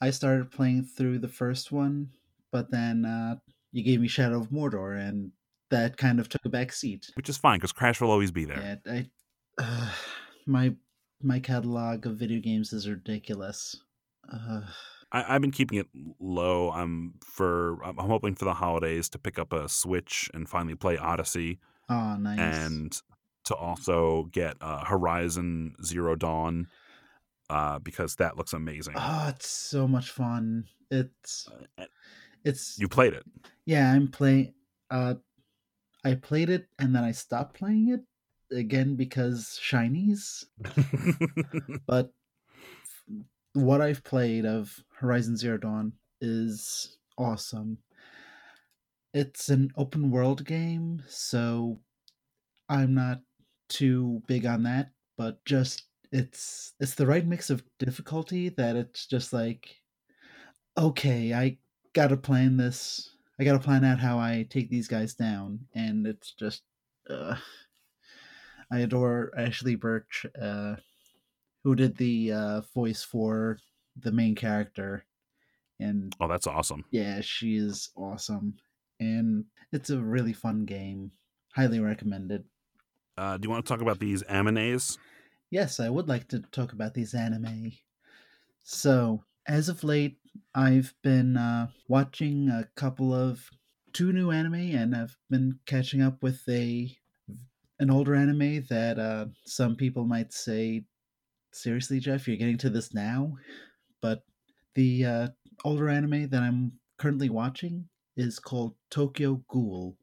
I 0.00 0.10
started 0.10 0.50
playing 0.50 0.84
through 0.84 1.18
the 1.20 1.28
first 1.28 1.70
one, 1.70 2.10
but 2.50 2.70
then 2.70 3.04
uh, 3.04 3.36
you 3.72 3.82
gave 3.82 4.00
me 4.00 4.08
Shadow 4.08 4.40
of 4.40 4.50
Mordor, 4.50 4.98
and 4.98 5.32
that 5.72 5.96
kind 5.96 6.20
of 6.20 6.28
took 6.28 6.44
a 6.44 6.48
back 6.48 6.72
seat. 6.72 7.10
Which 7.14 7.28
is 7.28 7.36
fine 7.36 7.58
because 7.58 7.72
Crash 7.72 8.00
will 8.00 8.10
always 8.10 8.30
be 8.30 8.44
there. 8.44 8.78
Yeah, 8.86 8.92
I, 8.92 9.06
uh, 9.58 9.90
my 10.46 10.74
my 11.20 11.40
catalog 11.40 12.06
of 12.06 12.16
video 12.16 12.40
games 12.40 12.72
is 12.72 12.88
ridiculous. 12.88 13.76
Uh, 14.32 14.60
I, 15.10 15.34
I've 15.34 15.40
been 15.40 15.50
keeping 15.50 15.78
it 15.78 15.86
low. 16.20 16.70
I'm 16.70 17.14
for 17.24 17.82
I'm 17.84 17.96
hoping 17.96 18.34
for 18.34 18.44
the 18.44 18.54
holidays 18.54 19.08
to 19.10 19.18
pick 19.18 19.38
up 19.38 19.52
a 19.52 19.68
Switch 19.68 20.30
and 20.34 20.48
finally 20.48 20.74
play 20.74 20.98
Odyssey, 20.98 21.58
oh, 21.88 22.16
nice. 22.16 22.38
and 22.38 23.02
to 23.44 23.56
also 23.56 24.28
get 24.30 24.56
uh, 24.60 24.84
Horizon 24.84 25.74
Zero 25.82 26.14
Dawn, 26.14 26.68
uh, 27.50 27.78
because 27.78 28.16
that 28.16 28.36
looks 28.36 28.52
amazing. 28.52 28.94
oh, 28.96 29.26
it's 29.28 29.48
so 29.48 29.88
much 29.88 30.10
fun. 30.10 30.64
It's 30.90 31.48
Uh, 31.78 31.86
it's 32.44 32.78
you 32.78 32.88
played 32.88 33.14
it. 33.14 33.24
yeah. 33.64 33.90
I'm 33.90 34.08
playing. 34.08 34.52
Uh, 34.90 35.14
I 36.04 36.14
played 36.14 36.50
it 36.50 36.66
and 36.78 36.94
then 36.94 37.04
I 37.04 37.12
stopped 37.12 37.56
playing 37.56 37.88
it 37.90 38.00
again 38.56 38.96
because 38.96 39.58
shinies. 39.62 40.44
But 41.86 42.12
what 43.54 43.80
I've 43.80 44.02
played 44.04 44.46
of 44.46 44.82
Horizon 44.94 45.36
Zero 45.36 45.58
Dawn 45.58 45.92
is 46.20 46.96
awesome. 47.18 47.78
It's 49.14 49.50
an 49.50 49.70
open 49.76 50.10
world 50.10 50.44
game, 50.44 51.02
so 51.06 51.78
I'm 52.68 52.94
not 52.94 53.20
too 53.68 54.22
big 54.26 54.46
on 54.46 54.62
that, 54.62 54.90
but 55.18 55.44
just 55.44 55.84
it's 56.12 56.74
it's 56.80 56.94
the 56.94 57.06
right 57.06 57.26
mix 57.26 57.50
of 57.50 57.62
difficulty 57.78 58.50
that 58.50 58.76
it's 58.76 59.06
just 59.06 59.32
like 59.32 59.76
okay, 60.78 61.34
I 61.34 61.58
got 61.92 62.08
to 62.08 62.16
plan 62.16 62.56
this. 62.56 63.11
I 63.42 63.44
got 63.44 63.54
to 63.54 63.58
plan 63.58 63.84
out 63.84 63.98
how 63.98 64.20
I 64.20 64.46
take 64.48 64.70
these 64.70 64.88
guys 64.88 65.14
down 65.16 65.66
and 65.74 66.06
it's 66.06 66.32
just 66.32 66.62
uh 67.10 67.36
I 68.70 68.80
adore 68.80 69.32
Ashly 69.36 69.78
Burch 69.78 70.24
uh 70.40 70.76
who 71.64 71.74
did 71.74 71.96
the 71.96 72.32
uh, 72.32 72.60
voice 72.74 73.02
for 73.04 73.58
the 73.96 74.12
main 74.12 74.34
character, 74.34 75.04
and 75.80 76.16
Oh, 76.20 76.28
that's 76.28 76.46
awesome. 76.46 76.84
yeah, 76.90 77.20
she 77.20 77.56
is 77.56 77.90
awesome, 77.96 78.58
and 79.00 79.46
it's 79.72 79.90
a 79.90 80.00
really 80.02 80.32
fun 80.32 80.64
game. 80.64 81.12
Highly 81.54 81.80
recommended. 81.80 82.46
Uh, 83.16 83.36
do 83.38 83.46
you 83.46 83.50
want 83.50 83.64
to 83.64 83.68
talk 83.68 83.82
about 83.82 84.00
these 84.00 84.22
animes? 84.24 84.98
Yes, 85.50 85.80
I 85.80 85.88
would 85.88 86.08
like 86.08 86.28
to 86.28 86.40
talk 86.40 86.72
about 86.72 86.94
these 86.94 87.14
anime. 87.14 87.72
So, 88.62 89.24
as 89.46 89.68
of 89.68 89.84
late, 89.84 90.18
I've 90.54 90.94
been 91.02 91.36
uh, 91.36 91.68
watching 91.88 92.48
a 92.48 92.68
couple 92.76 93.14
of 93.14 93.50
two 93.92 94.12
new 94.12 94.30
anime, 94.30 94.54
and 94.54 94.94
I've 94.94 95.16
been 95.30 95.58
catching 95.66 96.02
up 96.02 96.22
with 96.22 96.42
a 96.48 96.94
an 97.78 97.90
older 97.90 98.14
anime 98.14 98.64
that 98.68 98.98
uh, 98.98 99.26
some 99.44 99.76
people 99.76 100.04
might 100.04 100.32
say, 100.32 100.84
"Seriously, 101.52 102.00
Jeff, 102.00 102.28
you're 102.28 102.36
getting 102.36 102.58
to 102.58 102.70
this 102.70 102.94
now?" 102.94 103.36
But 104.00 104.24
the 104.74 105.04
uh, 105.04 105.28
older 105.64 105.88
anime 105.88 106.28
that 106.28 106.42
I'm 106.42 106.72
currently 106.98 107.30
watching 107.30 107.88
is 108.16 108.38
called 108.38 108.74
Tokyo 108.90 109.42
Ghoul. 109.48 109.96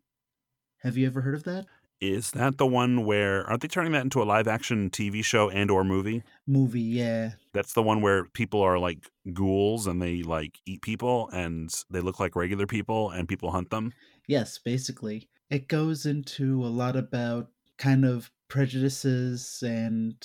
Have 0.82 0.98
you 0.98 1.06
ever 1.08 1.22
heard 1.22 1.36
of 1.36 1.44
that 1.44 1.66
Is 2.02 2.32
that 2.32 2.58
the 2.58 2.66
one 2.66 3.06
where 3.06 3.46
aren't 3.48 3.62
they 3.62 3.68
turning 3.68 3.92
that 3.92 4.04
into 4.04 4.22
a 4.22 4.24
live 4.24 4.48
action 4.48 4.90
TV 4.90 5.22
show 5.22 5.50
and 5.50 5.70
or 5.70 5.84
movie? 5.84 6.24
movie? 6.48 6.82
Yeah, 6.82 7.32
That's 7.54 7.74
the 7.74 7.84
one 7.84 8.02
where 8.02 8.26
people 8.26 8.62
are 8.62 8.80
like 8.80 9.10
ghouls 9.34 9.86
and 9.86 10.02
they 10.02 10.24
like 10.24 10.60
eat 10.66 10.82
people 10.82 11.30
and 11.34 11.70
they 11.90 12.00
look 12.00 12.20
like 12.20 12.36
regular 12.36 12.66
people 12.68 13.10
and 13.10 13.28
people 13.28 13.52
hunt 13.52 13.70
them. 13.70 13.92
Yes, 14.28 14.58
basically. 14.58 15.30
It 15.50 15.68
goes 15.68 16.06
into 16.06 16.64
a 16.64 16.68
lot 16.70 16.96
about 16.96 17.50
kind 17.78 18.06
of 18.06 18.32
prejudices 18.48 19.62
and 19.66 20.16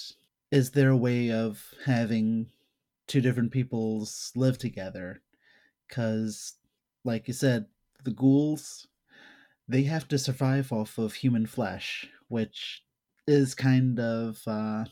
is 0.53 0.71
there 0.73 0.91
a 0.91 0.97
way 0.97 1.31
of 1.33 1.75
having 1.87 2.51
two 3.09 3.21
different 3.21 3.53
peoples 3.53 4.33
live 4.37 4.59
together? 4.59 5.23
Because, 5.89 6.55
like 7.05 7.29
you 7.29 7.35
said, 7.35 7.67
the 8.05 8.11
ghouls, 8.13 8.87
they 9.69 9.83
have 9.85 10.09
to 10.09 10.19
survive 10.19 10.73
off 10.73 10.99
of 10.99 11.15
human 11.15 11.47
flesh, 11.47 12.09
which 12.29 12.83
is 13.27 13.55
kind 13.55 13.99
of 13.99 14.41
uh, 14.47 14.85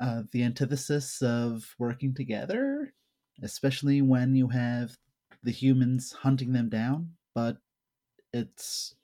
uh, 0.00 0.22
the 0.32 0.42
antithesis 0.42 1.22
of 1.22 1.74
working 1.78 2.14
together, 2.14 2.92
especially 3.42 4.02
when 4.02 4.34
you 4.34 4.48
have 4.48 4.96
the 5.42 5.50
humans 5.50 6.12
hunting 6.12 6.52
them 6.52 6.68
down. 6.68 7.10
But 7.34 7.58
it's 8.32 8.94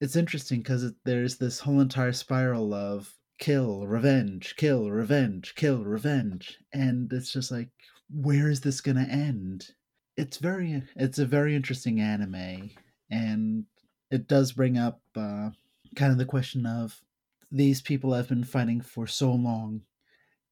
it's 0.00 0.16
interesting 0.16 0.60
because 0.60 0.84
it, 0.84 0.94
there's 1.04 1.36
this 1.36 1.58
whole 1.60 1.80
entire 1.80 2.12
spiral 2.12 2.72
of 2.74 3.12
kill, 3.38 3.86
revenge, 3.86 4.54
kill, 4.56 4.90
revenge, 4.90 5.54
kill, 5.54 5.84
revenge, 5.84 6.58
and 6.72 7.12
it's 7.12 7.32
just 7.32 7.50
like, 7.50 7.70
where 8.10 8.50
is 8.50 8.60
this 8.60 8.80
gonna 8.80 9.06
end? 9.10 9.68
It's 10.16 10.38
very, 10.38 10.82
it's 10.96 11.18
a 11.18 11.26
very 11.26 11.54
interesting 11.54 12.00
anime, 12.00 12.70
and 13.10 13.64
it 14.10 14.28
does 14.28 14.52
bring 14.52 14.78
up 14.78 15.00
uh, 15.16 15.50
kind 15.96 16.12
of 16.12 16.18
the 16.18 16.24
question 16.24 16.66
of 16.66 17.02
these 17.50 17.80
people 17.82 18.12
have 18.12 18.28
been 18.28 18.44
fighting 18.44 18.80
for 18.80 19.06
so 19.06 19.32
long. 19.32 19.82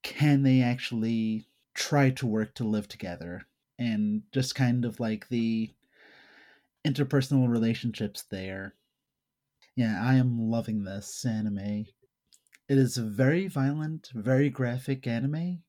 Can 0.03 0.43
they 0.43 0.63
actually 0.63 1.47
try 1.75 2.11
to 2.11 2.27
work 2.27 2.55
to 2.55 2.65
live 2.65 2.89
together? 2.89 3.43
And 3.79 4.23
just 4.33 4.55
kind 4.55 4.85
of 4.85 5.01
like 5.01 5.29
the 5.29 5.75
interpersonal 6.87 7.49
relationships 7.49 8.23
there. 8.23 8.75
Yeah, 9.77 10.03
I 10.03 10.15
am 10.15 10.51
loving 10.51 10.85
this 10.85 11.25
anime. 11.25 11.87
It 12.69 12.79
is 12.79 12.99
a 12.99 13.05
very 13.05 13.49
violent, 13.49 14.11
very 14.15 14.51
graphic 14.51 15.07
anime, 15.07 15.65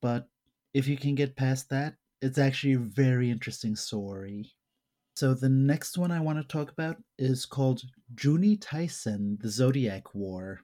but 0.00 0.30
if 0.74 0.88
you 0.88 0.96
can 0.96 1.14
get 1.14 1.36
past 1.36 1.70
that, 1.70 1.96
it's 2.22 2.38
actually 2.38 2.74
a 2.74 2.78
very 2.78 3.30
interesting 3.30 3.76
story. 3.76 4.54
So 5.20 5.34
the 5.34 5.50
next 5.50 5.98
one 5.98 6.10
I 6.10 6.18
want 6.18 6.38
to 6.38 6.48
talk 6.48 6.70
about 6.70 6.96
is 7.18 7.44
called 7.44 7.82
Juni 8.14 8.58
Taisen: 8.58 9.38
The 9.38 9.50
Zodiac 9.50 10.14
War. 10.14 10.60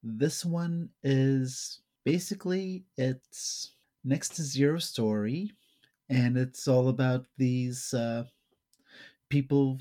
This 0.00 0.44
one 0.44 0.90
is 1.02 1.80
basically 2.04 2.84
it's 2.96 3.72
next 4.04 4.36
to 4.36 4.44
Zero 4.44 4.78
Story, 4.78 5.50
and 6.08 6.38
it's 6.38 6.68
all 6.68 6.88
about 6.88 7.26
these 7.36 7.92
uh, 7.92 8.26
people 9.28 9.80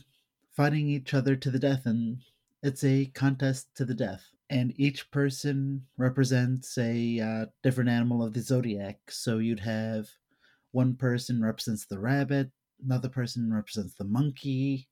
fighting 0.58 0.90
each 0.90 1.14
other 1.14 1.36
to 1.36 1.52
the 1.52 1.60
death, 1.60 1.86
and 1.86 2.18
it's 2.64 2.84
a 2.84 3.06
contest 3.14 3.68
to 3.76 3.86
the 3.86 3.94
death. 3.94 4.26
And 4.50 4.74
each 4.78 5.12
person 5.12 5.86
represents 5.98 6.80
a 6.80 7.20
uh, 7.20 7.46
different 7.62 7.92
animal 7.92 8.24
of 8.24 8.34
the 8.34 8.42
zodiac. 8.42 8.98
So 9.10 9.38
you'd 9.38 9.60
have 9.60 10.08
one 10.72 10.96
person 10.96 11.44
represents 11.44 11.86
the 11.86 12.00
rabbit, 12.00 12.50
another 12.84 13.10
person 13.10 13.54
represents 13.54 13.96
the 13.96 14.04
monkey, 14.06 14.88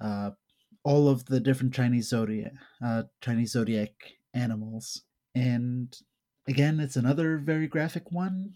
uh, 0.00 0.30
all 0.84 1.08
of 1.08 1.24
the 1.26 1.40
different 1.40 1.74
Chinese 1.74 2.08
zodiac 2.08 2.52
uh, 2.84 3.04
Chinese 3.20 3.52
zodiac 3.52 3.90
animals. 4.34 5.02
And 5.34 5.94
again, 6.48 6.80
it's 6.80 6.96
another 6.96 7.38
very 7.38 7.66
graphic 7.66 8.10
one, 8.10 8.54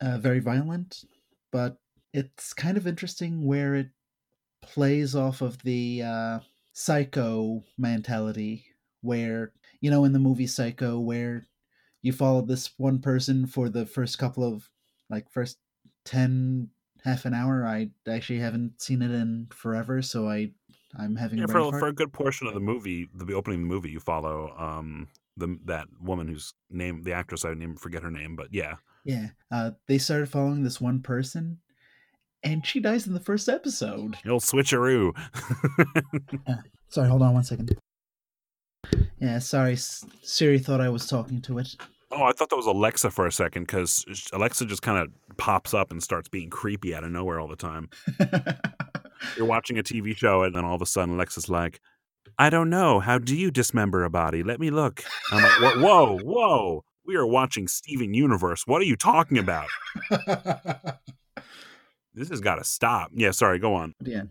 uh, 0.00 0.18
very 0.18 0.40
violent, 0.40 1.04
but 1.52 1.78
it's 2.12 2.52
kind 2.52 2.76
of 2.76 2.86
interesting 2.86 3.44
where 3.44 3.74
it 3.74 3.90
plays 4.62 5.14
off 5.14 5.40
of 5.40 5.62
the 5.62 6.02
uh, 6.02 6.38
psycho 6.72 7.62
mentality, 7.78 8.64
where 9.02 9.52
you 9.80 9.90
know 9.90 10.04
in 10.04 10.12
the 10.12 10.18
movie 10.18 10.46
Psycho, 10.46 10.98
where 10.98 11.46
you 12.02 12.12
follow 12.12 12.42
this 12.42 12.70
one 12.78 13.00
person 13.00 13.46
for 13.46 13.68
the 13.68 13.86
first 13.86 14.18
couple 14.18 14.44
of 14.44 14.68
like 15.08 15.30
first 15.30 15.58
10 16.04 16.68
half 17.04 17.24
an 17.24 17.34
hour. 17.34 17.66
I 17.66 17.90
actually 18.08 18.40
haven't 18.40 18.80
seen 18.80 19.02
it 19.02 19.10
in 19.10 19.48
forever 19.50 20.02
so 20.02 20.28
i 20.28 20.50
i'm 20.98 21.16
having 21.16 21.38
Yeah, 21.38 21.44
a 21.44 21.48
for, 21.48 21.70
for 21.72 21.88
a 21.88 21.92
good 21.92 22.12
portion 22.12 22.46
of 22.46 22.54
the 22.54 22.60
movie, 22.60 23.08
the 23.14 23.34
opening 23.34 23.60
of 23.60 23.68
the 23.68 23.74
movie, 23.74 23.90
you 23.90 24.00
follow 24.00 24.54
um 24.58 25.08
the 25.36 25.58
that 25.64 25.86
woman 26.02 26.28
whose 26.28 26.52
name 26.68 27.02
the 27.04 27.12
actress 27.12 27.44
I 27.44 27.54
name 27.54 27.76
forget 27.76 28.02
her 28.02 28.10
name, 28.10 28.36
but 28.36 28.48
yeah, 28.52 28.76
yeah 29.04 29.28
uh 29.50 29.70
they 29.88 29.98
started 29.98 30.28
following 30.28 30.62
this 30.62 30.80
one 30.80 31.00
person 31.00 31.58
and 32.42 32.66
she 32.66 32.80
dies 32.80 33.06
in 33.06 33.12
the 33.12 33.20
first 33.20 33.48
episode. 33.48 34.16
You'll 34.24 34.40
switcheroo. 34.40 35.12
sorry 36.88 37.08
hold 37.08 37.22
on 37.22 37.34
one 37.34 37.44
second. 37.44 37.76
Yeah 39.20 39.38
sorry 39.38 39.76
siri 39.76 40.58
thought 40.58 40.80
i 40.80 40.88
was 40.88 41.06
talking 41.06 41.40
to 41.42 41.58
it 41.58 41.76
oh, 42.10 42.22
I 42.22 42.32
thought 42.32 42.50
that 42.50 42.56
was 42.56 42.66
Alexa 42.66 43.10
for 43.10 43.26
a 43.26 43.32
second 43.32 43.64
because 43.64 44.04
Alexa 44.32 44.66
just 44.66 44.82
kind 44.82 44.98
of 44.98 45.36
pops 45.36 45.74
up 45.74 45.90
and 45.90 46.02
starts 46.02 46.28
being 46.28 46.50
creepy 46.50 46.94
out 46.94 47.04
of 47.04 47.10
nowhere 47.10 47.40
all 47.40 47.48
the 47.48 47.56
time. 47.56 47.88
You're 49.36 49.46
watching 49.46 49.78
a 49.78 49.82
TV 49.82 50.16
show 50.16 50.42
and 50.42 50.54
then 50.54 50.64
all 50.64 50.74
of 50.74 50.82
a 50.82 50.86
sudden 50.86 51.14
Alexa's 51.14 51.48
like, 51.48 51.80
"I 52.38 52.50
don't 52.50 52.70
know. 52.70 53.00
How 53.00 53.18
do 53.18 53.36
you 53.36 53.50
dismember 53.50 54.04
a 54.04 54.10
body? 54.10 54.42
Let 54.42 54.60
me 54.60 54.70
look." 54.70 55.02
I'm 55.32 55.42
like, 55.42 55.76
"Whoa, 55.76 55.76
whoa, 55.82 56.18
whoa! 56.18 56.84
We 57.04 57.16
are 57.16 57.26
watching 57.26 57.68
Steven 57.68 58.14
Universe. 58.14 58.66
What 58.66 58.80
are 58.80 58.86
you 58.86 58.96
talking 58.96 59.38
about? 59.38 59.68
This 62.12 62.28
has 62.28 62.40
got 62.40 62.56
to 62.56 62.64
stop." 62.64 63.12
Yeah, 63.14 63.30
sorry. 63.30 63.58
Go 63.60 63.74
on. 63.74 63.94
yeah 64.02 64.24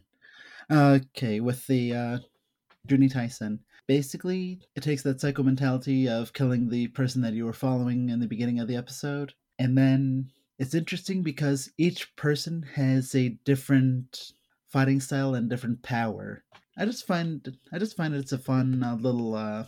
okay 0.72 1.40
with 1.40 1.66
the 1.68 1.94
uh 1.94 2.18
Juni 2.88 3.12
Taisen. 3.12 3.60
Basically, 3.90 4.60
it 4.76 4.84
takes 4.84 5.02
that 5.02 5.20
psycho 5.20 5.42
mentality 5.42 6.08
of 6.08 6.32
killing 6.32 6.70
the 6.70 6.90
person 6.90 7.24
that 7.24 7.34
you 7.34 7.44
were 7.44 7.54
following 7.54 8.10
in 8.10 8.20
the 8.20 8.28
beginning 8.28 8.60
of 8.60 8.68
the 8.68 8.76
episode. 8.76 9.34
And 9.58 9.76
then 9.76 10.30
it's 10.60 10.76
interesting 10.76 11.24
because 11.24 11.72
each 11.80 12.16
person 12.16 12.64
has 12.76 13.16
a 13.16 13.30
different 13.46 14.34
fighting 14.70 15.00
style 15.00 15.34
and 15.34 15.50
different 15.50 15.82
power. 15.82 16.44
I 16.78 16.86
just 16.86 17.08
find 17.08 17.58
I 17.74 17.80
just 17.80 17.98
find 17.98 18.14
it's 18.14 18.32
a 18.32 18.38
fun 18.38 18.84
uh, 18.84 18.94
little 18.94 19.34
uh, 19.34 19.64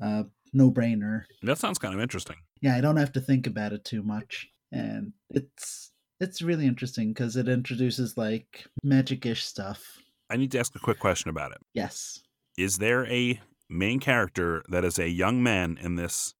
uh, 0.00 0.22
no-brainer. 0.52 1.24
That 1.42 1.58
sounds 1.58 1.78
kind 1.78 1.94
of 1.94 2.00
interesting. 2.00 2.36
Yeah, 2.60 2.76
I 2.76 2.80
don't 2.80 2.98
have 2.98 3.12
to 3.14 3.20
think 3.20 3.48
about 3.48 3.72
it 3.72 3.84
too 3.84 4.04
much, 4.04 4.48
and 4.70 5.12
it's 5.30 5.90
it's 6.20 6.40
really 6.40 6.66
interesting 6.66 7.08
because 7.08 7.34
it 7.34 7.48
introduces 7.48 8.16
like 8.16 8.64
magic-ish 8.84 9.44
stuff. 9.44 9.98
I 10.30 10.36
need 10.36 10.52
to 10.52 10.60
ask 10.60 10.76
a 10.76 10.78
quick 10.78 11.00
question 11.00 11.30
about 11.30 11.50
it. 11.50 11.58
Yes. 11.74 12.20
Is 12.58 12.78
there 12.78 13.06
a 13.06 13.40
main 13.68 14.00
character 14.00 14.64
that 14.68 14.84
is 14.84 14.98
a 14.98 15.08
young 15.08 15.44
man 15.44 15.78
in 15.80 15.94
this 15.94 16.34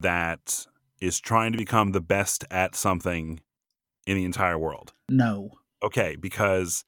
that 0.00 0.66
is 0.98 1.20
trying 1.20 1.52
to 1.52 1.58
become 1.58 1.92
the 1.92 2.00
best 2.00 2.42
at 2.50 2.74
something 2.74 3.40
in 4.06 4.16
the 4.16 4.24
entire 4.24 4.58
world? 4.58 4.94
No. 5.10 5.50
Okay, 5.82 6.16
because 6.16 6.86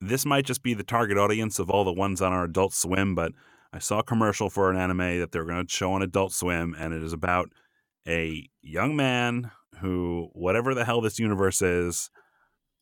this 0.00 0.24
might 0.24 0.46
just 0.46 0.62
be 0.62 0.72
the 0.72 0.82
target 0.82 1.18
audience 1.18 1.58
of 1.58 1.68
all 1.68 1.84
the 1.84 1.92
ones 1.92 2.22
on 2.22 2.32
our 2.32 2.44
Adult 2.44 2.72
Swim, 2.72 3.14
but 3.14 3.32
I 3.70 3.80
saw 3.80 3.98
a 3.98 4.02
commercial 4.02 4.48
for 4.48 4.70
an 4.70 4.78
anime 4.78 5.18
that 5.20 5.30
they're 5.30 5.44
going 5.44 5.66
to 5.66 5.70
show 5.70 5.92
on 5.92 6.00
Adult 6.00 6.32
Swim, 6.32 6.74
and 6.78 6.94
it 6.94 7.02
is 7.02 7.12
about 7.12 7.50
a 8.08 8.48
young 8.62 8.96
man 8.96 9.50
who, 9.82 10.30
whatever 10.32 10.74
the 10.74 10.86
hell 10.86 11.02
this 11.02 11.18
universe 11.18 11.60
is, 11.60 12.08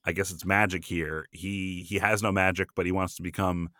I 0.04 0.12
guess 0.12 0.30
it's 0.30 0.44
magic 0.44 0.84
here. 0.84 1.26
He 1.32 1.84
he 1.88 1.98
has 1.98 2.22
no 2.22 2.30
magic, 2.30 2.68
but 2.76 2.86
he 2.86 2.92
wants 2.92 3.16
to 3.16 3.22
become 3.22 3.70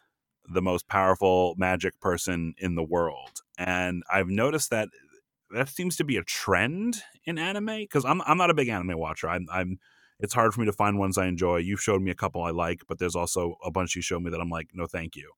the 0.53 0.63
most 0.63 0.89
powerful 0.89 1.55
magic 1.59 2.01
person 2.01 2.55
in 2.59 2.75
the 2.75 2.83
world. 2.83 3.43
And 3.57 4.03
I've 4.13 4.29
noticed 4.29 4.71
that 4.71 4.89
that 5.51 5.69
seems 5.69 5.97
to 5.97 6.05
be 6.05 6.17
a 6.17 6.23
trend 6.23 6.99
in 7.25 7.39
anime 7.39 7.79
because 7.79 8.05
I'm 8.05 8.21
I'm 8.23 8.39
not 8.39 8.51
a 8.51 8.55
big 8.55 8.69
anime 8.69 8.99
watcher. 8.99 9.29
I'm 9.29 9.47
I'm 9.51 9.79
it's 10.21 10.35
hard 10.35 10.53
for 10.53 10.61
me 10.61 10.67
to 10.67 10.73
find 10.73 10.99
ones 10.99 11.17
I 11.17 11.27
enjoy. 11.27 11.59
You've 11.59 11.81
showed 11.81 12.03
me 12.03 12.11
a 12.11 12.15
couple 12.15 12.43
I 12.43 12.51
like, 12.51 12.83
but 12.89 12.99
there's 12.99 13.15
also 13.15 13.55
a 13.65 13.71
bunch 13.71 13.95
you 13.95 14.03
showed 14.03 14.23
me 14.23 14.31
that 14.31 14.41
I'm 14.41 14.51
like, 14.51 14.71
no, 14.75 14.87
thank 14.87 15.17
you. 15.17 15.31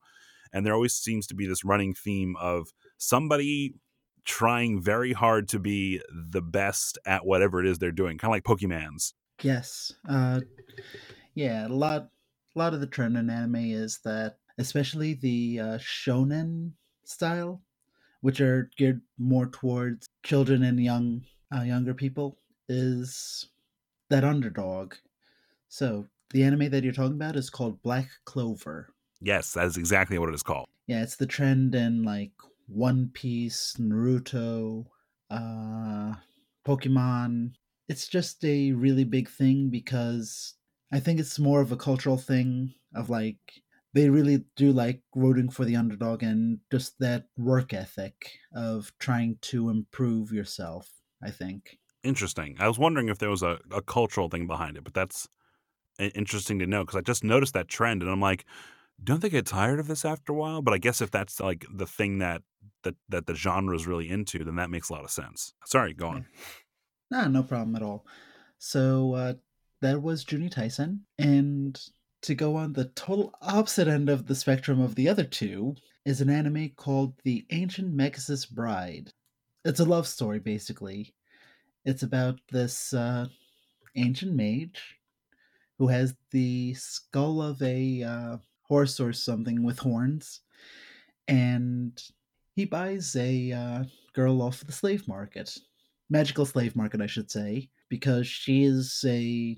And 0.51 0.65
there 0.65 0.73
always 0.73 0.93
seems 0.93 1.27
to 1.27 1.35
be 1.35 1.45
this 1.45 1.63
running 1.63 1.93
theme 1.93 2.35
of 2.39 2.73
somebody 2.97 3.75
trying 4.25 4.81
very 4.81 5.13
hard 5.13 5.47
to 5.49 5.59
be 5.59 6.01
the 6.11 6.41
best 6.41 6.97
at 7.05 7.25
whatever 7.25 7.59
it 7.59 7.67
is 7.67 7.79
they're 7.79 7.91
doing, 7.91 8.17
kind 8.17 8.29
of 8.29 8.35
like 8.35 8.43
Pokemans. 8.43 9.13
Yes. 9.41 9.93
Uh, 10.07 10.41
yeah, 11.33 11.67
a 11.67 11.69
lot, 11.69 12.09
a 12.55 12.59
lot 12.59 12.73
of 12.73 12.81
the 12.81 12.87
trend 12.87 13.17
in 13.17 13.29
anime 13.29 13.55
is 13.55 13.99
that, 14.03 14.37
especially 14.61 15.15
the 15.15 15.59
uh, 15.59 15.77
shonen 15.77 16.71
style, 17.03 17.61
which 18.21 18.39
are 18.39 18.69
geared 18.77 19.01
more 19.17 19.47
towards 19.47 20.07
children 20.23 20.63
and 20.63 20.79
young, 20.79 21.23
uh, 21.55 21.61
younger 21.61 21.93
people, 21.93 22.37
is 22.69 23.49
that 24.09 24.23
underdog. 24.23 24.93
So 25.67 26.07
the 26.31 26.43
anime 26.43 26.69
that 26.69 26.83
you're 26.83 26.93
talking 26.93 27.15
about 27.15 27.35
is 27.35 27.49
called 27.49 27.81
Black 27.81 28.09
Clover. 28.25 28.93
Yes, 29.19 29.53
that 29.53 29.65
is 29.65 29.77
exactly 29.77 30.17
what 30.17 30.29
it 30.29 30.35
is 30.35 30.43
called. 30.43 30.67
Yeah, 30.87 31.03
it's 31.03 31.15
the 31.15 31.25
trend 31.25 31.75
in 31.75 32.03
like 32.03 32.31
One 32.67 33.09
Piece, 33.13 33.75
Naruto, 33.79 34.85
uh, 35.29 36.13
Pokemon. 36.65 37.53
It's 37.87 38.07
just 38.07 38.43
a 38.45 38.71
really 38.71 39.03
big 39.03 39.29
thing 39.29 39.69
because 39.69 40.55
I 40.91 40.99
think 40.99 41.19
it's 41.19 41.39
more 41.39 41.61
of 41.61 41.71
a 41.71 41.77
cultural 41.77 42.17
thing 42.17 42.73
of 42.95 43.09
like 43.09 43.60
they 43.93 44.09
really 44.09 44.45
do 44.55 44.71
like 44.71 45.01
rooting 45.15 45.49
for 45.49 45.65
the 45.65 45.75
underdog 45.75 46.23
and 46.23 46.59
just 46.71 46.97
that 46.99 47.25
work 47.37 47.73
ethic 47.73 48.31
of 48.55 48.91
trying 48.99 49.37
to 49.41 49.69
improve 49.69 50.31
yourself, 50.31 50.89
I 51.23 51.31
think. 51.31 51.77
Interesting. 52.03 52.55
I 52.59 52.67
was 52.67 52.79
wondering 52.79 53.09
if 53.09 53.19
there 53.19 53.29
was 53.29 53.43
a, 53.43 53.59
a 53.71 53.81
cultural 53.81 54.29
thing 54.29 54.47
behind 54.47 54.77
it, 54.77 54.83
but 54.83 54.93
that's 54.93 55.27
interesting 55.99 56.59
to 56.59 56.65
know 56.65 56.83
because 56.83 56.97
I 56.97 57.01
just 57.01 57.23
noticed 57.23 57.53
that 57.53 57.67
trend 57.67 58.01
and 58.01 58.09
I'm 58.09 58.21
like, 58.21 58.45
don't 59.03 59.21
they 59.21 59.29
get 59.29 59.45
tired 59.45 59.79
of 59.79 59.87
this 59.87 60.05
after 60.05 60.31
a 60.31 60.35
while? 60.35 60.61
But 60.61 60.73
I 60.73 60.77
guess 60.77 61.01
if 61.01 61.11
that's 61.11 61.39
like 61.39 61.65
the 61.73 61.87
thing 61.87 62.19
that 62.19 62.41
that 62.83 62.95
that 63.09 63.25
the 63.25 63.35
genre 63.35 63.75
is 63.75 63.87
really 63.87 64.09
into, 64.09 64.43
then 64.43 64.55
that 64.55 64.69
makes 64.69 64.89
a 64.89 64.93
lot 64.93 65.03
of 65.03 65.11
sense. 65.11 65.53
Sorry, 65.65 65.93
go 65.93 66.07
on. 66.07 66.25
Nah, 67.09 67.27
no 67.27 67.43
problem 67.43 67.75
at 67.75 67.83
all. 67.83 68.05
So 68.57 69.13
uh, 69.13 69.33
that 69.81 70.01
was 70.01 70.23
Juni 70.23 70.53
Taisen, 70.53 70.99
and 71.17 71.79
to 72.21 72.35
go 72.35 72.55
on 72.55 72.73
the 72.73 72.85
total 72.85 73.33
opposite 73.41 73.87
end 73.87 74.09
of 74.09 74.27
the 74.27 74.35
spectrum 74.35 74.79
of 74.79 74.95
the 74.95 75.09
other 75.09 75.23
two 75.23 75.75
is 76.05 76.21
an 76.21 76.29
anime 76.29 76.69
called 76.75 77.13
The 77.23 77.45
Ancient 77.51 77.93
Magus' 77.93 78.45
Bride. 78.45 79.11
It's 79.65 79.79
a 79.79 79.85
love 79.85 80.07
story, 80.07 80.39
basically. 80.39 81.13
It's 81.85 82.03
about 82.03 82.39
this 82.51 82.93
uh, 82.93 83.27
ancient 83.95 84.33
mage 84.33 84.99
who 85.77 85.87
has 85.87 86.15
the 86.31 86.73
skull 86.75 87.41
of 87.41 87.61
a 87.61 88.03
uh, 88.03 88.37
horse 88.63 88.99
or 88.99 89.13
something 89.13 89.63
with 89.63 89.79
horns, 89.79 90.41
and 91.27 92.01
he 92.55 92.65
buys 92.65 93.15
a 93.15 93.51
uh, 93.51 93.83
girl 94.13 94.41
off 94.41 94.63
the 94.63 94.71
slave 94.71 95.07
market, 95.07 95.57
magical 96.09 96.45
slave 96.45 96.75
market, 96.75 97.01
I 97.01 97.07
should 97.07 97.31
say, 97.31 97.69
because 97.89 98.27
she 98.27 98.63
is 98.63 99.03
a 99.07 99.57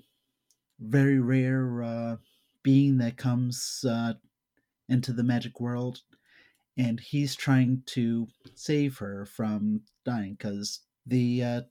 very 0.79 1.19
rare 1.19 1.83
uh, 1.83 2.15
being 2.63 2.97
that 2.97 3.17
comes 3.17 3.85
uh, 3.87 4.13
into 4.89 5.13
the 5.13 5.23
magic 5.23 5.59
world, 5.59 6.01
and 6.77 6.99
he's 6.99 7.35
trying 7.35 7.83
to 7.87 8.27
save 8.55 8.97
her 8.97 9.25
from 9.25 9.81
dying 10.05 10.33
because 10.33 10.79
the 11.05 11.43
uh, 11.43 11.61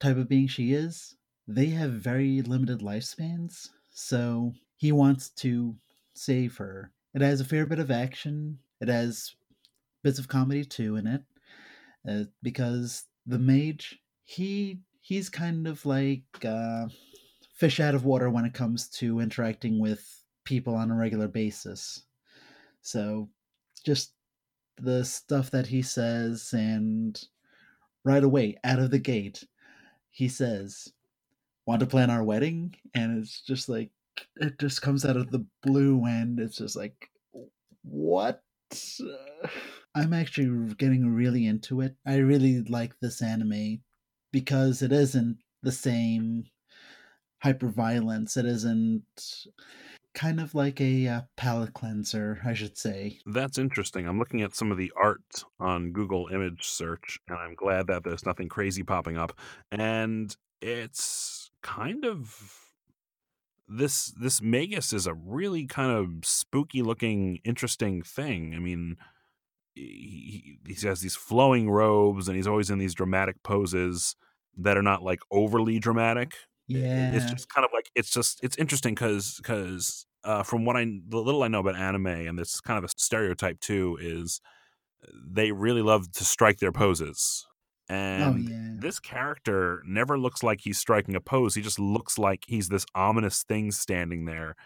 type 0.00 0.16
of 0.16 0.28
being 0.28 0.46
she 0.46 0.72
is, 0.72 1.16
they 1.46 1.66
have 1.66 1.92
very 1.92 2.42
limited 2.42 2.80
lifespans. 2.80 3.68
So 3.92 4.52
he 4.76 4.92
wants 4.92 5.30
to 5.30 5.76
save 6.14 6.56
her. 6.56 6.92
It 7.14 7.22
has 7.22 7.40
a 7.40 7.44
fair 7.44 7.66
bit 7.66 7.78
of 7.78 7.90
action. 7.90 8.58
It 8.80 8.88
has 8.88 9.34
bits 10.02 10.18
of 10.18 10.28
comedy 10.28 10.64
too 10.64 10.96
in 10.96 11.06
it, 11.06 11.22
uh, 12.08 12.24
because 12.42 13.04
the 13.26 13.38
mage 13.38 13.98
he 14.24 14.80
he's 15.00 15.28
kind 15.28 15.66
of 15.66 15.84
like 15.86 16.24
uh, 16.44 16.86
fish 17.54 17.80
out 17.80 17.94
of 17.94 18.04
water 18.04 18.28
when 18.28 18.44
it 18.44 18.54
comes 18.54 18.88
to 18.88 19.20
interacting 19.20 19.80
with 19.80 20.22
people 20.46 20.76
on 20.76 20.92
a 20.92 20.96
regular 20.96 21.28
basis. 21.28 22.04
So 22.82 23.30
just 23.84 24.12
the 24.78 25.04
stuff 25.04 25.50
that 25.52 25.68
he 25.68 25.82
says 25.82 26.52
and 26.54 27.20
right 28.04 28.24
away 28.24 28.56
out 28.64 28.78
of 28.80 28.90
the 28.90 28.98
gate 29.00 29.44
he 30.10 30.28
says 30.28 30.88
want 31.66 31.80
to 31.80 31.86
plan 31.86 32.10
our 32.10 32.24
wedding? 32.24 32.74
And 32.94 33.18
it's 33.22 33.42
just 33.42 33.68
like 33.68 33.90
it 34.36 34.58
just 34.58 34.82
comes 34.82 35.04
out 35.04 35.16
of 35.16 35.30
the 35.30 35.44
blue 35.62 36.04
and 36.06 36.40
it's 36.40 36.58
just 36.58 36.76
like 36.76 37.10
what? 37.84 38.42
I'm 39.94 40.12
actually 40.14 40.74
getting 40.74 41.14
really 41.14 41.46
into 41.46 41.80
it. 41.82 41.96
I 42.06 42.16
really 42.18 42.62
like 42.62 42.94
this 43.00 43.22
anime 43.22 43.80
because 44.32 44.82
it 44.82 44.92
isn't 44.92 45.38
the 45.62 45.72
same 45.72 46.44
hyper 47.42 47.68
violence 47.68 48.36
it 48.36 48.46
isn't 48.46 49.04
kind 50.16 50.40
of 50.40 50.54
like 50.54 50.80
a 50.80 51.06
uh, 51.06 51.20
palate 51.36 51.74
cleanser 51.74 52.40
i 52.44 52.54
should 52.54 52.76
say 52.76 53.18
that's 53.26 53.58
interesting 53.58 54.08
i'm 54.08 54.18
looking 54.18 54.42
at 54.42 54.56
some 54.56 54.72
of 54.72 54.78
the 54.78 54.90
art 55.00 55.44
on 55.60 55.92
google 55.92 56.26
image 56.32 56.66
search 56.66 57.20
and 57.28 57.38
i'm 57.38 57.54
glad 57.54 57.86
that 57.86 58.02
there's 58.02 58.26
nothing 58.26 58.48
crazy 58.48 58.82
popping 58.82 59.16
up 59.16 59.38
and 59.70 60.36
it's 60.60 61.50
kind 61.62 62.04
of 62.04 62.66
this 63.68 64.12
this 64.18 64.40
Magus 64.40 64.92
is 64.92 65.06
a 65.06 65.14
really 65.14 65.66
kind 65.66 65.90
of 65.90 66.24
spooky 66.24 66.82
looking, 66.82 67.40
interesting 67.44 68.02
thing. 68.02 68.54
I 68.54 68.58
mean, 68.58 68.96
he, 69.74 70.58
he 70.66 70.86
has 70.86 71.00
these 71.00 71.16
flowing 71.16 71.70
robes 71.70 72.28
and 72.28 72.36
he's 72.36 72.46
always 72.46 72.70
in 72.70 72.78
these 72.78 72.94
dramatic 72.94 73.42
poses 73.42 74.16
that 74.56 74.76
are 74.76 74.82
not 74.82 75.02
like 75.02 75.20
overly 75.30 75.78
dramatic. 75.78 76.34
Yeah, 76.68 77.14
it's 77.14 77.24
just 77.26 77.48
kind 77.48 77.64
of 77.64 77.70
like 77.72 77.90
it's 77.94 78.10
just 78.10 78.42
it's 78.42 78.56
interesting 78.56 78.94
because 78.94 79.36
because 79.36 80.06
uh, 80.24 80.42
from 80.42 80.64
what 80.64 80.76
I 80.76 80.84
the 81.08 81.18
little 81.20 81.42
I 81.42 81.48
know 81.48 81.60
about 81.60 81.76
anime 81.76 82.06
and 82.06 82.38
this 82.38 82.60
kind 82.60 82.78
of 82.78 82.84
a 82.84 82.88
stereotype 82.96 83.60
too 83.60 83.96
is 84.00 84.40
they 85.26 85.52
really 85.52 85.82
love 85.82 86.10
to 86.12 86.24
strike 86.24 86.58
their 86.58 86.72
poses 86.72 87.46
Oh, 88.18 88.24
and 88.24 88.34
oh, 88.34 88.50
yeah. 88.50 88.74
this 88.80 88.98
character 88.98 89.82
never 89.86 90.18
looks 90.18 90.42
like 90.42 90.60
he's 90.62 90.78
striking 90.78 91.14
a 91.14 91.20
pose. 91.20 91.54
He 91.54 91.62
just 91.62 91.78
looks 91.78 92.18
like 92.18 92.44
he's 92.48 92.68
this 92.68 92.84
ominous 92.96 93.44
thing 93.44 93.70
standing 93.70 94.24
there. 94.24 94.56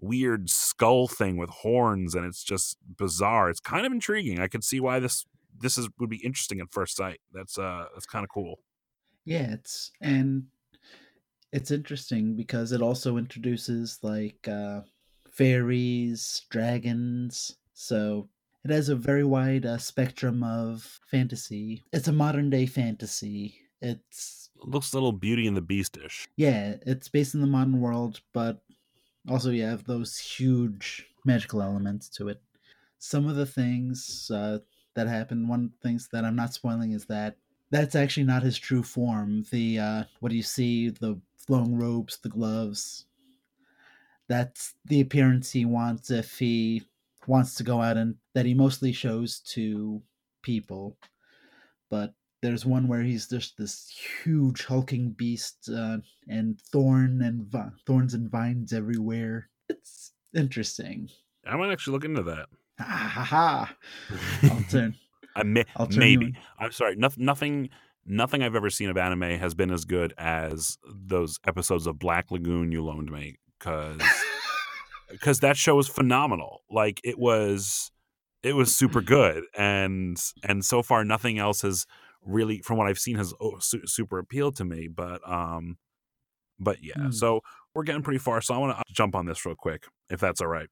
Weird 0.00 0.48
skull 0.48 1.08
thing 1.08 1.36
with 1.36 1.50
horns, 1.50 2.14
and 2.14 2.24
it's 2.24 2.44
just 2.44 2.78
bizarre. 2.96 3.50
It's 3.50 3.60
kind 3.60 3.84
of 3.84 3.92
intriguing. 3.92 4.38
I 4.40 4.46
could 4.46 4.62
see 4.64 4.78
why 4.80 5.00
this 5.00 5.24
this 5.56 5.76
is 5.76 5.88
would 5.98 6.10
be 6.10 6.24
interesting 6.24 6.60
at 6.60 6.70
first 6.70 6.96
sight. 6.96 7.20
That's 7.32 7.58
uh 7.58 7.86
that's 7.94 8.06
kind 8.06 8.24
of 8.24 8.30
cool. 8.30 8.60
Yeah, 9.24 9.52
it's 9.52 9.92
and 10.00 10.46
it's 11.52 11.70
interesting 11.70 12.36
because 12.36 12.72
it 12.72 12.82
also 12.82 13.16
introduces 13.16 13.98
like 14.02 14.46
uh 14.48 14.82
fairies, 15.30 16.42
dragons. 16.50 17.56
So 17.72 18.28
it 18.64 18.70
has 18.72 18.88
a 18.88 18.96
very 18.96 19.24
wide 19.24 19.64
uh, 19.64 19.78
spectrum 19.78 20.42
of 20.42 21.00
fantasy. 21.06 21.84
It's 21.92 22.08
a 22.08 22.12
modern 22.12 22.50
day 22.50 22.66
fantasy. 22.66 23.60
It's 23.80 24.50
it 24.56 24.68
looks 24.68 24.92
a 24.92 24.96
little 24.96 25.12
Beauty 25.12 25.46
and 25.46 25.56
the 25.56 25.60
Beastish. 25.62 26.26
Yeah, 26.36 26.76
it's 26.84 27.08
based 27.08 27.34
in 27.34 27.40
the 27.40 27.46
modern 27.46 27.80
world, 27.80 28.20
but 28.32 28.62
also 29.28 29.50
you 29.50 29.62
have 29.62 29.84
those 29.84 30.18
huge 30.18 31.06
magical 31.24 31.62
elements 31.62 32.08
to 32.10 32.28
it. 32.28 32.42
Some 32.98 33.28
of 33.28 33.36
the 33.36 33.46
things 33.46 34.28
uh, 34.34 34.58
that 34.94 35.06
happen, 35.06 35.46
one 35.46 35.66
of 35.66 35.70
the 35.70 35.88
things 35.88 36.08
that 36.12 36.24
I'm 36.24 36.34
not 36.34 36.52
spoiling 36.52 36.90
is 36.92 37.06
that 37.06 37.36
that's 37.70 37.94
actually 37.94 38.24
not 38.24 38.42
his 38.42 38.58
true 38.58 38.82
form. 38.82 39.44
The 39.52 39.78
uh, 39.78 40.04
what 40.18 40.30
do 40.30 40.36
you 40.36 40.42
see? 40.42 40.88
The 40.90 41.20
flowing 41.38 41.76
robes, 41.76 42.18
the 42.18 42.28
gloves. 42.28 43.06
That's 44.28 44.74
the 44.84 45.00
appearance 45.00 45.50
he 45.50 45.64
wants 45.64 46.10
if 46.10 46.38
he 46.38 46.82
wants 47.26 47.54
to 47.56 47.64
go 47.64 47.80
out 47.80 47.96
and 47.96 48.16
that 48.34 48.46
he 48.46 48.54
mostly 48.54 48.92
shows 48.92 49.40
to 49.40 50.02
people. 50.42 50.96
But 51.90 52.14
there's 52.42 52.66
one 52.66 52.88
where 52.88 53.02
he's 53.02 53.28
just 53.28 53.56
this 53.56 53.88
huge 54.24 54.64
hulking 54.64 55.10
beast 55.10 55.68
uh, 55.74 55.98
and 56.28 56.60
thorn 56.60 57.22
and 57.22 57.42
vi- 57.46 57.70
thorns 57.86 58.14
and 58.14 58.30
vines 58.30 58.72
everywhere. 58.72 59.48
It's 59.68 60.12
interesting. 60.34 61.08
I 61.46 61.56
might 61.56 61.72
actually 61.72 61.94
look 61.94 62.04
into 62.04 62.22
that. 62.24 62.46
Ha 62.78 62.84
ha 62.84 63.24
ha! 63.24 63.76
I'll 64.44 64.62
turn. 64.70 64.94
I 65.34 65.42
may, 65.42 65.64
I'll 65.76 65.86
turn 65.86 66.00
maybe. 66.00 66.34
I'm 66.58 66.72
sorry. 66.72 66.96
Nothing. 66.96 67.24
Nothing. 67.24 67.70
Nothing 68.08 68.42
I've 68.42 68.54
ever 68.56 68.70
seen 68.70 68.88
of 68.88 68.96
anime 68.96 69.38
has 69.38 69.54
been 69.54 69.70
as 69.70 69.84
good 69.84 70.14
as 70.16 70.78
those 70.90 71.38
episodes 71.46 71.86
of 71.86 71.98
Black 71.98 72.30
Lagoon 72.30 72.72
you 72.72 72.82
loaned 72.82 73.12
me. 73.12 73.36
Because 73.58 74.00
because 75.10 75.40
that 75.40 75.56
show 75.56 75.76
was 75.76 75.88
phenomenal. 75.88 76.62
Like 76.70 77.00
it 77.04 77.18
was, 77.18 77.90
it 78.42 78.54
was 78.54 78.74
super 78.74 79.00
good, 79.02 79.44
and 79.56 80.16
and 80.42 80.64
so 80.64 80.82
far 80.82 81.04
nothing 81.04 81.38
else 81.38 81.62
has 81.62 81.86
really, 82.24 82.60
from 82.62 82.78
what 82.78 82.86
I've 82.88 82.98
seen, 82.98 83.16
has 83.16 83.34
oh, 83.40 83.58
su- 83.58 83.86
super 83.86 84.18
appealed 84.18 84.56
to 84.56 84.64
me. 84.64 84.88
But 84.88 85.20
um, 85.28 85.76
but 86.58 86.82
yeah, 86.82 86.94
Hmm. 86.96 87.10
so 87.10 87.40
we're 87.74 87.82
getting 87.84 88.02
pretty 88.02 88.18
far. 88.18 88.40
So 88.40 88.54
I 88.54 88.58
want 88.58 88.76
to 88.76 88.82
jump 88.92 89.14
on 89.14 89.26
this 89.26 89.44
real 89.44 89.54
quick, 89.54 89.84
if 90.08 90.18
that's 90.20 90.40
all 90.40 90.48
right. 90.48 90.68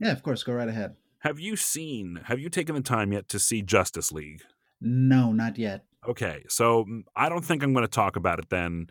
Yeah, 0.00 0.12
of 0.12 0.22
course. 0.22 0.42
Go 0.42 0.52
right 0.54 0.68
ahead. 0.68 0.96
Have 1.20 1.38
you 1.38 1.56
seen? 1.56 2.20
Have 2.24 2.38
you 2.40 2.48
taken 2.48 2.74
the 2.74 2.80
time 2.80 3.12
yet 3.12 3.28
to 3.28 3.38
see 3.38 3.62
Justice 3.62 4.10
League? 4.12 4.42
No, 4.80 5.32
not 5.32 5.56
yet. 5.58 5.84
Okay, 6.06 6.44
so 6.48 6.84
mm, 6.84 7.02
I 7.16 7.28
don't 7.28 7.44
think 7.44 7.62
I'm 7.62 7.72
going 7.72 7.84
to 7.84 7.88
talk 7.88 8.16
about 8.16 8.38
it 8.38 8.50
then 8.50 8.88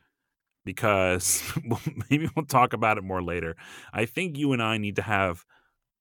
because 0.66 1.44
maybe 2.10 2.30
we'll 2.36 2.46
talk 2.46 2.74
about 2.74 2.98
it 2.98 3.04
more 3.04 3.22
later. 3.22 3.56
I 3.94 4.06
think 4.06 4.38
you 4.38 4.54
and 4.54 4.64
I 4.64 4.78
need 4.78 4.96
to 4.96 5.02
have 5.02 5.44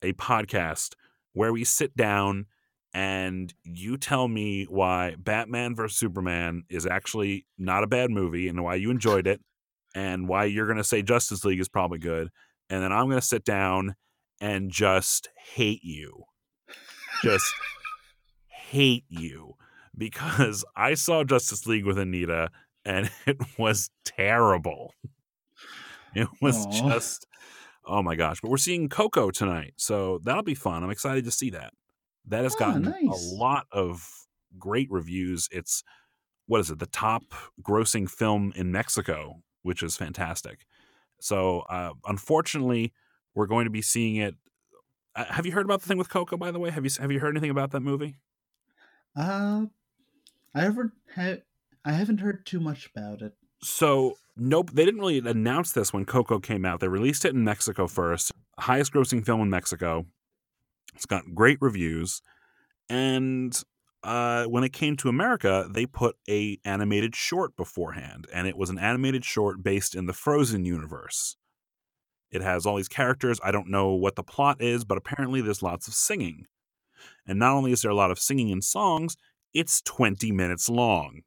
a 0.02 0.12
podcast 0.14 0.94
where 1.32 1.52
we 1.52 1.64
sit 1.64 1.96
down 1.96 2.46
and 2.94 3.52
you 3.64 3.96
tell 3.96 4.28
me 4.28 4.64
why 4.64 5.16
Batman 5.18 5.74
vs 5.74 5.96
Superman 5.96 6.64
is 6.68 6.86
actually 6.86 7.46
not 7.58 7.84
a 7.84 7.86
bad 7.86 8.10
movie 8.10 8.48
and 8.48 8.62
why 8.62 8.74
you 8.74 8.90
enjoyed 8.90 9.26
it 9.26 9.40
and 9.94 10.28
why 10.28 10.44
you're 10.44 10.66
going 10.66 10.78
to 10.78 10.84
say 10.84 11.02
Justice 11.02 11.44
League 11.44 11.60
is 11.60 11.68
probably 11.68 11.98
good 11.98 12.28
and 12.68 12.82
then 12.82 12.92
I'm 12.92 13.06
going 13.06 13.20
to 13.20 13.26
sit 13.26 13.44
down 13.44 13.94
and 14.40 14.70
just 14.70 15.28
hate 15.54 15.82
you. 15.82 16.24
Just 17.22 17.46
hate 18.46 19.04
you 19.08 19.54
because 19.96 20.64
I 20.76 20.94
saw 20.94 21.24
Justice 21.24 21.66
League 21.66 21.84
with 21.84 21.98
Anita 21.98 22.50
and 22.84 23.10
it 23.26 23.38
was 23.58 23.90
terrible. 24.04 24.94
It 26.14 26.28
was 26.40 26.66
Aw. 26.66 26.88
just 26.90 27.26
oh 27.84 28.02
my 28.02 28.14
gosh. 28.16 28.40
But 28.40 28.50
we're 28.50 28.56
seeing 28.58 28.88
Coco 28.88 29.30
tonight, 29.30 29.74
so 29.76 30.18
that'll 30.24 30.42
be 30.42 30.54
fun. 30.54 30.82
I'm 30.84 30.90
excited 30.90 31.24
to 31.24 31.30
see 31.30 31.50
that. 31.50 31.72
That 32.26 32.44
has 32.44 32.54
Ah, 32.56 32.58
gotten 32.58 32.82
nice. 32.82 33.02
a 33.32 33.34
lot 33.34 33.66
of 33.72 34.08
great 34.58 34.88
reviews. 34.90 35.48
It's 35.50 35.82
what 36.46 36.60
is 36.60 36.70
it? 36.70 36.78
The 36.78 36.86
top 36.86 37.22
grossing 37.62 38.08
film 38.10 38.52
in 38.56 38.70
Mexico, 38.72 39.42
which 39.62 39.82
is 39.82 39.96
fantastic. 39.96 40.66
So, 41.20 41.60
uh, 41.60 41.92
unfortunately, 42.06 42.92
we're 43.34 43.46
going 43.46 43.64
to 43.64 43.70
be 43.70 43.80
seeing 43.82 44.16
it. 44.16 44.34
Uh, 45.14 45.24
have 45.24 45.46
you 45.46 45.52
heard 45.52 45.64
about 45.64 45.80
the 45.80 45.86
thing 45.88 45.98
with 45.98 46.08
Coco? 46.10 46.36
By 46.36 46.50
the 46.50 46.58
way, 46.58 46.70
have 46.70 46.84
you 46.84 46.90
have 47.00 47.10
you 47.12 47.20
heard 47.20 47.32
anything 47.34 47.50
about 47.50 47.70
that 47.70 47.80
movie? 47.80 48.16
Uh, 49.16 49.66
I 50.54 50.62
haven't 50.62 50.92
ha- 51.14 51.42
I 51.84 51.92
haven't 51.92 52.20
heard 52.20 52.46
too 52.46 52.60
much 52.60 52.90
about 52.94 53.22
it. 53.22 53.32
So 53.62 54.14
nope, 54.36 54.70
they 54.72 54.84
didn't 54.84 55.00
really 55.00 55.18
announce 55.18 55.72
this 55.72 55.92
when 55.92 56.04
Coco 56.04 56.38
came 56.38 56.64
out. 56.64 56.80
They 56.80 56.88
released 56.88 57.24
it 57.24 57.34
in 57.34 57.44
Mexico 57.44 57.86
first, 57.86 58.32
highest 58.58 58.92
grossing 58.92 59.24
film 59.24 59.40
in 59.40 59.50
Mexico. 59.50 60.06
It's 60.94 61.06
got 61.06 61.34
great 61.34 61.58
reviews, 61.60 62.20
and 62.88 63.60
uh, 64.02 64.44
when 64.44 64.64
it 64.64 64.72
came 64.72 64.96
to 64.96 65.08
America, 65.08 65.66
they 65.70 65.86
put 65.86 66.16
a 66.28 66.58
animated 66.64 67.14
short 67.14 67.56
beforehand, 67.56 68.26
and 68.32 68.46
it 68.46 68.56
was 68.56 68.68
an 68.68 68.78
animated 68.78 69.24
short 69.24 69.62
based 69.62 69.94
in 69.94 70.06
the 70.06 70.12
Frozen 70.12 70.64
universe. 70.64 71.36
It 72.30 72.42
has 72.42 72.66
all 72.66 72.76
these 72.76 72.88
characters. 72.88 73.38
I 73.44 73.52
don't 73.52 73.68
know 73.68 73.90
what 73.90 74.16
the 74.16 74.22
plot 74.22 74.60
is, 74.60 74.84
but 74.84 74.98
apparently 74.98 75.40
there's 75.40 75.62
lots 75.62 75.86
of 75.86 75.94
singing. 75.94 76.46
And 77.26 77.38
not 77.38 77.52
only 77.52 77.72
is 77.72 77.82
there 77.82 77.90
a 77.90 77.96
lot 77.96 78.10
of 78.10 78.18
singing 78.18 78.50
and 78.50 78.64
songs, 78.64 79.16
it's 79.54 79.80
20 79.82 80.32
minutes 80.32 80.68
long 80.68 81.20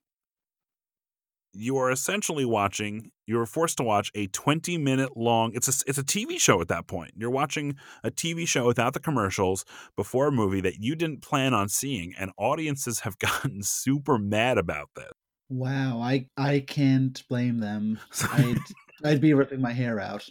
you 1.54 1.78
are 1.78 1.90
essentially 1.90 2.44
watching 2.44 3.12
you 3.26 3.40
are 3.40 3.46
forced 3.46 3.78
to 3.78 3.84
watch 3.84 4.12
a 4.14 4.28
20 4.28 4.78
minute 4.78 5.16
long 5.16 5.52
it's 5.54 5.68
a 5.68 5.90
it's 5.90 5.98
a 5.98 6.04
TV 6.04 6.40
show 6.40 6.60
at 6.62 6.68
that 6.68 6.88
point 6.88 7.12
you're 7.16 7.30
watching 7.30 7.76
a 8.04 8.12
TV 8.12 8.48
show 8.48 8.66
without 8.66 8.94
the 8.94 9.00
commercials 9.00 9.64
before 9.96 10.28
a 10.28 10.32
movie 10.32 10.62
that 10.62 10.80
you 10.80 10.96
didn't 10.96 11.22
plan 11.22 11.54
on 11.54 11.70
seeing 11.70 12.14
and 12.18 12.32
audiences 12.38 13.02
have 13.02 13.18
gotten 13.20 13.64
super 13.64 14.18
mad 14.18 14.58
about 14.58 14.90
this 14.96 15.12
Wow, 15.50 16.00
I 16.02 16.28
I 16.38 16.64
can't 16.68 17.22
blame 17.28 17.60
them. 17.60 18.00
I'd 18.32 18.58
I'd 19.04 19.22
be 19.22 19.34
ripping 19.34 19.62
my 19.62 19.74
hair 19.74 20.00
out. 20.00 20.28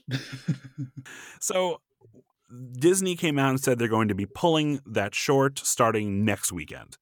so 1.41 1.81
Disney 2.79 3.15
came 3.15 3.39
out 3.39 3.51
and 3.51 3.61
said 3.61 3.79
they're 3.79 3.89
going 3.89 4.09
to 4.09 4.15
be 4.15 4.27
pulling 4.27 4.81
that 4.87 5.15
short 5.15 5.59
starting 5.59 6.25
next 6.25 6.53
weekend 6.53 6.97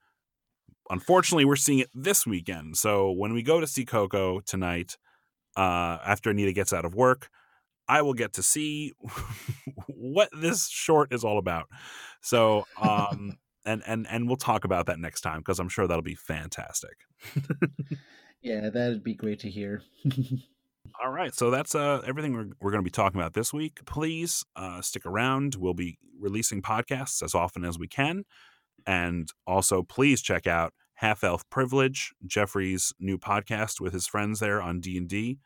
unfortunately 0.93 1.45
we're 1.45 1.57
seeing 1.57 1.81
it 1.81 1.91
this 1.95 2.27
weekend 2.27 2.77
so 2.77 3.11
when 3.11 3.33
we 3.33 3.43
go 3.43 3.59
to 3.61 3.67
see 3.67 3.85
Coco 3.85 4.41
tonight 4.41 4.97
uh, 5.57 5.99
after 6.07 6.31
Anita 6.31 6.53
gets 6.53 6.73
out 6.73 6.85
of 6.85 6.95
work 6.95 7.29
I 7.89 8.03
will 8.03 8.15
get 8.15 8.35
to 8.35 8.43
see 8.43 8.93
what 9.87 10.29
this 10.33 10.69
short 10.69 11.13
is 11.13 11.25
all 11.25 11.39
about. 11.39 11.69
So, 12.21 12.65
um, 12.81 13.39
and 13.65 13.83
and 13.87 14.07
and 14.09 14.27
we'll 14.27 14.37
talk 14.37 14.65
about 14.65 14.87
that 14.87 14.99
next 14.99 15.21
time 15.21 15.39
because 15.39 15.59
I'm 15.59 15.69
sure 15.69 15.87
that'll 15.87 16.03
be 16.03 16.15
fantastic. 16.15 16.97
yeah, 18.41 18.71
that'd 18.71 19.05
be 19.05 19.15
great 19.15 19.41
to 19.41 19.51
hear. 19.51 19.83
All 21.03 21.11
right, 21.13 21.33
so 21.33 21.51
that's 21.51 21.77
uh, 21.77 22.03
everything 22.05 22.35
we're, 22.35 22.51
we're 22.61 22.71
going 22.73 22.83
to 22.83 22.85
be 22.85 22.91
talking 22.91 23.19
about 23.19 23.35
this 23.35 23.53
week. 23.53 23.81
Please 23.87 24.45
uh, 24.57 24.83
stick 24.83 25.07
around. 25.07 25.55
We'll 25.55 25.75
be 25.75 25.97
releasing 26.21 26.61
podcasts 26.61 27.23
as 27.23 27.37
often 27.37 27.65
as 27.65 27.79
we 27.79 27.87
can, 27.87 28.25
and 28.85 29.29
also 29.47 29.83
please 29.85 30.21
check 30.21 30.49
out 30.49 30.75
Half 31.03 31.25
Elf 31.25 31.49
Privilege, 31.51 32.15
Jeffrey's 32.25 32.95
new 33.01 33.19
podcast 33.19 33.81
with 33.81 33.93
his 33.93 34.07
friends 34.07 34.39
there 34.39 34.63
on 34.63 34.79
D 34.79 34.97
and 34.97 35.09
D. 35.09 35.41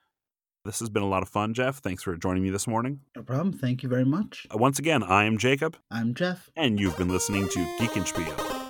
This 0.67 0.81
has 0.81 0.91
been 0.91 1.03
a 1.03 1.09
lot 1.09 1.23
of 1.23 1.31
fun, 1.31 1.55
Jeff. 1.55 1.79
Thanks 1.79 2.03
for 2.03 2.15
joining 2.15 2.43
me 2.43 2.51
this 2.51 2.67
morning. 2.67 3.01
no 3.17 3.23
problem. 3.23 3.55
Thank 3.55 3.83
you 3.83 3.89
very 3.89 4.05
much. 4.05 4.47
Uh, 4.55 4.59
Once 4.59 4.79
again, 4.79 5.03
I 5.03 5.25
am 5.25 5.39
Jacob, 5.39 5.79
I'm 5.91 6.13
Jeff. 6.13 6.51
and 6.57 6.79
you've 6.79 6.99
been 6.99 7.09
listening 7.09 7.49
to 7.49 7.77
Geek 7.79 7.97
and 7.97 8.07
Spiel. 8.07 8.66